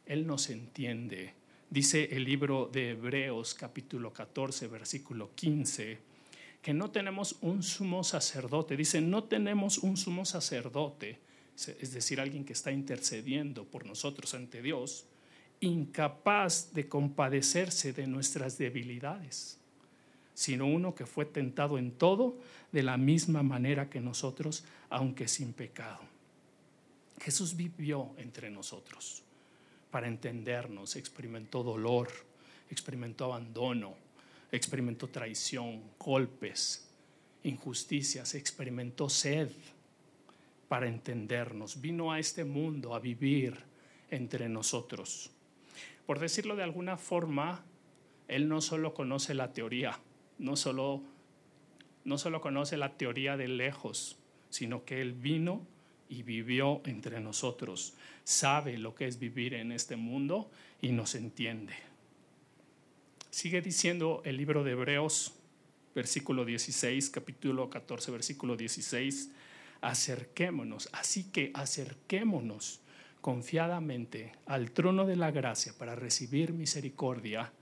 Él 0.05 0.27
nos 0.27 0.49
entiende. 0.49 1.33
Dice 1.69 2.09
el 2.11 2.25
libro 2.25 2.69
de 2.71 2.89
Hebreos 2.89 3.53
capítulo 3.53 4.11
14, 4.11 4.67
versículo 4.67 5.31
15, 5.33 5.97
que 6.61 6.73
no 6.73 6.91
tenemos 6.91 7.37
un 7.39 7.63
sumo 7.63 8.03
sacerdote. 8.03 8.75
Dice, 8.75 8.99
no 8.99 9.23
tenemos 9.23 9.77
un 9.77 9.95
sumo 9.95 10.25
sacerdote, 10.25 11.19
es 11.55 11.93
decir, 11.93 12.19
alguien 12.19 12.43
que 12.43 12.53
está 12.53 12.73
intercediendo 12.73 13.63
por 13.63 13.85
nosotros 13.85 14.33
ante 14.33 14.61
Dios, 14.61 15.05
incapaz 15.63 16.73
de 16.73 16.87
compadecerse 16.89 17.93
de 17.93 18.05
nuestras 18.05 18.57
debilidades, 18.57 19.57
sino 20.33 20.67
uno 20.67 20.93
que 20.93 21.05
fue 21.05 21.25
tentado 21.25 21.77
en 21.77 21.91
todo 21.91 22.37
de 22.71 22.83
la 22.83 22.97
misma 22.97 23.43
manera 23.43 23.89
que 23.89 24.01
nosotros, 24.01 24.65
aunque 24.89 25.27
sin 25.27 25.53
pecado. 25.53 26.01
Jesús 27.21 27.55
vivió 27.55 28.11
entre 28.17 28.49
nosotros 28.49 29.23
para 29.89 30.07
entendernos, 30.07 30.95
experimentó 30.95 31.63
dolor, 31.63 32.09
experimentó 32.69 33.25
abandono, 33.25 33.95
experimentó 34.51 35.07
traición, 35.07 35.81
golpes, 35.97 36.89
injusticias, 37.43 38.35
experimentó 38.35 39.07
sed 39.07 39.49
para 40.67 40.87
entendernos. 40.87 41.79
Vino 41.79 42.11
a 42.11 42.19
este 42.19 42.43
mundo 42.43 42.95
a 42.95 42.99
vivir 42.99 43.57
entre 44.09 44.49
nosotros. 44.49 45.32
Por 46.05 46.19
decirlo 46.19 46.55
de 46.55 46.63
alguna 46.63 46.97
forma, 46.97 47.63
Él 48.27 48.49
no 48.49 48.61
solo 48.61 48.93
conoce 48.93 49.33
la 49.33 49.53
teoría, 49.53 49.99
no 50.37 50.55
solo, 50.55 51.01
no 52.03 52.17
solo 52.17 52.41
conoce 52.41 52.77
la 52.77 52.97
teoría 52.97 53.37
de 53.37 53.47
lejos, 53.47 54.17
sino 54.49 54.85
que 54.85 55.01
Él 55.01 55.13
vino 55.13 55.65
y 56.09 56.23
vivió 56.23 56.81
entre 56.85 57.19
nosotros 57.19 57.95
sabe 58.23 58.77
lo 58.77 58.95
que 58.95 59.07
es 59.07 59.19
vivir 59.19 59.53
en 59.53 59.71
este 59.71 59.95
mundo 59.95 60.49
y 60.81 60.91
nos 60.91 61.15
entiende. 61.15 61.73
Sigue 63.29 63.61
diciendo 63.61 64.21
el 64.25 64.37
libro 64.37 64.63
de 64.63 64.71
Hebreos, 64.71 65.33
versículo 65.95 66.45
16, 66.45 67.09
capítulo 67.09 67.69
14, 67.69 68.11
versículo 68.11 68.55
16, 68.55 69.31
acerquémonos, 69.81 70.89
así 70.93 71.25
que 71.31 71.51
acerquémonos 71.53 72.79
confiadamente 73.23 74.33
al 74.47 74.71
trono 74.71 75.05
de 75.05 75.15
la 75.15 75.31
gracia 75.31 75.73
para 75.77 75.95
recibir 75.95 76.51
misericordia 76.51 77.53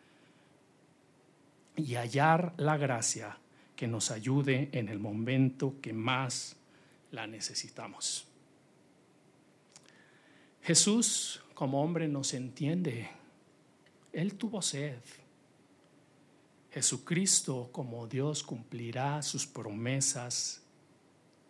y 1.75 1.93
hallar 1.93 2.55
la 2.57 2.77
gracia 2.77 3.37
que 3.75 3.87
nos 3.87 4.09
ayude 4.09 4.69
en 4.71 4.89
el 4.89 4.97
momento 4.97 5.75
que 5.79 5.93
más 5.93 6.55
la 7.11 7.27
necesitamos. 7.27 8.25
Jesús 10.63 11.43
como 11.53 11.83
hombre 11.83 12.07
nos 12.07 12.33
entiende. 12.33 13.11
Él 14.11 14.33
tuvo 14.33 14.63
sed. 14.63 14.97
Jesucristo 16.71 17.69
como 17.71 18.07
Dios 18.07 18.41
cumplirá 18.41 19.21
sus 19.21 19.45
promesas 19.45 20.63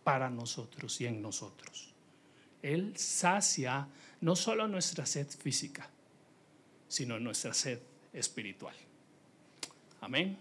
para 0.03 0.29
nosotros 0.29 0.99
y 0.99 1.05
en 1.05 1.21
nosotros. 1.21 1.90
Él 2.61 2.93
sacia 2.97 3.87
no 4.21 4.35
solo 4.35 4.67
nuestra 4.67 5.05
sed 5.05 5.27
física, 5.27 5.89
sino 6.87 7.19
nuestra 7.19 7.53
sed 7.53 7.79
espiritual. 8.13 8.75
Amén. 10.01 10.37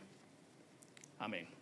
Amén. 1.19 1.60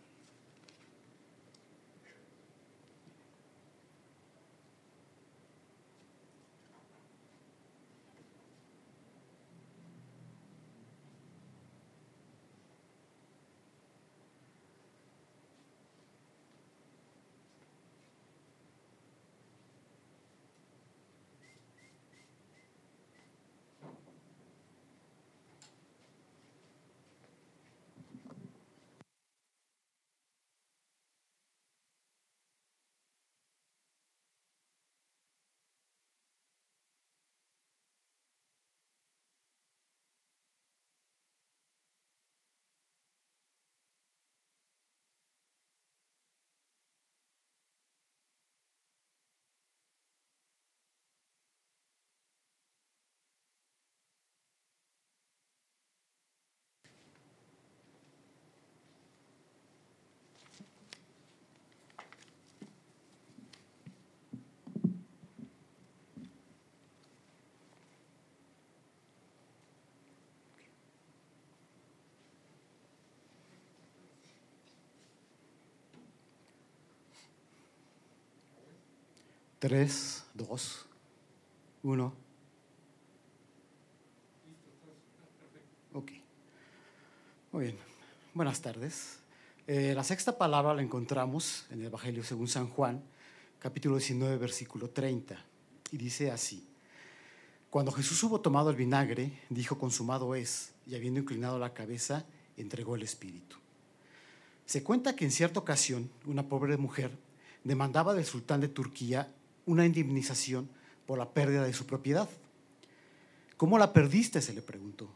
Tres, 79.58 80.22
dos, 80.34 80.86
uno. 81.82 82.14
Ok. 85.92 86.12
Muy 87.50 87.64
bien. 87.64 87.76
Buenas 88.34 88.62
tardes. 88.62 89.18
Eh, 89.66 89.94
la 89.96 90.04
sexta 90.04 90.38
palabra 90.38 90.74
la 90.74 90.82
encontramos 90.82 91.66
en 91.70 91.80
el 91.80 91.86
Evangelio 91.86 92.22
según 92.22 92.46
San 92.46 92.68
Juan, 92.68 93.02
capítulo 93.58 93.96
19, 93.96 94.36
versículo 94.36 94.90
30. 94.90 95.36
Y 95.90 95.96
dice 95.96 96.30
así. 96.30 96.64
Cuando 97.68 97.90
Jesús 97.90 98.22
hubo 98.22 98.40
tomado 98.40 98.70
el 98.70 98.76
vinagre, 98.76 99.42
dijo, 99.50 99.76
consumado 99.76 100.36
es, 100.36 100.70
y 100.86 100.94
habiendo 100.94 101.18
inclinado 101.18 101.58
la 101.58 101.74
cabeza, 101.74 102.24
entregó 102.56 102.94
el 102.94 103.02
Espíritu. 103.02 103.56
Se 104.66 104.84
cuenta 104.84 105.16
que 105.16 105.24
en 105.24 105.32
cierta 105.32 105.58
ocasión 105.58 106.12
una 106.26 106.48
pobre 106.48 106.76
mujer 106.76 107.10
demandaba 107.64 108.14
del 108.14 108.24
sultán 108.24 108.60
de 108.60 108.68
Turquía 108.68 109.34
una 109.68 109.86
indemnización 109.86 110.68
por 111.06 111.18
la 111.18 111.32
pérdida 111.32 111.62
de 111.62 111.72
su 111.72 111.86
propiedad. 111.86 112.28
¿Cómo 113.56 113.78
la 113.78 113.92
perdiste? 113.92 114.40
se 114.40 114.54
le 114.54 114.62
preguntó. 114.62 115.08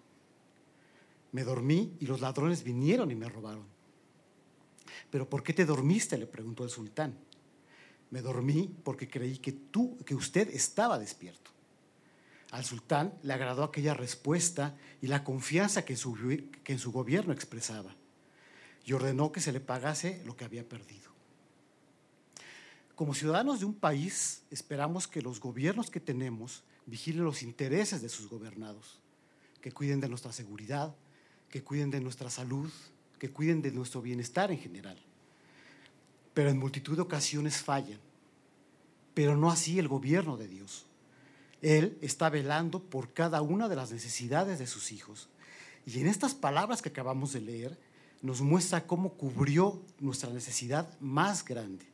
Me 1.32 1.42
dormí 1.42 1.96
y 1.98 2.07
los 2.07 2.20
ladrones 2.20 2.62
vinieron 2.62 3.11
y 3.11 3.14
me 3.14 3.28
robaron. 3.28 3.64
¿Pero 5.11 5.28
por 5.28 5.42
qué 5.42 5.53
te 5.55 5.64
dormiste? 5.64 6.18
le 6.18 6.26
preguntó 6.26 6.64
el 6.64 6.70
sultán. 6.70 7.18
Me 8.11 8.20
dormí 8.20 8.74
porque 8.84 9.09
creí 9.09 9.38
que 9.38 9.53
tú, 9.53 9.96
que 10.05 10.14
usted 10.14 10.48
estaba 10.50 10.98
despierto. 10.98 11.50
Al 12.50 12.64
sultán 12.66 13.14
le 13.22 13.32
agradó 13.32 13.64
aquella 13.64 13.94
respuesta 13.94 14.76
y 15.00 15.07
la 15.07 15.24
confianza 15.24 15.86
que, 15.86 15.96
su, 15.96 16.14
que 16.62 16.72
en 16.72 16.78
su 16.78 16.92
gobierno 16.92 17.32
expresaba, 17.32 17.96
y 18.84 18.92
ordenó 18.92 19.32
que 19.32 19.40
se 19.40 19.53
le 19.53 19.61
pagase 19.61 20.22
lo 20.26 20.36
que 20.36 20.44
había 20.44 20.68
perdido. 20.68 21.12
Como 22.95 23.14
ciudadanos 23.14 23.61
de 23.61 23.66
un 23.66 23.74
país, 23.74 24.43
esperamos 24.51 25.09
que 25.09 25.22
los 25.22 25.40
gobiernos 25.40 25.90
que 25.90 26.01
tenemos 26.01 26.62
vigilen 26.86 27.24
los 27.24 27.43
intereses 27.43 28.03
de 28.03 28.09
sus 28.09 28.28
gobernados, 28.28 29.01
que 29.61 29.72
cuiden 29.72 30.01
de 30.01 30.09
nuestra 30.09 30.32
seguridad, 30.32 30.95
que 31.49 31.62
cuiden 31.62 31.90
de 31.90 32.01
nuestra 32.01 32.28
salud, 32.28 32.70
que 33.18 33.30
cuiden 33.30 33.62
de 33.62 33.70
nuestro 33.70 34.03
bienestar 34.03 34.51
en 34.51 34.59
general. 34.59 34.99
Pero 36.34 36.51
en 36.51 36.59
multitud 36.59 36.97
de 36.97 37.03
ocasiones 37.03 37.59
fallan. 37.59 38.01
Pero 39.14 39.36
no 39.36 39.51
así 39.51 39.78
el 39.78 39.88
gobierno 39.88 40.36
de 40.36 40.49
Dios. 40.49 40.86
Él 41.61 41.97
está 42.01 42.28
velando 42.30 42.82
por 42.82 43.12
cada 43.12 43.40
una 43.43 43.68
de 43.68 43.76
las 43.76 43.93
necesidades 43.93 44.59
de 44.59 44.66
sus 44.66 44.90
hijos. 44.93 45.28
Y 45.86 46.01
en 46.01 46.09
estas 46.09 46.34
palabras 46.34 46.82
que 46.82 46.88
acabamos 46.88 47.32
de 47.32 47.40
leer, 47.40 47.78
nos 48.22 48.40
muestra 48.40 48.86
cómo 48.86 49.14
cubrió 49.14 49.80
nuestra 50.01 50.30
necesidad 50.30 50.99
más 51.01 51.45
grande. 51.45 51.91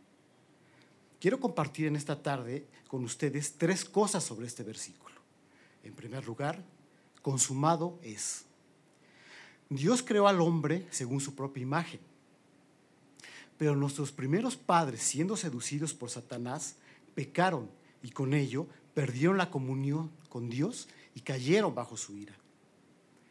Quiero 1.21 1.41
compartir 1.41 1.87
en 1.87 1.97
esta 1.97 2.23
tarde 2.23 2.67
con 2.87 3.05
ustedes 3.05 3.55
tres 3.59 3.85
cosas 3.85 4.23
sobre 4.23 4.47
este 4.47 4.63
versículo. 4.63 5.17
En 5.83 5.93
primer 5.95 6.25
lugar, 6.25 6.63
consumado 7.23 7.99
es. 8.03 8.45
Dios 9.69 10.03
creó 10.03 10.29
al 10.29 10.41
hombre 10.41 10.87
según 10.91 11.21
su 11.21 11.35
propia 11.35 11.63
imagen. 11.63 12.01
Pero 13.57 13.75
nuestros 13.75 14.13
primeros 14.13 14.57
padres, 14.57 15.03
siendo 15.03 15.37
seducidos 15.37 15.93
por 15.93 16.11
Satanás, 16.11 16.77
pecaron 17.15 17.69
y 18.03 18.11
con 18.11 18.33
ello 18.33 18.69
perdieron 18.95 19.37
la 19.37 19.51
comunión 19.51 20.11
con 20.29 20.49
Dios 20.49 20.89
y 21.15 21.21
cayeron 21.21 21.75
bajo 21.75 21.97
su 21.97 22.17
ira. 22.17 22.35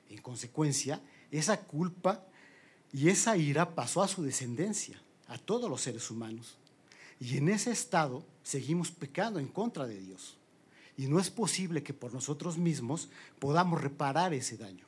En 0.10 0.22
consecuencia, 0.22 1.02
esa 1.32 1.62
culpa 1.62 2.26
y 2.92 3.08
esa 3.08 3.38
ira 3.38 3.76
pasó 3.76 4.02
a 4.04 4.08
su 4.08 4.24
descendencia, 4.24 5.02
a 5.28 5.38
todos 5.38 5.70
los 5.70 5.82
seres 5.82 6.12
humanos. 6.12 6.58
Y 7.20 7.38
en 7.38 7.50
ese 7.50 7.72
estado 7.72 8.26
seguimos 8.44 8.92
pecando 8.92 9.40
en 9.40 9.48
contra 9.48 9.88
de 9.88 10.00
Dios. 10.00 10.38
Y 10.98 11.08
no 11.08 11.20
es 11.20 11.30
posible 11.30 11.84
que 11.84 11.94
por 11.94 12.14
nosotros 12.14 12.58
mismos 12.58 13.10
podamos 13.40 13.82
reparar 13.82 14.34
ese 14.34 14.58
daño. 14.58 14.86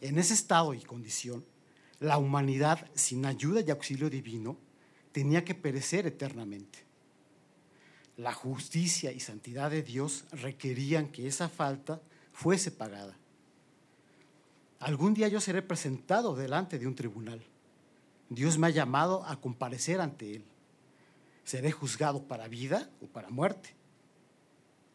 En 0.00 0.18
ese 0.18 0.34
estado 0.34 0.74
y 0.74 0.80
condición, 0.80 1.44
la 2.00 2.18
humanidad 2.18 2.90
sin 2.94 3.26
ayuda 3.26 3.60
y 3.60 3.70
auxilio 3.70 4.10
divino 4.10 4.56
tenía 5.12 5.44
que 5.44 5.54
perecer 5.54 6.06
eternamente. 6.06 6.80
La 8.16 8.32
justicia 8.32 9.12
y 9.12 9.20
santidad 9.20 9.70
de 9.70 9.82
Dios 9.82 10.24
requerían 10.32 11.08
que 11.08 11.26
esa 11.26 11.48
falta 11.48 12.00
fuese 12.32 12.70
pagada. 12.70 13.16
Algún 14.80 15.14
día 15.14 15.28
yo 15.28 15.40
seré 15.40 15.62
presentado 15.62 16.36
delante 16.36 16.78
de 16.78 16.86
un 16.86 16.94
tribunal. 16.94 17.42
Dios 18.28 18.58
me 18.58 18.66
ha 18.66 18.70
llamado 18.70 19.24
a 19.26 19.40
comparecer 19.40 20.00
ante 20.00 20.36
Él. 20.36 20.44
Seré 21.44 21.70
juzgado 21.72 22.24
para 22.24 22.48
vida 22.48 22.90
o 23.02 23.06
para 23.06 23.30
muerte. 23.30 23.70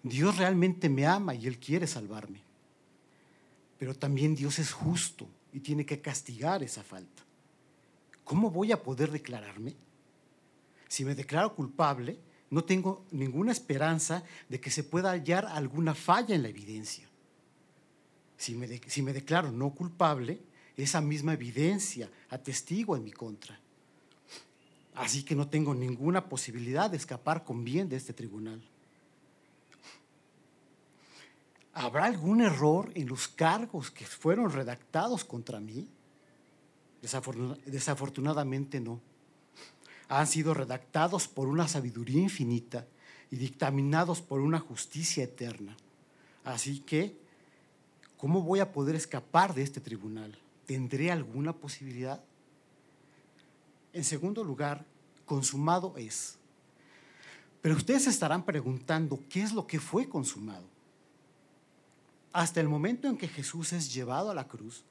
Dios 0.03 0.37
realmente 0.37 0.89
me 0.89 1.05
ama 1.05 1.35
y 1.35 1.47
Él 1.47 1.59
quiere 1.59 1.87
salvarme. 1.87 2.41
Pero 3.77 3.93
también 3.95 4.35
Dios 4.35 4.59
es 4.59 4.71
justo 4.71 5.27
y 5.53 5.59
tiene 5.59 5.85
que 5.85 6.01
castigar 6.01 6.63
esa 6.63 6.83
falta. 6.83 7.23
¿Cómo 8.23 8.51
voy 8.51 8.71
a 8.71 8.81
poder 8.83 9.11
declararme? 9.11 9.75
Si 10.87 11.05
me 11.05 11.15
declaro 11.15 11.55
culpable, 11.55 12.19
no 12.49 12.63
tengo 12.63 13.05
ninguna 13.11 13.51
esperanza 13.51 14.23
de 14.49 14.59
que 14.59 14.71
se 14.71 14.83
pueda 14.83 15.11
hallar 15.11 15.45
alguna 15.45 15.93
falla 15.93 16.35
en 16.35 16.43
la 16.43 16.49
evidencia. 16.49 17.07
Si 18.37 18.55
me, 18.55 18.67
si 18.87 19.01
me 19.01 19.13
declaro 19.13 19.51
no 19.51 19.71
culpable, 19.71 20.41
esa 20.83 21.01
misma 21.01 21.33
evidencia 21.33 22.09
atestigua 22.29 22.97
en 22.97 23.03
mi 23.03 23.11
contra. 23.11 23.59
Así 24.95 25.23
que 25.23 25.35
no 25.35 25.47
tengo 25.47 25.73
ninguna 25.73 26.27
posibilidad 26.27 26.89
de 26.89 26.97
escapar 26.97 27.43
con 27.43 27.63
bien 27.63 27.87
de 27.87 27.95
este 27.95 28.13
tribunal. 28.13 28.61
¿Habrá 31.73 32.05
algún 32.05 32.41
error 32.41 32.91
en 32.95 33.07
los 33.07 33.27
cargos 33.29 33.91
que 33.91 34.05
fueron 34.05 34.51
redactados 34.51 35.23
contra 35.23 35.59
mí? 35.59 35.87
Desafortunadamente 37.65 38.81
no. 38.81 38.99
Han 40.09 40.27
sido 40.27 40.53
redactados 40.53 41.27
por 41.27 41.47
una 41.47 41.67
sabiduría 41.67 42.21
infinita 42.21 42.85
y 43.31 43.37
dictaminados 43.37 44.21
por 44.21 44.41
una 44.41 44.59
justicia 44.59 45.23
eterna. 45.23 45.77
Así 46.43 46.79
que, 46.79 47.15
¿cómo 48.17 48.41
voy 48.41 48.59
a 48.59 48.73
poder 48.73 48.95
escapar 48.95 49.53
de 49.53 49.61
este 49.61 49.79
tribunal? 49.79 50.37
¿Tendré 50.69 51.11
alguna 51.11 51.51
posibilidad? 51.51 52.23
En 53.91 54.03
segundo 54.03 54.43
lugar, 54.43 54.85
consumado 55.25 55.95
es. 55.97 56.37
Pero 57.59 57.75
ustedes 57.75 58.05
estarán 58.05 58.45
preguntando, 58.45 59.19
¿qué 59.29 59.41
es 59.41 59.51
lo 59.51 59.65
que 59.65 59.79
fue 59.79 60.07
consumado? 60.07 60.67
hasta 62.31 62.61
el 62.61 62.69
momento 62.69 63.07
en 63.07 63.17
que 63.17 63.27
Jesús 63.27 63.73
es 63.73 63.93
llevado 63.93 64.29
a 64.29 64.35
la 64.35 64.47
cruz, 64.47 64.83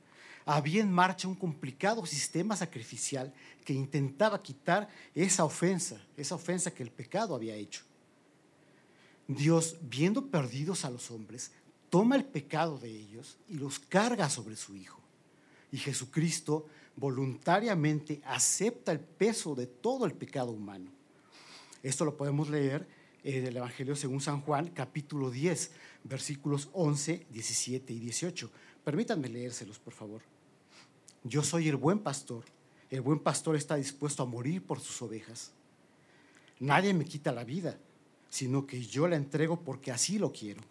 había 0.44 0.82
en 0.82 0.90
marcha 0.90 1.28
un 1.28 1.34
complicado 1.34 2.04
sistema 2.06 2.56
sacrificial 2.56 3.32
que 3.64 3.72
intentaba 3.72 4.42
quitar 4.42 4.88
esa 5.14 5.44
ofensa, 5.44 6.00
esa 6.16 6.34
ofensa 6.34 6.72
que 6.72 6.82
el 6.82 6.90
pecado 6.90 7.34
había 7.34 7.54
hecho. 7.54 7.84
Dios, 9.26 9.76
viendo 9.82 10.26
perdidos 10.26 10.84
a 10.84 10.90
los 10.90 11.10
hombres, 11.10 11.52
toma 11.90 12.16
el 12.16 12.24
pecado 12.24 12.78
de 12.78 12.90
ellos 12.90 13.36
y 13.48 13.54
los 13.54 13.78
carga 13.78 14.28
sobre 14.30 14.56
su 14.56 14.74
Hijo. 14.74 15.07
Y 15.70 15.78
Jesucristo 15.78 16.66
voluntariamente 16.96 18.20
acepta 18.24 18.92
el 18.92 19.00
peso 19.00 19.54
de 19.54 19.66
todo 19.66 20.06
el 20.06 20.14
pecado 20.14 20.50
humano. 20.50 20.90
Esto 21.82 22.04
lo 22.04 22.16
podemos 22.16 22.48
leer 22.48 22.86
en 23.22 23.46
el 23.46 23.56
Evangelio 23.56 23.94
según 23.94 24.20
San 24.20 24.40
Juan, 24.40 24.68
capítulo 24.68 25.30
10, 25.30 25.70
versículos 26.04 26.68
11, 26.72 27.26
17 27.30 27.92
y 27.92 27.98
18. 27.98 28.50
Permítanme 28.84 29.28
leérselos, 29.28 29.78
por 29.78 29.92
favor. 29.92 30.22
Yo 31.24 31.42
soy 31.42 31.68
el 31.68 31.76
buen 31.76 31.98
pastor. 31.98 32.44
El 32.90 33.02
buen 33.02 33.18
pastor 33.18 33.54
está 33.54 33.76
dispuesto 33.76 34.22
a 34.22 34.26
morir 34.26 34.64
por 34.64 34.80
sus 34.80 35.02
ovejas. 35.02 35.52
Nadie 36.58 36.94
me 36.94 37.04
quita 37.04 37.32
la 37.32 37.44
vida, 37.44 37.78
sino 38.28 38.66
que 38.66 38.82
yo 38.82 39.06
la 39.06 39.16
entrego 39.16 39.60
porque 39.60 39.92
así 39.92 40.18
lo 40.18 40.32
quiero. 40.32 40.62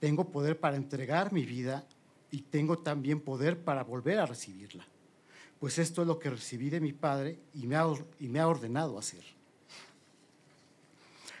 Tengo 0.00 0.30
poder 0.30 0.58
para 0.58 0.76
entregar 0.76 1.32
mi 1.32 1.44
vida 1.44 1.86
y 2.30 2.42
tengo 2.42 2.78
también 2.78 3.20
poder 3.20 3.62
para 3.62 3.84
volver 3.84 4.18
a 4.18 4.26
recibirla. 4.26 4.86
Pues 5.58 5.78
esto 5.78 6.02
es 6.02 6.08
lo 6.08 6.18
que 6.18 6.30
recibí 6.30 6.70
de 6.70 6.80
mi 6.80 6.92
Padre 6.92 7.38
y 7.54 7.66
me 7.66 7.76
ha, 7.76 8.46
ordenado 8.46 8.98
hacer. 8.98 9.24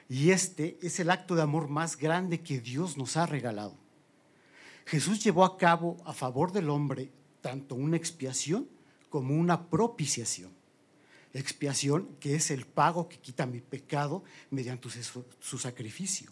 Y 0.08 0.30
este 0.30 0.78
es 0.80 1.00
el 1.00 1.10
acto 1.10 1.34
de 1.34 1.42
amor 1.42 1.68
más 1.68 1.96
grande 1.96 2.40
que 2.40 2.60
Dios 2.60 2.96
nos 2.96 3.16
ha 3.16 3.26
regalado. 3.26 3.74
Jesús 4.86 5.22
llevó 5.22 5.44
a 5.44 5.58
cabo 5.58 5.96
a 6.04 6.12
favor 6.12 6.52
del 6.52 6.70
hombre 6.70 7.10
tanto 7.40 7.74
una 7.74 7.96
expiación 7.96 8.68
como 9.10 9.34
una 9.34 9.68
propiciación. 9.68 10.50
Expiación 11.32 12.08
que 12.18 12.34
es 12.34 12.50
el 12.50 12.66
pago 12.66 13.08
que 13.08 13.18
quita 13.18 13.44
mi 13.44 13.60
pecado 13.60 14.24
mediante 14.50 14.88
su, 14.90 15.58
sacrificio. 15.58 16.30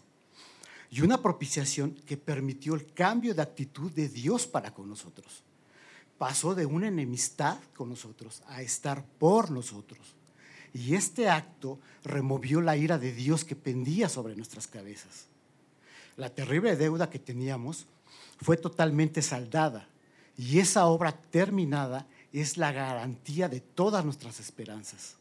Y 0.95 1.01
una 1.01 1.21
propiciación 1.21 1.91
que 2.05 2.15
permitió 2.15 2.73
el 2.73 2.93
cambio 2.93 3.35
de 3.35 3.41
actitud 3.41 3.91
de 3.91 4.07
Dios 4.07 4.47
para 4.47 4.73
con 4.73 4.87
nosotros. 4.87 5.43
Pasó 6.17 6.55
de 6.55 6.65
una 6.65 6.87
enemistad 6.87 7.57
con 7.75 7.89
nosotros 7.89 8.41
a 8.47 8.61
estar 8.61 9.03
por 9.19 9.51
nosotros. 9.51 10.15
Y 10.73 10.95
este 10.95 11.27
acto 11.27 11.79
removió 12.05 12.61
la 12.61 12.77
ira 12.77 12.97
de 12.97 13.11
Dios 13.11 13.43
que 13.43 13.57
pendía 13.57 14.07
sobre 14.07 14.37
nuestras 14.37 14.67
cabezas. 14.67 15.25
La 16.15 16.29
terrible 16.29 16.77
deuda 16.77 17.09
que 17.09 17.19
teníamos 17.19 17.87
fue 18.41 18.55
totalmente 18.55 19.21
saldada 19.21 19.89
y 20.37 20.59
esa 20.59 20.85
obra 20.85 21.11
terminada 21.11 22.07
es 22.31 22.55
la 22.55 22.71
garantía 22.71 23.49
de 23.49 23.59
todas 23.59 24.05
nuestras 24.05 24.39
esperanzas. 24.39 25.17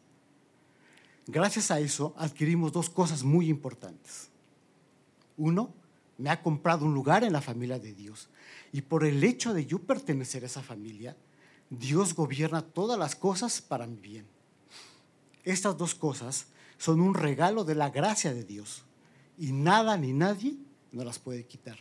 Gracias 1.27 1.73
a 1.73 1.81
eso 1.81 2.15
adquirimos 2.17 2.71
dos 2.71 2.89
cosas 2.89 3.25
muy 3.25 3.49
importantes. 3.49 4.29
Uno, 5.37 5.73
me 6.19 6.31
ha 6.31 6.43
comprado 6.43 6.87
un 6.87 6.95
lugar 6.95 7.25
en 7.25 7.33
la 7.33 7.41
familia 7.41 7.79
de 7.79 7.95
Dios 7.95 8.29
y 8.73 8.83
por 8.83 9.05
el 9.05 9.23
hecho 9.25 9.53
de 9.53 9.67
yo 9.67 9.81
pertenecer 9.81 10.43
a 10.45 10.47
esa 10.47 10.63
familia, 10.63 11.17
Dios 11.71 12.15
gobierna 12.15 12.63
todas 12.63 12.99
las 12.99 13.17
cosas 13.17 13.61
para 13.61 13.87
mi 13.87 13.99
bien. 13.99 14.27
Estas 15.43 15.77
dos 15.77 15.95
cosas 15.95 16.47
son 16.79 17.01
un 17.01 17.15
regalo 17.15 17.65
de 17.65 17.75
la 17.75 17.91
gracia 17.91 18.33
de 18.33 18.45
Dios 18.45 18.85
y 19.39 19.53
nada 19.53 19.97
ni 19.97 20.13
nadie 20.13 20.57
nos 20.93 21.05
las 21.05 21.19
puede 21.19 21.45
quitar. 21.45 21.79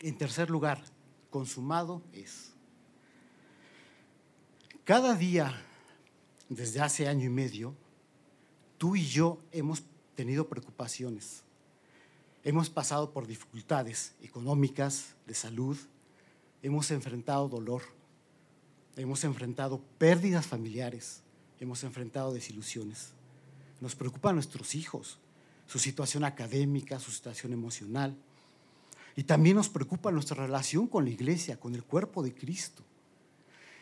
En 0.00 0.18
tercer 0.18 0.50
lugar, 0.50 0.82
consumado 1.30 2.02
es. 2.12 2.52
Cada 4.84 5.14
día, 5.14 5.54
desde 6.48 6.80
hace 6.80 7.06
año 7.06 7.26
y 7.26 7.28
medio, 7.28 7.74
tú 8.78 8.96
y 8.96 9.06
yo 9.06 9.38
hemos 9.52 9.84
tenido 10.16 10.48
preocupaciones. 10.48 11.44
Hemos 12.44 12.70
pasado 12.70 13.12
por 13.12 13.28
dificultades 13.28 14.14
económicas, 14.20 15.14
de 15.26 15.34
salud, 15.34 15.76
hemos 16.60 16.90
enfrentado 16.90 17.48
dolor, 17.48 17.82
hemos 18.96 19.22
enfrentado 19.22 19.80
pérdidas 19.98 20.46
familiares, 20.46 21.22
hemos 21.60 21.84
enfrentado 21.84 22.32
desilusiones. 22.32 23.10
Nos 23.80 23.94
preocupan 23.94 24.34
nuestros 24.34 24.74
hijos, 24.74 25.18
su 25.68 25.78
situación 25.78 26.24
académica, 26.24 26.98
su 26.98 27.12
situación 27.12 27.52
emocional. 27.52 28.16
Y 29.14 29.22
también 29.22 29.56
nos 29.56 29.68
preocupa 29.68 30.10
nuestra 30.10 30.44
relación 30.44 30.88
con 30.88 31.04
la 31.04 31.10
iglesia, 31.10 31.60
con 31.60 31.76
el 31.76 31.84
cuerpo 31.84 32.24
de 32.24 32.34
Cristo. 32.34 32.82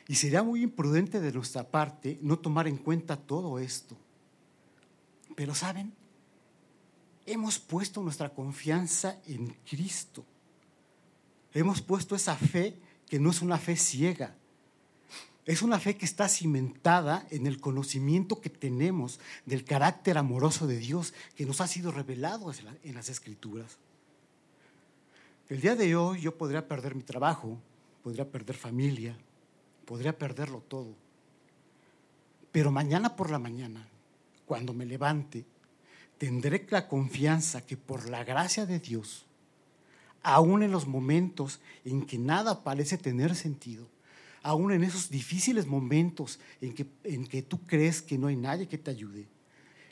Y 0.06 0.16
sería 0.16 0.42
muy 0.42 0.62
imprudente 0.62 1.20
de 1.20 1.32
nuestra 1.32 1.64
parte 1.64 2.18
no 2.20 2.38
tomar 2.38 2.68
en 2.68 2.76
cuenta 2.76 3.16
todo 3.16 3.58
esto. 3.58 3.96
Pero 5.34 5.54
saben, 5.54 5.94
hemos 7.32 7.58
puesto 7.58 8.02
nuestra 8.02 8.30
confianza 8.30 9.20
en 9.26 9.56
Cristo. 9.68 10.24
Hemos 11.52 11.80
puesto 11.80 12.14
esa 12.14 12.36
fe 12.36 12.76
que 13.08 13.18
no 13.18 13.30
es 13.30 13.42
una 13.42 13.58
fe 13.58 13.76
ciega. 13.76 14.34
Es 15.46 15.62
una 15.62 15.78
fe 15.78 15.96
que 15.96 16.04
está 16.04 16.28
cimentada 16.28 17.26
en 17.30 17.46
el 17.46 17.60
conocimiento 17.60 18.40
que 18.40 18.50
tenemos 18.50 19.20
del 19.46 19.64
carácter 19.64 20.18
amoroso 20.18 20.66
de 20.66 20.78
Dios 20.78 21.14
que 21.34 21.46
nos 21.46 21.60
ha 21.60 21.66
sido 21.66 21.90
revelado 21.90 22.52
en 22.82 22.94
las 22.94 23.08
Escrituras. 23.08 23.78
El 25.48 25.60
día 25.60 25.74
de 25.74 25.96
hoy 25.96 26.20
yo 26.20 26.36
podría 26.36 26.68
perder 26.68 26.94
mi 26.94 27.02
trabajo, 27.02 27.58
podría 28.04 28.30
perder 28.30 28.56
familia, 28.56 29.16
podría 29.84 30.16
perderlo 30.16 30.60
todo. 30.60 30.94
Pero 32.52 32.70
mañana 32.70 33.16
por 33.16 33.30
la 33.30 33.38
mañana, 33.38 33.88
cuando 34.46 34.72
me 34.72 34.86
levante, 34.86 35.44
tendré 36.20 36.66
la 36.68 36.86
confianza 36.86 37.64
que 37.64 37.78
por 37.78 38.06
la 38.10 38.24
gracia 38.24 38.66
de 38.66 38.78
Dios, 38.78 39.24
aún 40.22 40.62
en 40.62 40.70
los 40.70 40.86
momentos 40.86 41.60
en 41.82 42.04
que 42.04 42.18
nada 42.18 42.62
parece 42.62 42.98
tener 42.98 43.34
sentido, 43.34 43.88
aún 44.42 44.70
en 44.70 44.84
esos 44.84 45.08
difíciles 45.08 45.66
momentos 45.66 46.38
en 46.60 46.74
que, 46.74 46.86
en 47.04 47.26
que 47.26 47.40
tú 47.40 47.58
crees 47.62 48.02
que 48.02 48.18
no 48.18 48.26
hay 48.26 48.36
nadie 48.36 48.68
que 48.68 48.76
te 48.76 48.90
ayude, 48.90 49.28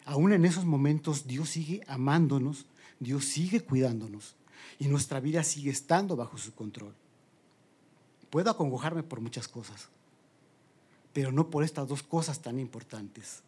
aún 0.04 0.34
en 0.34 0.44
esos 0.44 0.66
momentos 0.66 1.26
Dios 1.26 1.48
sigue 1.48 1.80
amándonos, 1.86 2.66
Dios 3.00 3.24
sigue 3.24 3.62
cuidándonos 3.62 4.36
y 4.78 4.88
nuestra 4.88 5.20
vida 5.20 5.42
sigue 5.42 5.70
estando 5.70 6.14
bajo 6.14 6.36
su 6.36 6.52
control. 6.52 6.94
Puedo 8.28 8.50
acongojarme 8.50 9.02
por 9.02 9.22
muchas 9.22 9.48
cosas, 9.48 9.88
pero 11.14 11.32
no 11.32 11.48
por 11.48 11.64
estas 11.64 11.88
dos 11.88 12.02
cosas 12.02 12.42
tan 12.42 12.58
importantes. 12.58 13.42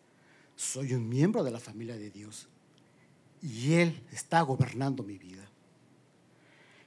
Soy 0.56 0.94
un 0.94 1.06
miembro 1.10 1.44
de 1.44 1.50
la 1.50 1.60
familia 1.60 1.98
de 1.98 2.08
Dios 2.08 2.48
y 3.42 3.74
Él 3.74 4.02
está 4.12 4.42
gobernando 4.42 5.02
mi 5.02 5.18
vida. 5.18 5.48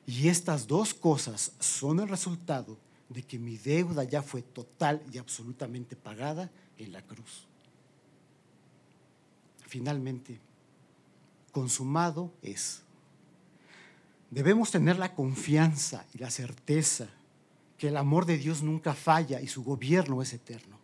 Y 0.06 0.28
estas 0.28 0.68
dos 0.68 0.94
cosas 0.94 1.54
son 1.60 2.00
el 2.00 2.10
resultado 2.10 2.78
de 3.10 3.24
que 3.24 3.40
mi 3.40 3.58
deuda 3.58 4.04
ya 4.04 4.22
fue 4.22 4.42
total 4.42 5.02
y 5.12 5.18
absolutamente 5.18 5.96
pagada 5.96 6.50
en 6.78 6.92
la 6.92 7.02
cruz. 7.02 7.48
Finalmente, 9.68 10.40
consumado 11.52 12.32
es. 12.42 12.82
Debemos 14.30 14.72
tener 14.72 14.98
la 14.98 15.14
confianza 15.14 16.06
y 16.14 16.18
la 16.18 16.32
certeza 16.32 17.08
que 17.78 17.88
el 17.90 17.98
amor 17.98 18.26
de 18.26 18.38
Dios 18.38 18.64
nunca 18.64 18.94
falla 18.94 19.42
y 19.42 19.48
su 19.48 19.64
gobierno 19.64 20.22
es 20.22 20.34
eterno. 20.34 20.78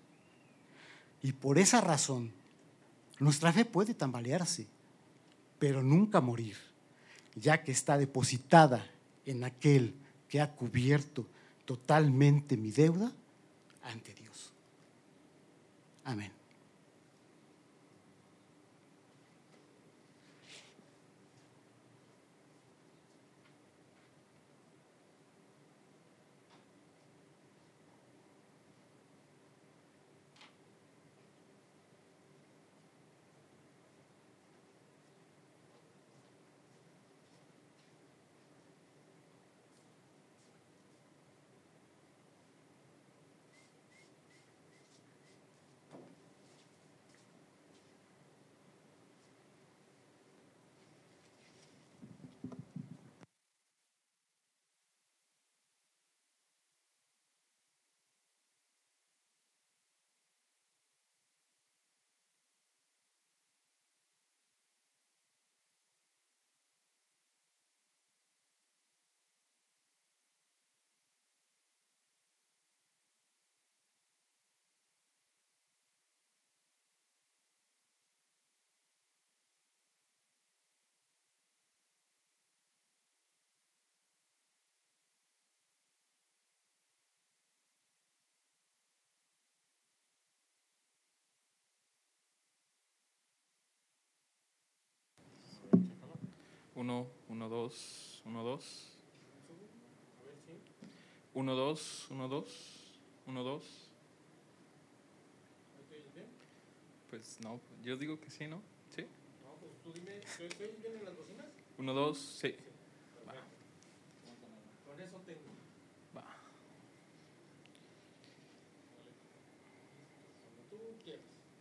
Y 1.21 1.33
por 1.33 1.57
esa 1.57 1.81
razón, 1.81 2.31
nuestra 3.19 3.51
fe 3.51 3.65
puede 3.65 3.93
tambalearse, 3.93 4.67
pero 5.59 5.83
nunca 5.83 6.21
morir, 6.21 6.55
ya 7.35 7.63
que 7.63 7.71
está 7.71 7.97
depositada 7.97 8.89
en 9.25 9.43
aquel 9.43 9.93
que 10.27 10.41
ha 10.41 10.51
cubierto 10.55 11.27
totalmente 11.65 12.57
mi 12.57 12.71
deuda 12.71 13.11
ante 13.83 14.13
Dios. 14.13 14.53
Amén. 16.05 16.38
Uno, 96.79 97.07
uno, 97.27 97.49
dos, 97.49 98.21
uno, 98.23 98.41
dos. 98.41 98.95
Uno, 101.33 101.53
dos, 101.53 102.07
uno, 102.09 102.29
dos, 102.29 102.47
uno, 103.27 103.43
dos. 103.43 103.91
Pues 107.09 107.37
no, 107.41 107.59
yo 107.83 107.97
digo 107.97 108.17
que 108.21 108.31
sí, 108.31 108.47
¿no? 108.47 108.61
¿Sí? 108.95 109.01
No, 109.43 109.55
pues 109.59 109.73
tú 109.83 109.91
dime, 109.91 110.21
¿vienen 110.81 111.03
las 111.03 111.17
bocinas? 111.17 111.47
Uno, 111.77 111.93
dos, 111.93 112.17
sí. 112.17 112.55
Va. 113.27 113.33
Con 114.85 115.01
eso 115.01 115.17
tengo. 115.25 115.51
Va. 116.15 116.23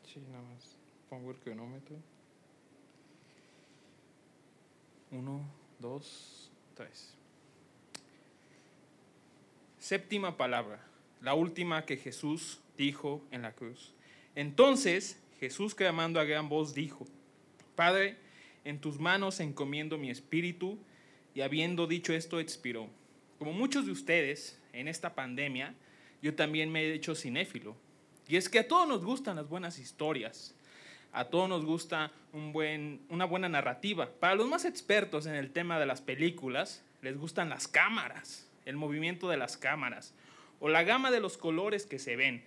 Sí, 0.05 0.21
nada 0.31 0.45
más. 0.45 0.79
Pongo 1.11 1.33
el 1.33 1.41
cronómetro. 1.41 1.97
Uno, 5.11 5.41
dos, 5.79 6.51
tres. 6.75 7.15
Séptima 9.79 10.37
palabra, 10.37 10.85
la 11.23 11.35
última 11.35 11.85
que 11.85 11.97
Jesús 11.97 12.61
dijo 12.77 13.23
en 13.31 13.43
la 13.43 13.53
cruz. 13.53 13.95
Entonces 14.35 15.21
Jesús 15.41 15.75
clamando 15.75 16.21
a 16.21 16.25
gran 16.25 16.49
voz 16.49 16.75
dijo, 16.75 17.07
Padre, 17.75 18.17
en 18.65 18.81
tus 18.81 18.99
manos 18.99 19.41
encomiendo 19.41 19.99
mi 19.99 20.11
espíritu, 20.11 20.79
y 21.35 21.41
habiendo 21.41 21.87
dicho 21.87 22.13
esto 22.13 22.41
expiró. 22.41 22.89
Como 23.39 23.53
muchos 23.53 23.87
de 23.87 23.93
ustedes, 23.93 24.59
en 24.73 24.89
esta 24.89 25.15
pandemia, 25.15 25.75
yo 26.21 26.35
también 26.35 26.71
me 26.71 26.83
he 26.83 26.95
hecho 26.95 27.15
cinéfilo. 27.15 27.77
Y 28.27 28.37
es 28.37 28.49
que 28.49 28.59
a 28.59 28.69
todos 28.69 28.89
nos 28.89 29.05
gustan 29.05 29.37
las 29.37 29.49
buenas 29.49 29.79
historias, 29.79 30.55
a 31.13 31.25
todos 31.25 31.49
nos 31.49 31.65
gusta 31.65 32.13
un 32.33 32.53
buen, 32.53 33.01
una 33.09 33.25
buena 33.25 33.49
narrativa. 33.49 34.09
Para 34.21 34.35
los 34.35 34.49
más 34.49 34.65
expertos 34.65 35.27
en 35.27 35.35
el 35.35 35.51
tema 35.51 35.79
de 35.79 35.87
las 35.87 36.01
películas, 36.01 36.85
les 37.03 37.17
gustan 37.17 37.49
las 37.49 37.69
cámaras, 37.69 38.49
el 38.65 38.77
movimiento 38.77 39.29
de 39.29 39.37
las 39.37 39.57
cámaras 39.57 40.15
o 40.61 40.69
la 40.69 40.83
gama 40.83 41.11
de 41.11 41.21
los 41.21 41.39
colores 41.39 41.87
que 41.87 41.99
se 41.99 42.17
ven. 42.17 42.45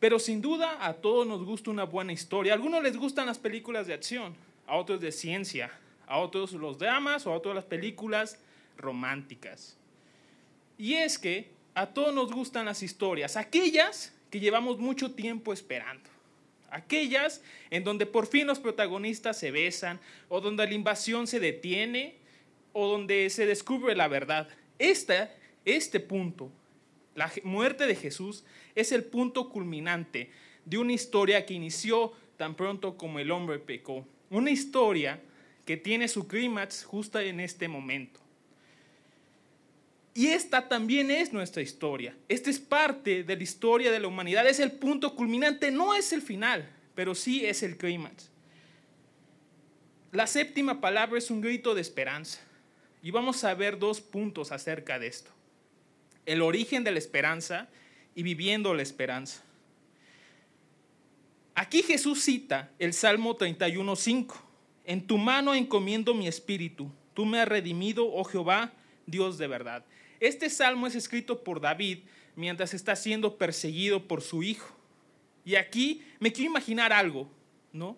Pero 0.00 0.18
sin 0.18 0.42
duda 0.42 0.84
a 0.84 0.94
todos 0.94 1.26
nos 1.26 1.44
gusta 1.44 1.70
una 1.70 1.84
buena 1.84 2.12
historia. 2.12 2.52
A 2.52 2.56
algunos 2.56 2.82
les 2.82 2.96
gustan 2.96 3.26
las 3.26 3.38
películas 3.38 3.86
de 3.86 3.94
acción, 3.94 4.34
a 4.66 4.76
otros 4.76 5.00
de 5.00 5.12
ciencia, 5.12 5.70
a 6.06 6.18
otros 6.18 6.52
los 6.52 6.78
dramas 6.78 7.26
o 7.26 7.32
a 7.32 7.36
otros 7.36 7.54
las 7.54 7.64
películas 7.64 8.38
románticas. 8.76 9.76
Y 10.76 10.94
es 10.94 11.18
que 11.18 11.50
a 11.74 11.86
todos 11.86 12.14
nos 12.14 12.32
gustan 12.32 12.66
las 12.66 12.82
historias, 12.82 13.36
aquellas 13.36 14.12
que 14.30 14.40
llevamos 14.40 14.78
mucho 14.78 15.12
tiempo 15.12 15.52
esperando. 15.52 16.13
Aquellas 16.74 17.40
en 17.70 17.84
donde 17.84 18.04
por 18.04 18.26
fin 18.26 18.48
los 18.48 18.58
protagonistas 18.58 19.38
se 19.38 19.52
besan, 19.52 20.00
o 20.28 20.40
donde 20.40 20.66
la 20.66 20.74
invasión 20.74 21.28
se 21.28 21.38
detiene, 21.38 22.16
o 22.72 22.88
donde 22.88 23.30
se 23.30 23.46
descubre 23.46 23.94
la 23.94 24.08
verdad. 24.08 24.48
Esta, 24.80 25.32
este 25.64 26.00
punto, 26.00 26.50
la 27.14 27.30
muerte 27.44 27.86
de 27.86 27.94
Jesús, 27.94 28.42
es 28.74 28.90
el 28.90 29.04
punto 29.04 29.50
culminante 29.50 30.32
de 30.64 30.78
una 30.78 30.92
historia 30.92 31.46
que 31.46 31.54
inició 31.54 32.12
tan 32.36 32.56
pronto 32.56 32.96
como 32.96 33.20
el 33.20 33.30
hombre 33.30 33.60
pecó. 33.60 34.04
Una 34.28 34.50
historia 34.50 35.20
que 35.64 35.76
tiene 35.76 36.08
su 36.08 36.26
clímax 36.26 36.82
justo 36.82 37.20
en 37.20 37.38
este 37.38 37.68
momento. 37.68 38.18
Y 40.14 40.28
esta 40.28 40.68
también 40.68 41.10
es 41.10 41.32
nuestra 41.32 41.60
historia. 41.60 42.16
Esta 42.28 42.48
es 42.48 42.60
parte 42.60 43.24
de 43.24 43.36
la 43.36 43.42
historia 43.42 43.90
de 43.90 43.98
la 43.98 44.06
humanidad. 44.06 44.46
Es 44.46 44.60
el 44.60 44.70
punto 44.70 45.16
culminante, 45.16 45.72
no 45.72 45.92
es 45.92 46.12
el 46.12 46.22
final, 46.22 46.70
pero 46.94 47.16
sí 47.16 47.44
es 47.44 47.64
el 47.64 47.76
clímax. 47.76 48.30
La 50.12 50.28
séptima 50.28 50.80
palabra 50.80 51.18
es 51.18 51.30
un 51.32 51.40
grito 51.40 51.74
de 51.74 51.80
esperanza. 51.80 52.38
Y 53.02 53.10
vamos 53.10 53.42
a 53.42 53.52
ver 53.54 53.80
dos 53.80 54.00
puntos 54.00 54.52
acerca 54.52 55.00
de 55.00 55.08
esto. 55.08 55.32
El 56.26 56.40
origen 56.40 56.84
de 56.84 56.92
la 56.92 56.98
esperanza 56.98 57.68
y 58.14 58.22
viviendo 58.22 58.72
la 58.72 58.82
esperanza. 58.82 59.42
Aquí 61.56 61.82
Jesús 61.82 62.22
cita 62.22 62.70
el 62.78 62.92
Salmo 62.92 63.36
31.5. 63.36 64.34
En 64.84 65.06
tu 65.06 65.18
mano 65.18 65.54
encomiendo 65.54 66.14
mi 66.14 66.28
espíritu. 66.28 66.88
Tú 67.14 67.24
me 67.26 67.40
has 67.40 67.48
redimido, 67.48 68.06
oh 68.06 68.24
Jehová, 68.24 68.72
Dios 69.06 69.38
de 69.38 69.48
verdad. 69.48 69.84
Este 70.20 70.50
salmo 70.50 70.86
es 70.86 70.94
escrito 70.94 71.42
por 71.42 71.60
David 71.60 72.00
mientras 72.36 72.74
está 72.74 72.96
siendo 72.96 73.36
perseguido 73.36 74.06
por 74.06 74.22
su 74.22 74.42
hijo. 74.42 74.74
Y 75.44 75.56
aquí 75.56 76.02
me 76.20 76.32
quiero 76.32 76.50
imaginar 76.50 76.92
algo, 76.92 77.28
¿no? 77.72 77.96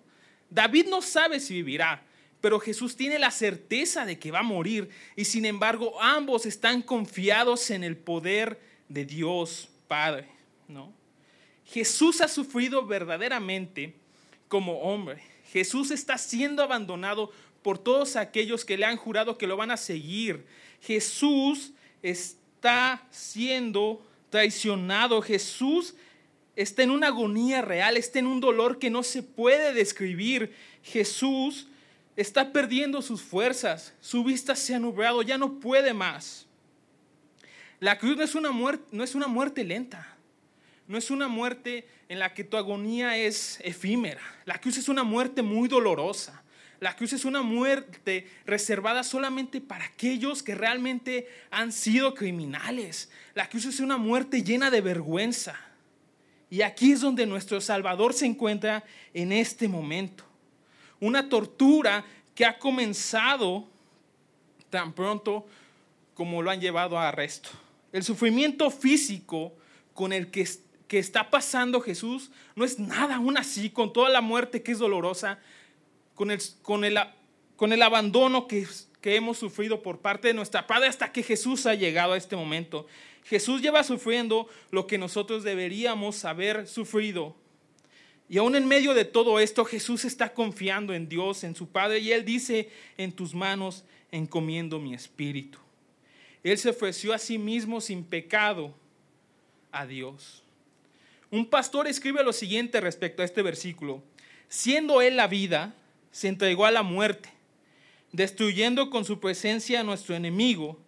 David 0.51 0.87
no 0.89 1.03
sabe 1.03 1.41
si 1.41 1.55
vivirá, 1.55 2.03
pero 2.41 2.61
Jesús 2.61 2.97
tiene 2.97 3.19
la 3.19 3.31
certeza 3.31 4.05
de 4.05 4.19
que 4.19 4.31
va 4.31 4.41
a 4.41 4.45
morir 4.45 4.89
y 5.17 5.25
sin 5.25 5.45
embargo 5.45 6.01
ambos 6.01 6.47
están 6.47 6.83
confiados 6.83 7.71
en 7.71 7.85
el 7.85 7.97
poder 7.97 8.61
de 8.89 9.05
Dios 9.05 9.69
Padre, 9.89 10.29
¿no? 10.69 10.93
Jesús 11.65 12.21
ha 12.21 12.29
sufrido 12.29 12.87
verdaderamente 12.87 13.95
como 14.49 14.81
hombre. 14.81 15.23
Jesús 15.53 15.91
está 15.91 16.19
siendo 16.19 16.63
abandonado 16.63 17.33
por 17.63 17.79
todos 17.79 18.17
aquellos 18.17 18.65
que 18.65 18.77
le 18.77 18.85
han 18.85 18.97
jurado 18.97 19.39
que 19.39 19.47
lo 19.47 19.57
van 19.57 19.73
a 19.73 19.77
seguir. 19.77 20.47
Jesús 20.81 21.73
está 22.03 23.07
siendo 23.11 24.05
traicionado. 24.31 25.23
Jesús 25.23 25.95
está 26.57 26.83
en 26.83 26.91
una 26.91 27.09
agonía 27.09 27.63
real, 27.63 27.97
está 27.97 28.19
en 28.19 28.27
un 28.27 28.41
dolor 28.41 28.79
que 28.79 28.91
no 28.91 29.03
se 29.03 29.23
puede 29.23 29.73
describir. 29.73 30.55
Jesús 30.83 31.69
está 32.17 32.53
perdiendo 32.53 33.03
sus 33.03 33.23
fuerzas, 33.23 33.95
su 34.01 34.25
vista 34.25 34.57
se 34.57 34.75
ha 34.75 34.79
nublado, 34.79 35.23
ya 35.23 35.39
no 35.39 35.61
puede 35.61 35.93
más. 35.93 36.47
La 37.79 37.99
cruz 37.99 38.17
no 38.17 38.25
es 38.25 38.35
una 38.35 38.51
muerte, 38.51 38.85
no 38.91 39.05
es 39.05 39.15
una 39.15 39.27
muerte 39.27 39.63
lenta, 39.63 40.17
no 40.89 40.97
es 40.97 41.11
una 41.11 41.29
muerte 41.29 41.87
en 42.09 42.19
la 42.19 42.33
que 42.33 42.45
tu 42.45 42.57
agonía 42.57 43.19
es 43.19 43.61
efímera. 43.63 44.23
La 44.47 44.59
cruz 44.59 44.79
es 44.79 44.89
una 44.89 45.03
muerte 45.03 45.43
muy 45.43 45.69
dolorosa. 45.69 46.43
La 46.81 46.95
cruz 46.95 47.13
es 47.15 47.25
una 47.25 47.43
muerte 47.43 48.29
reservada 48.45 49.03
solamente 49.03 49.61
para 49.61 49.87
aquellos 49.87 50.43
que 50.43 50.55
realmente 50.55 51.29
han 51.51 51.73
sido 51.73 52.15
criminales. 52.15 53.11
La 53.35 53.49
cruz 53.49 53.65
es 53.65 53.81
una 53.81 53.97
muerte 53.97 54.43
llena 54.43 54.71
de 54.71 54.83
vergüenza. 54.83 55.59
Y 56.51 56.63
aquí 56.63 56.93
es 56.93 57.01
donde 57.01 57.27
nuestro 57.27 57.61
Salvador 57.61 58.13
se 58.13 58.27
encuentra 58.27 58.85
en 59.15 59.33
este 59.33 59.69
momento. 59.69 60.25
Una 61.01 61.29
tortura 61.29 62.05
que 62.35 62.45
ha 62.45 62.59
comenzado 62.59 63.67
tan 64.71 64.93
pronto 64.93 65.47
como 66.15 66.43
lo 66.43 66.51
han 66.51 66.61
llevado 66.61 66.99
a 66.99 67.09
arresto. 67.09 67.51
El 67.93 68.05
sufrimiento 68.05 68.71
físico 68.71 69.55
con 69.95 70.13
el 70.13 70.31
que, 70.31 70.47
que 70.87 70.99
está 70.99 71.31
pasando 71.31 71.81
Jesús 71.81 72.31
no 72.55 72.65
es 72.65 72.79
nada 72.79 73.17
aún 73.17 73.39
así, 73.39 73.71
con 73.71 73.93
toda 73.93 74.11
la 74.11 74.21
muerte 74.21 74.63
que 74.63 74.73
es 74.73 74.79
dolorosa, 74.79 75.39
con 76.17 76.33
el, 76.33 76.41
con 76.63 76.85
el, 76.85 76.99
con 77.55 77.73
el 77.73 77.83
abandono 77.83 78.49
que, 78.49 78.67
que 79.01 79.15
hemos 79.15 79.39
sufrido 79.39 79.83
por 79.83 80.01
parte 80.01 80.29
de 80.29 80.35
nuestra 80.35 80.67
Padre 80.67 80.89
hasta 80.89 81.13
que 81.13 81.23
Jesús 81.23 81.67
ha 81.67 81.75
llegado 81.75 82.15
a 82.15 82.17
este 82.17 82.35
momento. 82.35 82.89
Jesús 83.25 83.63
lleva 83.63 83.85
sufriendo 83.85 84.49
lo 84.71 84.89
que 84.89 84.99
nosotros 84.99 85.45
deberíamos 85.45 86.25
haber 86.25 86.67
sufrido. 86.67 87.37
Y 88.29 88.39
aún 88.39 88.57
en 88.57 88.67
medio 88.67 88.95
de 88.95 89.05
todo 89.05 89.39
esto, 89.39 89.65
Jesús 89.65 90.05
está 90.05 90.35
confiando 90.35 90.93
en 90.93 91.09
Dios, 91.09 91.45
en 91.45 91.55
su 91.55 91.69
Padre, 91.69 92.01
y 92.01 92.11
Él 92.11 92.25
dice, 92.25 92.71
en 92.97 93.13
tus 93.13 93.35
manos 93.35 93.85
encomiendo 94.11 94.81
mi 94.81 94.95
espíritu. 94.95 95.59
Él 96.43 96.59
se 96.59 96.71
ofreció 96.71 97.13
a 97.13 97.19
sí 97.19 97.39
mismo 97.39 97.81
sin 97.81 98.05
pecado 98.05 98.75
a 99.71 99.87
Dios. 99.87 100.43
Un 101.31 101.47
pastor 101.47 101.87
escribe 101.87 102.23
lo 102.25 102.33
siguiente 102.33 102.81
respecto 102.81 103.23
a 103.23 103.25
este 103.25 103.43
versículo. 103.43 104.03
Siendo 104.49 105.03
Él 105.03 105.17
la 105.17 105.27
vida, 105.27 105.75
se 106.17 106.29
entregó 106.29 106.65
a 106.65 106.71
la 106.71 106.83
muerte, 106.83 107.29
destruyendo 108.11 108.89
con 108.89 109.05
su 109.05 109.21
presencia 109.21 109.81
a 109.81 109.83
nuestro 109.83 110.15
enemigo. 110.15 110.81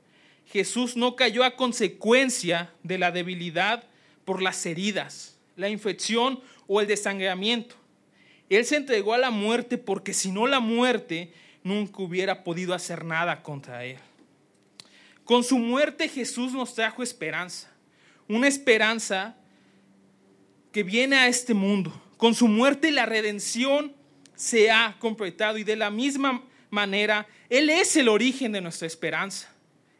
Jesús 0.46 0.96
no 0.96 1.16
cayó 1.16 1.44
a 1.44 1.54
consecuencia 1.54 2.72
de 2.82 2.96
la 2.96 3.10
debilidad 3.10 3.84
por 4.24 4.40
las 4.40 4.64
heridas, 4.64 5.36
la 5.54 5.68
infección 5.68 6.40
o 6.66 6.80
el 6.80 6.86
desangramiento. 6.86 7.74
Él 8.48 8.64
se 8.64 8.76
entregó 8.76 9.12
a 9.12 9.18
la 9.18 9.30
muerte 9.30 9.76
porque 9.76 10.14
si 10.14 10.32
no 10.32 10.46
la 10.46 10.60
muerte 10.60 11.34
nunca 11.62 12.00
hubiera 12.00 12.42
podido 12.42 12.72
hacer 12.72 13.04
nada 13.04 13.42
contra 13.42 13.84
él. 13.84 13.98
Con 15.24 15.44
su 15.44 15.58
muerte 15.58 16.08
Jesús 16.08 16.54
nos 16.54 16.74
trajo 16.74 17.02
esperanza, 17.02 17.70
una 18.28 18.48
esperanza 18.48 19.36
que 20.72 20.84
viene 20.84 21.16
a 21.16 21.28
este 21.28 21.52
mundo. 21.52 21.92
Con 22.16 22.34
su 22.34 22.48
muerte 22.48 22.90
la 22.90 23.04
redención 23.04 23.97
se 24.38 24.70
ha 24.70 24.94
completado 25.00 25.58
y 25.58 25.64
de 25.64 25.74
la 25.74 25.90
misma 25.90 26.44
manera, 26.70 27.26
Él 27.50 27.68
es 27.70 27.96
el 27.96 28.08
origen 28.08 28.52
de 28.52 28.60
nuestra 28.60 28.86
esperanza. 28.86 29.52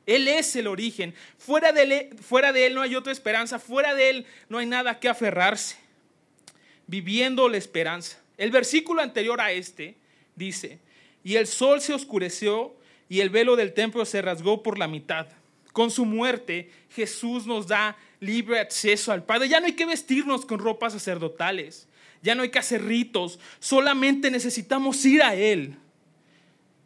Él 0.07 0.29
es 0.29 0.55
el 0.55 0.69
origen. 0.69 1.13
Fuera 1.37 1.73
de, 1.73 1.83
él, 1.83 2.17
fuera 2.21 2.53
de 2.53 2.67
Él 2.67 2.75
no 2.75 2.81
hay 2.81 2.95
otra 2.95 3.13
esperanza, 3.13 3.59
fuera 3.59 3.97
de 3.97 4.11
Él 4.11 4.27
no 4.49 4.59
hay 4.59 4.67
nada 4.67 5.01
que 5.01 5.09
aferrarse. 5.09 5.77
Viviendo 6.87 7.49
la 7.49 7.57
esperanza. 7.57 8.19
El 8.39 8.53
versículo 8.53 9.03
anterior 9.03 9.41
a 9.41 9.51
este 9.51 9.97
dice, 10.37 10.79
y 11.25 11.35
el 11.35 11.49
sol 11.49 11.81
se 11.81 11.93
oscureció 11.93 12.77
y 13.09 13.21
el 13.21 13.31
velo 13.31 13.57
del 13.57 13.75
templo 13.75 14.05
se 14.05 14.23
rasgó 14.23 14.63
por 14.63 14.79
la 14.79 14.87
mitad. 14.87 15.27
Con 15.73 15.91
su 15.91 16.05
muerte, 16.05 16.71
Jesús 16.91 17.45
nos 17.45 17.67
da 17.67 17.99
libre 18.21 18.61
acceso 18.61 19.11
al 19.11 19.25
Padre. 19.25 19.49
Ya 19.49 19.59
no 19.59 19.67
hay 19.67 19.73
que 19.73 19.85
vestirnos 19.85 20.47
con 20.47 20.61
ropas 20.61 20.93
sacerdotales 20.93 21.88
ya 22.23 22.35
no 22.35 22.43
hay 22.43 22.51
que 22.51 22.59
hacer 22.59 22.85
ritos, 22.85 23.39
solamente 23.59 24.31
necesitamos 24.31 25.05
ir 25.05 25.23
a 25.23 25.35
Él. 25.35 25.77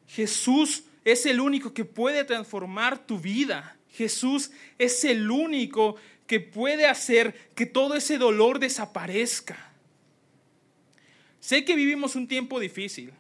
Jesús 0.09 0.85
es 1.05 1.27
el 1.27 1.41
único 1.41 1.73
que 1.73 1.85
puede 1.85 2.25
transformar 2.25 3.07
tu 3.07 3.19
vida. 3.19 3.77
Jesús 3.91 4.51
es 4.79 5.05
el 5.05 5.31
único 5.31 5.97
que 6.27 6.41
puede 6.41 6.87
hacer 6.87 7.51
que 7.55 7.67
todo 7.67 7.95
ese 7.95 8.19
dolor 8.19 8.59
desaparezca. 8.59 9.73
Sé 11.41 11.65
que 11.65 11.75
vivimos 11.75 12.15
un 12.15 12.29
tiempo 12.29 12.61
difícil. 12.61 13.13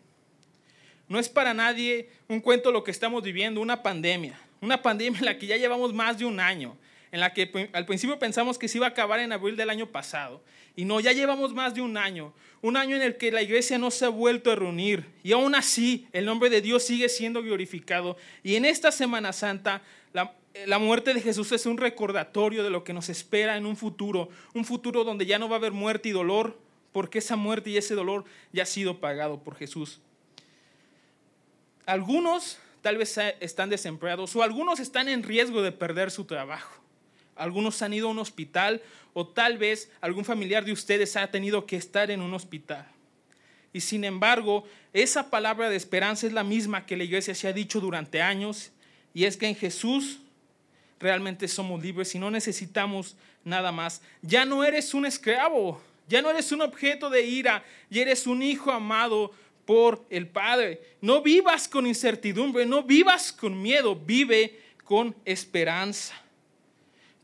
No 1.08 1.18
es 1.18 1.28
para 1.28 1.54
nadie 1.54 2.08
un 2.28 2.40
cuento 2.40 2.70
lo 2.70 2.84
que 2.84 2.90
estamos 2.90 3.22
viviendo, 3.22 3.60
una 3.60 3.82
pandemia. 3.82 4.38
Una 4.60 4.80
pandemia 4.80 5.18
en 5.18 5.24
la 5.24 5.38
que 5.38 5.46
ya 5.46 5.56
llevamos 5.56 5.92
más 5.92 6.18
de 6.18 6.24
un 6.24 6.40
año 6.40 6.76
en 7.12 7.20
la 7.20 7.34
que 7.34 7.70
al 7.74 7.84
principio 7.84 8.18
pensamos 8.18 8.58
que 8.58 8.68
se 8.68 8.78
iba 8.78 8.86
a 8.86 8.90
acabar 8.90 9.20
en 9.20 9.32
abril 9.32 9.54
del 9.54 9.68
año 9.68 9.86
pasado. 9.86 10.42
Y 10.74 10.86
no, 10.86 10.98
ya 10.98 11.12
llevamos 11.12 11.52
más 11.52 11.74
de 11.74 11.82
un 11.82 11.98
año, 11.98 12.32
un 12.62 12.78
año 12.78 12.96
en 12.96 13.02
el 13.02 13.18
que 13.18 13.30
la 13.30 13.42
iglesia 13.42 13.76
no 13.76 13.90
se 13.90 14.06
ha 14.06 14.08
vuelto 14.08 14.50
a 14.50 14.56
reunir. 14.56 15.04
Y 15.22 15.32
aún 15.32 15.54
así, 15.54 16.08
el 16.12 16.24
nombre 16.24 16.48
de 16.48 16.62
Dios 16.62 16.82
sigue 16.82 17.10
siendo 17.10 17.42
glorificado. 17.42 18.16
Y 18.42 18.56
en 18.56 18.64
esta 18.64 18.90
Semana 18.90 19.34
Santa, 19.34 19.82
la, 20.14 20.34
la 20.64 20.78
muerte 20.78 21.12
de 21.12 21.20
Jesús 21.20 21.52
es 21.52 21.66
un 21.66 21.76
recordatorio 21.76 22.64
de 22.64 22.70
lo 22.70 22.82
que 22.82 22.94
nos 22.94 23.10
espera 23.10 23.58
en 23.58 23.66
un 23.66 23.76
futuro, 23.76 24.30
un 24.54 24.64
futuro 24.64 25.04
donde 25.04 25.26
ya 25.26 25.38
no 25.38 25.50
va 25.50 25.56
a 25.56 25.58
haber 25.58 25.72
muerte 25.72 26.08
y 26.08 26.12
dolor, 26.12 26.58
porque 26.92 27.18
esa 27.18 27.36
muerte 27.36 27.68
y 27.68 27.76
ese 27.76 27.94
dolor 27.94 28.24
ya 28.52 28.62
ha 28.62 28.66
sido 28.66 29.00
pagado 29.00 29.42
por 29.42 29.54
Jesús. 29.54 30.00
Algunos 31.84 32.58
tal 32.80 32.96
vez 32.96 33.18
están 33.40 33.68
desempleados 33.68 34.34
o 34.34 34.42
algunos 34.42 34.80
están 34.80 35.10
en 35.10 35.22
riesgo 35.22 35.60
de 35.60 35.72
perder 35.72 36.10
su 36.10 36.24
trabajo. 36.24 36.81
Algunos 37.42 37.82
han 37.82 37.92
ido 37.92 38.06
a 38.06 38.12
un 38.12 38.20
hospital 38.20 38.80
o 39.14 39.26
tal 39.26 39.58
vez 39.58 39.90
algún 40.00 40.24
familiar 40.24 40.64
de 40.64 40.72
ustedes 40.72 41.16
ha 41.16 41.30
tenido 41.30 41.66
que 41.66 41.76
estar 41.76 42.10
en 42.12 42.20
un 42.20 42.32
hospital. 42.34 42.86
Y 43.72 43.80
sin 43.80 44.04
embargo, 44.04 44.64
esa 44.92 45.28
palabra 45.28 45.68
de 45.68 45.74
esperanza 45.76 46.26
es 46.26 46.32
la 46.32 46.44
misma 46.44 46.86
que 46.86 46.96
la 46.96 47.02
iglesia 47.02 47.34
se 47.34 47.48
ha 47.48 47.52
dicho 47.52 47.80
durante 47.80 48.22
años 48.22 48.70
y 49.12 49.24
es 49.24 49.36
que 49.36 49.48
en 49.48 49.56
Jesús 49.56 50.20
realmente 51.00 51.48
somos 51.48 51.82
libres 51.82 52.14
y 52.14 52.20
no 52.20 52.30
necesitamos 52.30 53.16
nada 53.44 53.72
más. 53.72 54.02
Ya 54.20 54.44
no 54.44 54.62
eres 54.62 54.94
un 54.94 55.04
esclavo, 55.04 55.82
ya 56.08 56.22
no 56.22 56.30
eres 56.30 56.52
un 56.52 56.62
objeto 56.62 57.10
de 57.10 57.26
ira, 57.26 57.64
ya 57.90 58.02
eres 58.02 58.28
un 58.28 58.42
hijo 58.42 58.70
amado 58.70 59.32
por 59.64 60.04
el 60.10 60.28
Padre. 60.28 60.80
No 61.00 61.22
vivas 61.22 61.66
con 61.66 61.88
incertidumbre, 61.88 62.66
no 62.66 62.84
vivas 62.84 63.32
con 63.32 63.60
miedo, 63.60 63.96
vive 63.96 64.60
con 64.84 65.16
esperanza. 65.24 66.14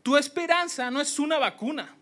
Tu 0.03 0.17
esperanza 0.17 0.91
no 0.91 1.01
es 1.01 1.19
una 1.19 1.39
vacuna, 1.39 1.95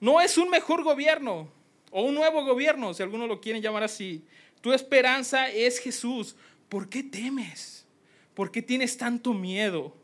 no 0.00 0.20
es 0.20 0.38
un 0.38 0.48
mejor 0.48 0.82
gobierno 0.82 1.50
o 1.90 2.02
un 2.02 2.14
nuevo 2.14 2.44
gobierno, 2.44 2.94
si 2.94 3.02
algunos 3.02 3.28
lo 3.28 3.40
quieren 3.40 3.62
llamar 3.62 3.82
así. 3.82 4.24
Tu 4.60 4.72
esperanza 4.72 5.50
es 5.50 5.78
Jesús. 5.78 6.36
¿Por 6.68 6.88
qué 6.88 7.02
temes? 7.02 7.86
¿Por 8.34 8.50
qué 8.50 8.62
tienes 8.62 8.96
tanto 8.96 9.34
miedo? 9.34 9.94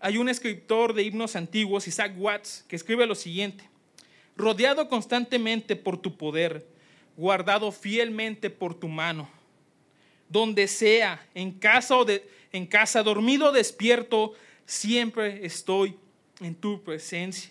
Hay 0.00 0.16
un 0.18 0.28
escritor 0.28 0.94
de 0.94 1.02
himnos 1.02 1.34
antiguos, 1.34 1.88
Isaac 1.88 2.14
Watts, 2.16 2.64
que 2.68 2.76
escribe 2.76 3.06
lo 3.06 3.14
siguiente. 3.14 3.68
Rodeado 4.36 4.88
constantemente 4.88 5.74
por 5.74 5.98
tu 5.98 6.16
poder, 6.16 6.66
guardado 7.16 7.72
fielmente 7.72 8.50
por 8.50 8.74
tu 8.74 8.86
mano. 8.86 9.28
Donde 10.28 10.68
sea, 10.68 11.26
en 11.34 11.52
casa 11.52 11.96
o 11.96 12.04
de, 12.04 12.28
en 12.52 12.66
casa, 12.66 13.02
dormido 13.02 13.48
o 13.48 13.52
despierto, 13.52 14.34
siempre 14.68 15.46
estoy 15.46 15.96
en 16.40 16.54
tu 16.54 16.84
presencia. 16.84 17.50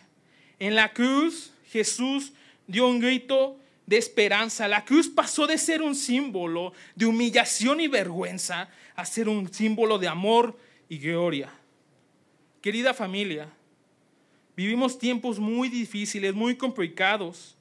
En 0.59 0.75
la 0.75 0.93
cruz, 0.93 1.51
Jesús 1.71 2.31
dio 2.67 2.87
un 2.87 2.99
grito 2.99 3.57
de 3.87 3.97
esperanza. 3.97 4.67
La 4.67 4.85
cruz 4.85 5.09
pasó 5.09 5.47
de 5.47 5.57
ser 5.57 5.81
un 5.81 5.95
símbolo 5.95 6.73
de 6.95 7.07
humillación 7.07 7.81
y 7.81 7.87
vergüenza 7.87 8.69
a 8.95 9.03
ser 9.03 9.27
un 9.27 9.51
símbolo 9.51 9.97
de 9.97 10.07
amor 10.07 10.57
y 10.87 10.99
gloria. 10.99 11.51
Querida 12.61 12.93
familia, 12.93 13.49
vivimos 14.55 14.99
tiempos 14.99 15.39
muy 15.39 15.69
difíciles, 15.69 16.35
muy 16.35 16.55
complicados. 16.55 17.55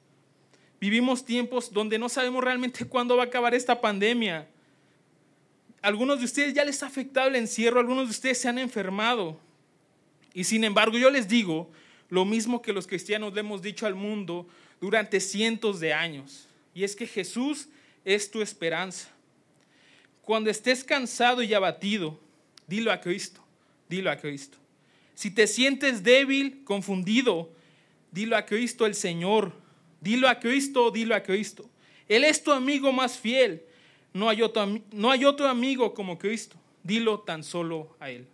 Vivimos 0.79 1.25
tiempos 1.25 1.73
donde 1.73 1.97
no 1.97 2.09
sabemos 2.09 2.43
realmente 2.43 2.85
cuándo 2.85 3.17
va 3.17 3.23
a 3.23 3.25
acabar 3.25 3.55
esta 3.55 3.81
pandemia. 3.81 4.47
Algunos 5.81 6.19
de 6.19 6.25
ustedes 6.25 6.53
ya 6.53 6.63
les 6.63 6.83
ha 6.83 6.87
afectado 6.87 7.27
el 7.27 7.35
encierro, 7.37 7.79
algunos 7.79 8.05
de 8.05 8.11
ustedes 8.11 8.37
se 8.37 8.47
han 8.47 8.59
enfermado. 8.59 9.46
Y 10.37 10.43
sin 10.43 10.63
embargo, 10.63 10.99
yo 10.99 11.09
les 11.09 11.27
digo 11.27 11.67
lo 12.09 12.23
mismo 12.23 12.61
que 12.61 12.71
los 12.71 12.85
cristianos 12.85 13.33
le 13.33 13.39
hemos 13.39 13.59
dicho 13.59 13.87
al 13.87 13.95
mundo 13.95 14.47
durante 14.79 15.19
cientos 15.19 15.79
de 15.79 15.93
años. 15.93 16.47
Y 16.75 16.83
es 16.83 16.95
que 16.95 17.07
Jesús 17.07 17.69
es 18.05 18.29
tu 18.29 18.43
esperanza. 18.43 19.09
Cuando 20.21 20.51
estés 20.51 20.83
cansado 20.83 21.41
y 21.41 21.55
abatido, 21.55 22.19
dilo 22.67 22.91
a 22.91 23.01
Cristo, 23.01 23.41
dilo 23.89 24.11
a 24.11 24.17
Cristo. 24.17 24.59
Si 25.15 25.31
te 25.31 25.47
sientes 25.47 26.03
débil, 26.03 26.63
confundido, 26.65 27.51
dilo 28.11 28.37
a 28.37 28.45
Cristo 28.45 28.85
el 28.85 28.93
Señor. 28.93 29.53
Dilo 30.01 30.29
a 30.29 30.37
Cristo, 30.37 30.91
dilo 30.91 31.15
a 31.15 31.23
Cristo. 31.23 31.67
Él 32.07 32.23
es 32.23 32.43
tu 32.43 32.51
amigo 32.51 32.91
más 32.91 33.17
fiel. 33.17 33.63
No 34.13 34.29
hay 34.29 34.43
otro, 34.43 34.79
no 34.91 35.09
hay 35.09 35.25
otro 35.25 35.47
amigo 35.47 35.95
como 35.95 36.19
Cristo. 36.19 36.57
Dilo 36.83 37.21
tan 37.21 37.43
solo 37.43 37.97
a 37.99 38.11
Él. 38.11 38.27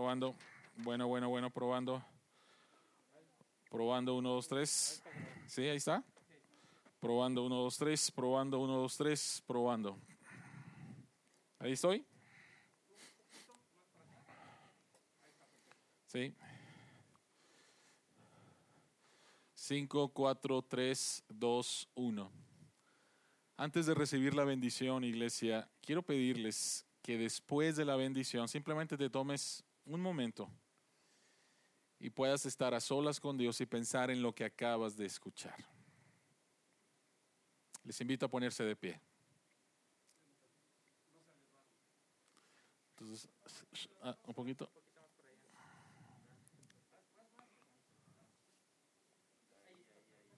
Probando. 0.00 0.34
Bueno, 0.76 1.08
bueno, 1.08 1.28
bueno, 1.28 1.50
probando. 1.50 2.02
Probando 3.68 4.16
1, 4.16 4.30
2, 4.30 4.48
3. 4.48 5.02
Sí, 5.46 5.68
ahí 5.68 5.76
está. 5.76 6.02
Probando 7.00 7.44
1, 7.44 7.54
2, 7.54 7.76
3, 7.76 8.10
probando 8.12 8.60
1, 8.60 8.76
2, 8.78 8.96
3, 8.96 9.42
probando. 9.46 9.98
Ahí 11.58 11.72
estoy. 11.72 12.02
Sí. 16.06 16.34
5, 19.52 20.08
4, 20.14 20.62
3, 20.62 21.24
2, 21.28 21.88
1. 21.94 22.32
Antes 23.58 23.84
de 23.84 23.92
recibir 23.92 24.32
la 24.32 24.44
bendición, 24.44 25.04
iglesia, 25.04 25.68
quiero 25.82 26.00
pedirles 26.00 26.86
que 27.02 27.18
después 27.18 27.76
de 27.76 27.84
la 27.84 27.96
bendición 27.96 28.48
simplemente 28.48 28.96
te 28.96 29.10
tomes 29.10 29.62
un 29.84 30.00
momento 30.00 30.50
y 31.98 32.10
puedas 32.10 32.46
estar 32.46 32.72
a 32.74 32.80
solas 32.80 33.20
con 33.20 33.36
Dios 33.36 33.60
y 33.60 33.66
pensar 33.66 34.10
en 34.10 34.22
lo 34.22 34.34
que 34.34 34.44
acabas 34.44 34.96
de 34.96 35.06
escuchar. 35.06 35.56
Les 37.84 38.00
invito 38.00 38.26
a 38.26 38.28
ponerse 38.28 38.64
de 38.64 38.76
pie. 38.76 39.00
Entonces, 42.90 43.28
ah, 44.02 44.16
un 44.26 44.34
poquito. 44.34 44.70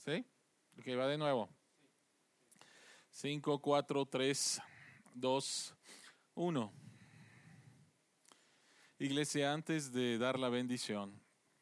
¿Sí? 0.05 0.25
Ok, 0.79 0.87
va 0.99 1.07
de 1.07 1.19
nuevo. 1.19 1.49
5, 3.11 3.61
4, 3.61 4.07
3, 4.07 4.61
2, 5.15 5.75
1. 6.35 6.82
Iglesia, 9.05 9.53
antes 9.53 9.93
de 9.93 10.17
dar 10.17 10.39
la 10.39 10.49
bendición, 10.49 11.21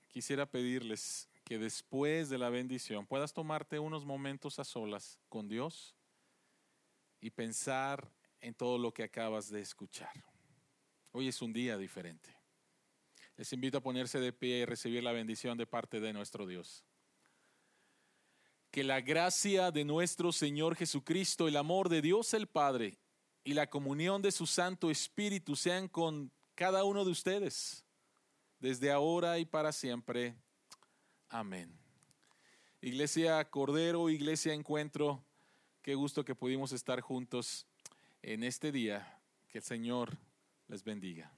quisiera 0.08 0.44
pedirles 0.44 1.26
que 1.42 1.58
después 1.58 2.28
de 2.28 2.36
la 2.36 2.50
bendición 2.50 3.06
puedas 3.06 3.32
tomarte 3.32 3.78
unos 3.78 4.04
momentos 4.04 4.58
a 4.58 4.64
solas 4.64 5.18
con 5.30 5.48
Dios 5.48 5.96
y 7.18 7.30
pensar 7.30 8.12
en 8.42 8.52
todo 8.52 8.76
lo 8.76 8.92
que 8.92 9.04
acabas 9.04 9.48
de 9.48 9.62
escuchar. 9.62 10.12
Hoy 11.12 11.28
es 11.28 11.40
un 11.40 11.54
día 11.54 11.78
diferente. 11.78 12.36
Les 13.38 13.50
invito 13.54 13.78
a 13.78 13.82
ponerse 13.82 14.20
de 14.20 14.34
pie 14.34 14.58
y 14.58 14.64
recibir 14.66 15.02
la 15.02 15.12
bendición 15.12 15.56
de 15.56 15.66
parte 15.66 15.98
de 15.98 16.12
nuestro 16.12 16.46
Dios. 16.46 16.84
Que 18.70 18.84
la 18.84 19.00
gracia 19.00 19.70
de 19.70 19.86
nuestro 19.86 20.30
Señor 20.30 20.76
Jesucristo, 20.76 21.48
el 21.48 21.56
amor 21.56 21.88
de 21.88 22.02
Dios 22.02 22.34
el 22.34 22.48
Padre 22.48 22.98
y 23.44 23.54
la 23.54 23.70
comunión 23.70 24.20
de 24.20 24.30
su 24.30 24.46
Santo 24.46 24.90
Espíritu 24.90 25.56
sean 25.56 25.88
con 25.88 26.30
cada 26.60 26.84
uno 26.84 27.06
de 27.06 27.10
ustedes, 27.10 27.86
desde 28.58 28.92
ahora 28.92 29.38
y 29.38 29.46
para 29.46 29.72
siempre. 29.72 30.36
Amén. 31.30 31.72
Iglesia 32.82 33.42
Cordero, 33.48 34.10
Iglesia 34.10 34.52
Encuentro, 34.52 35.24
qué 35.80 35.94
gusto 35.94 36.22
que 36.22 36.34
pudimos 36.34 36.72
estar 36.72 37.00
juntos 37.00 37.66
en 38.20 38.44
este 38.44 38.72
día. 38.72 39.22
Que 39.48 39.56
el 39.56 39.64
Señor 39.64 40.18
les 40.68 40.84
bendiga. 40.84 41.32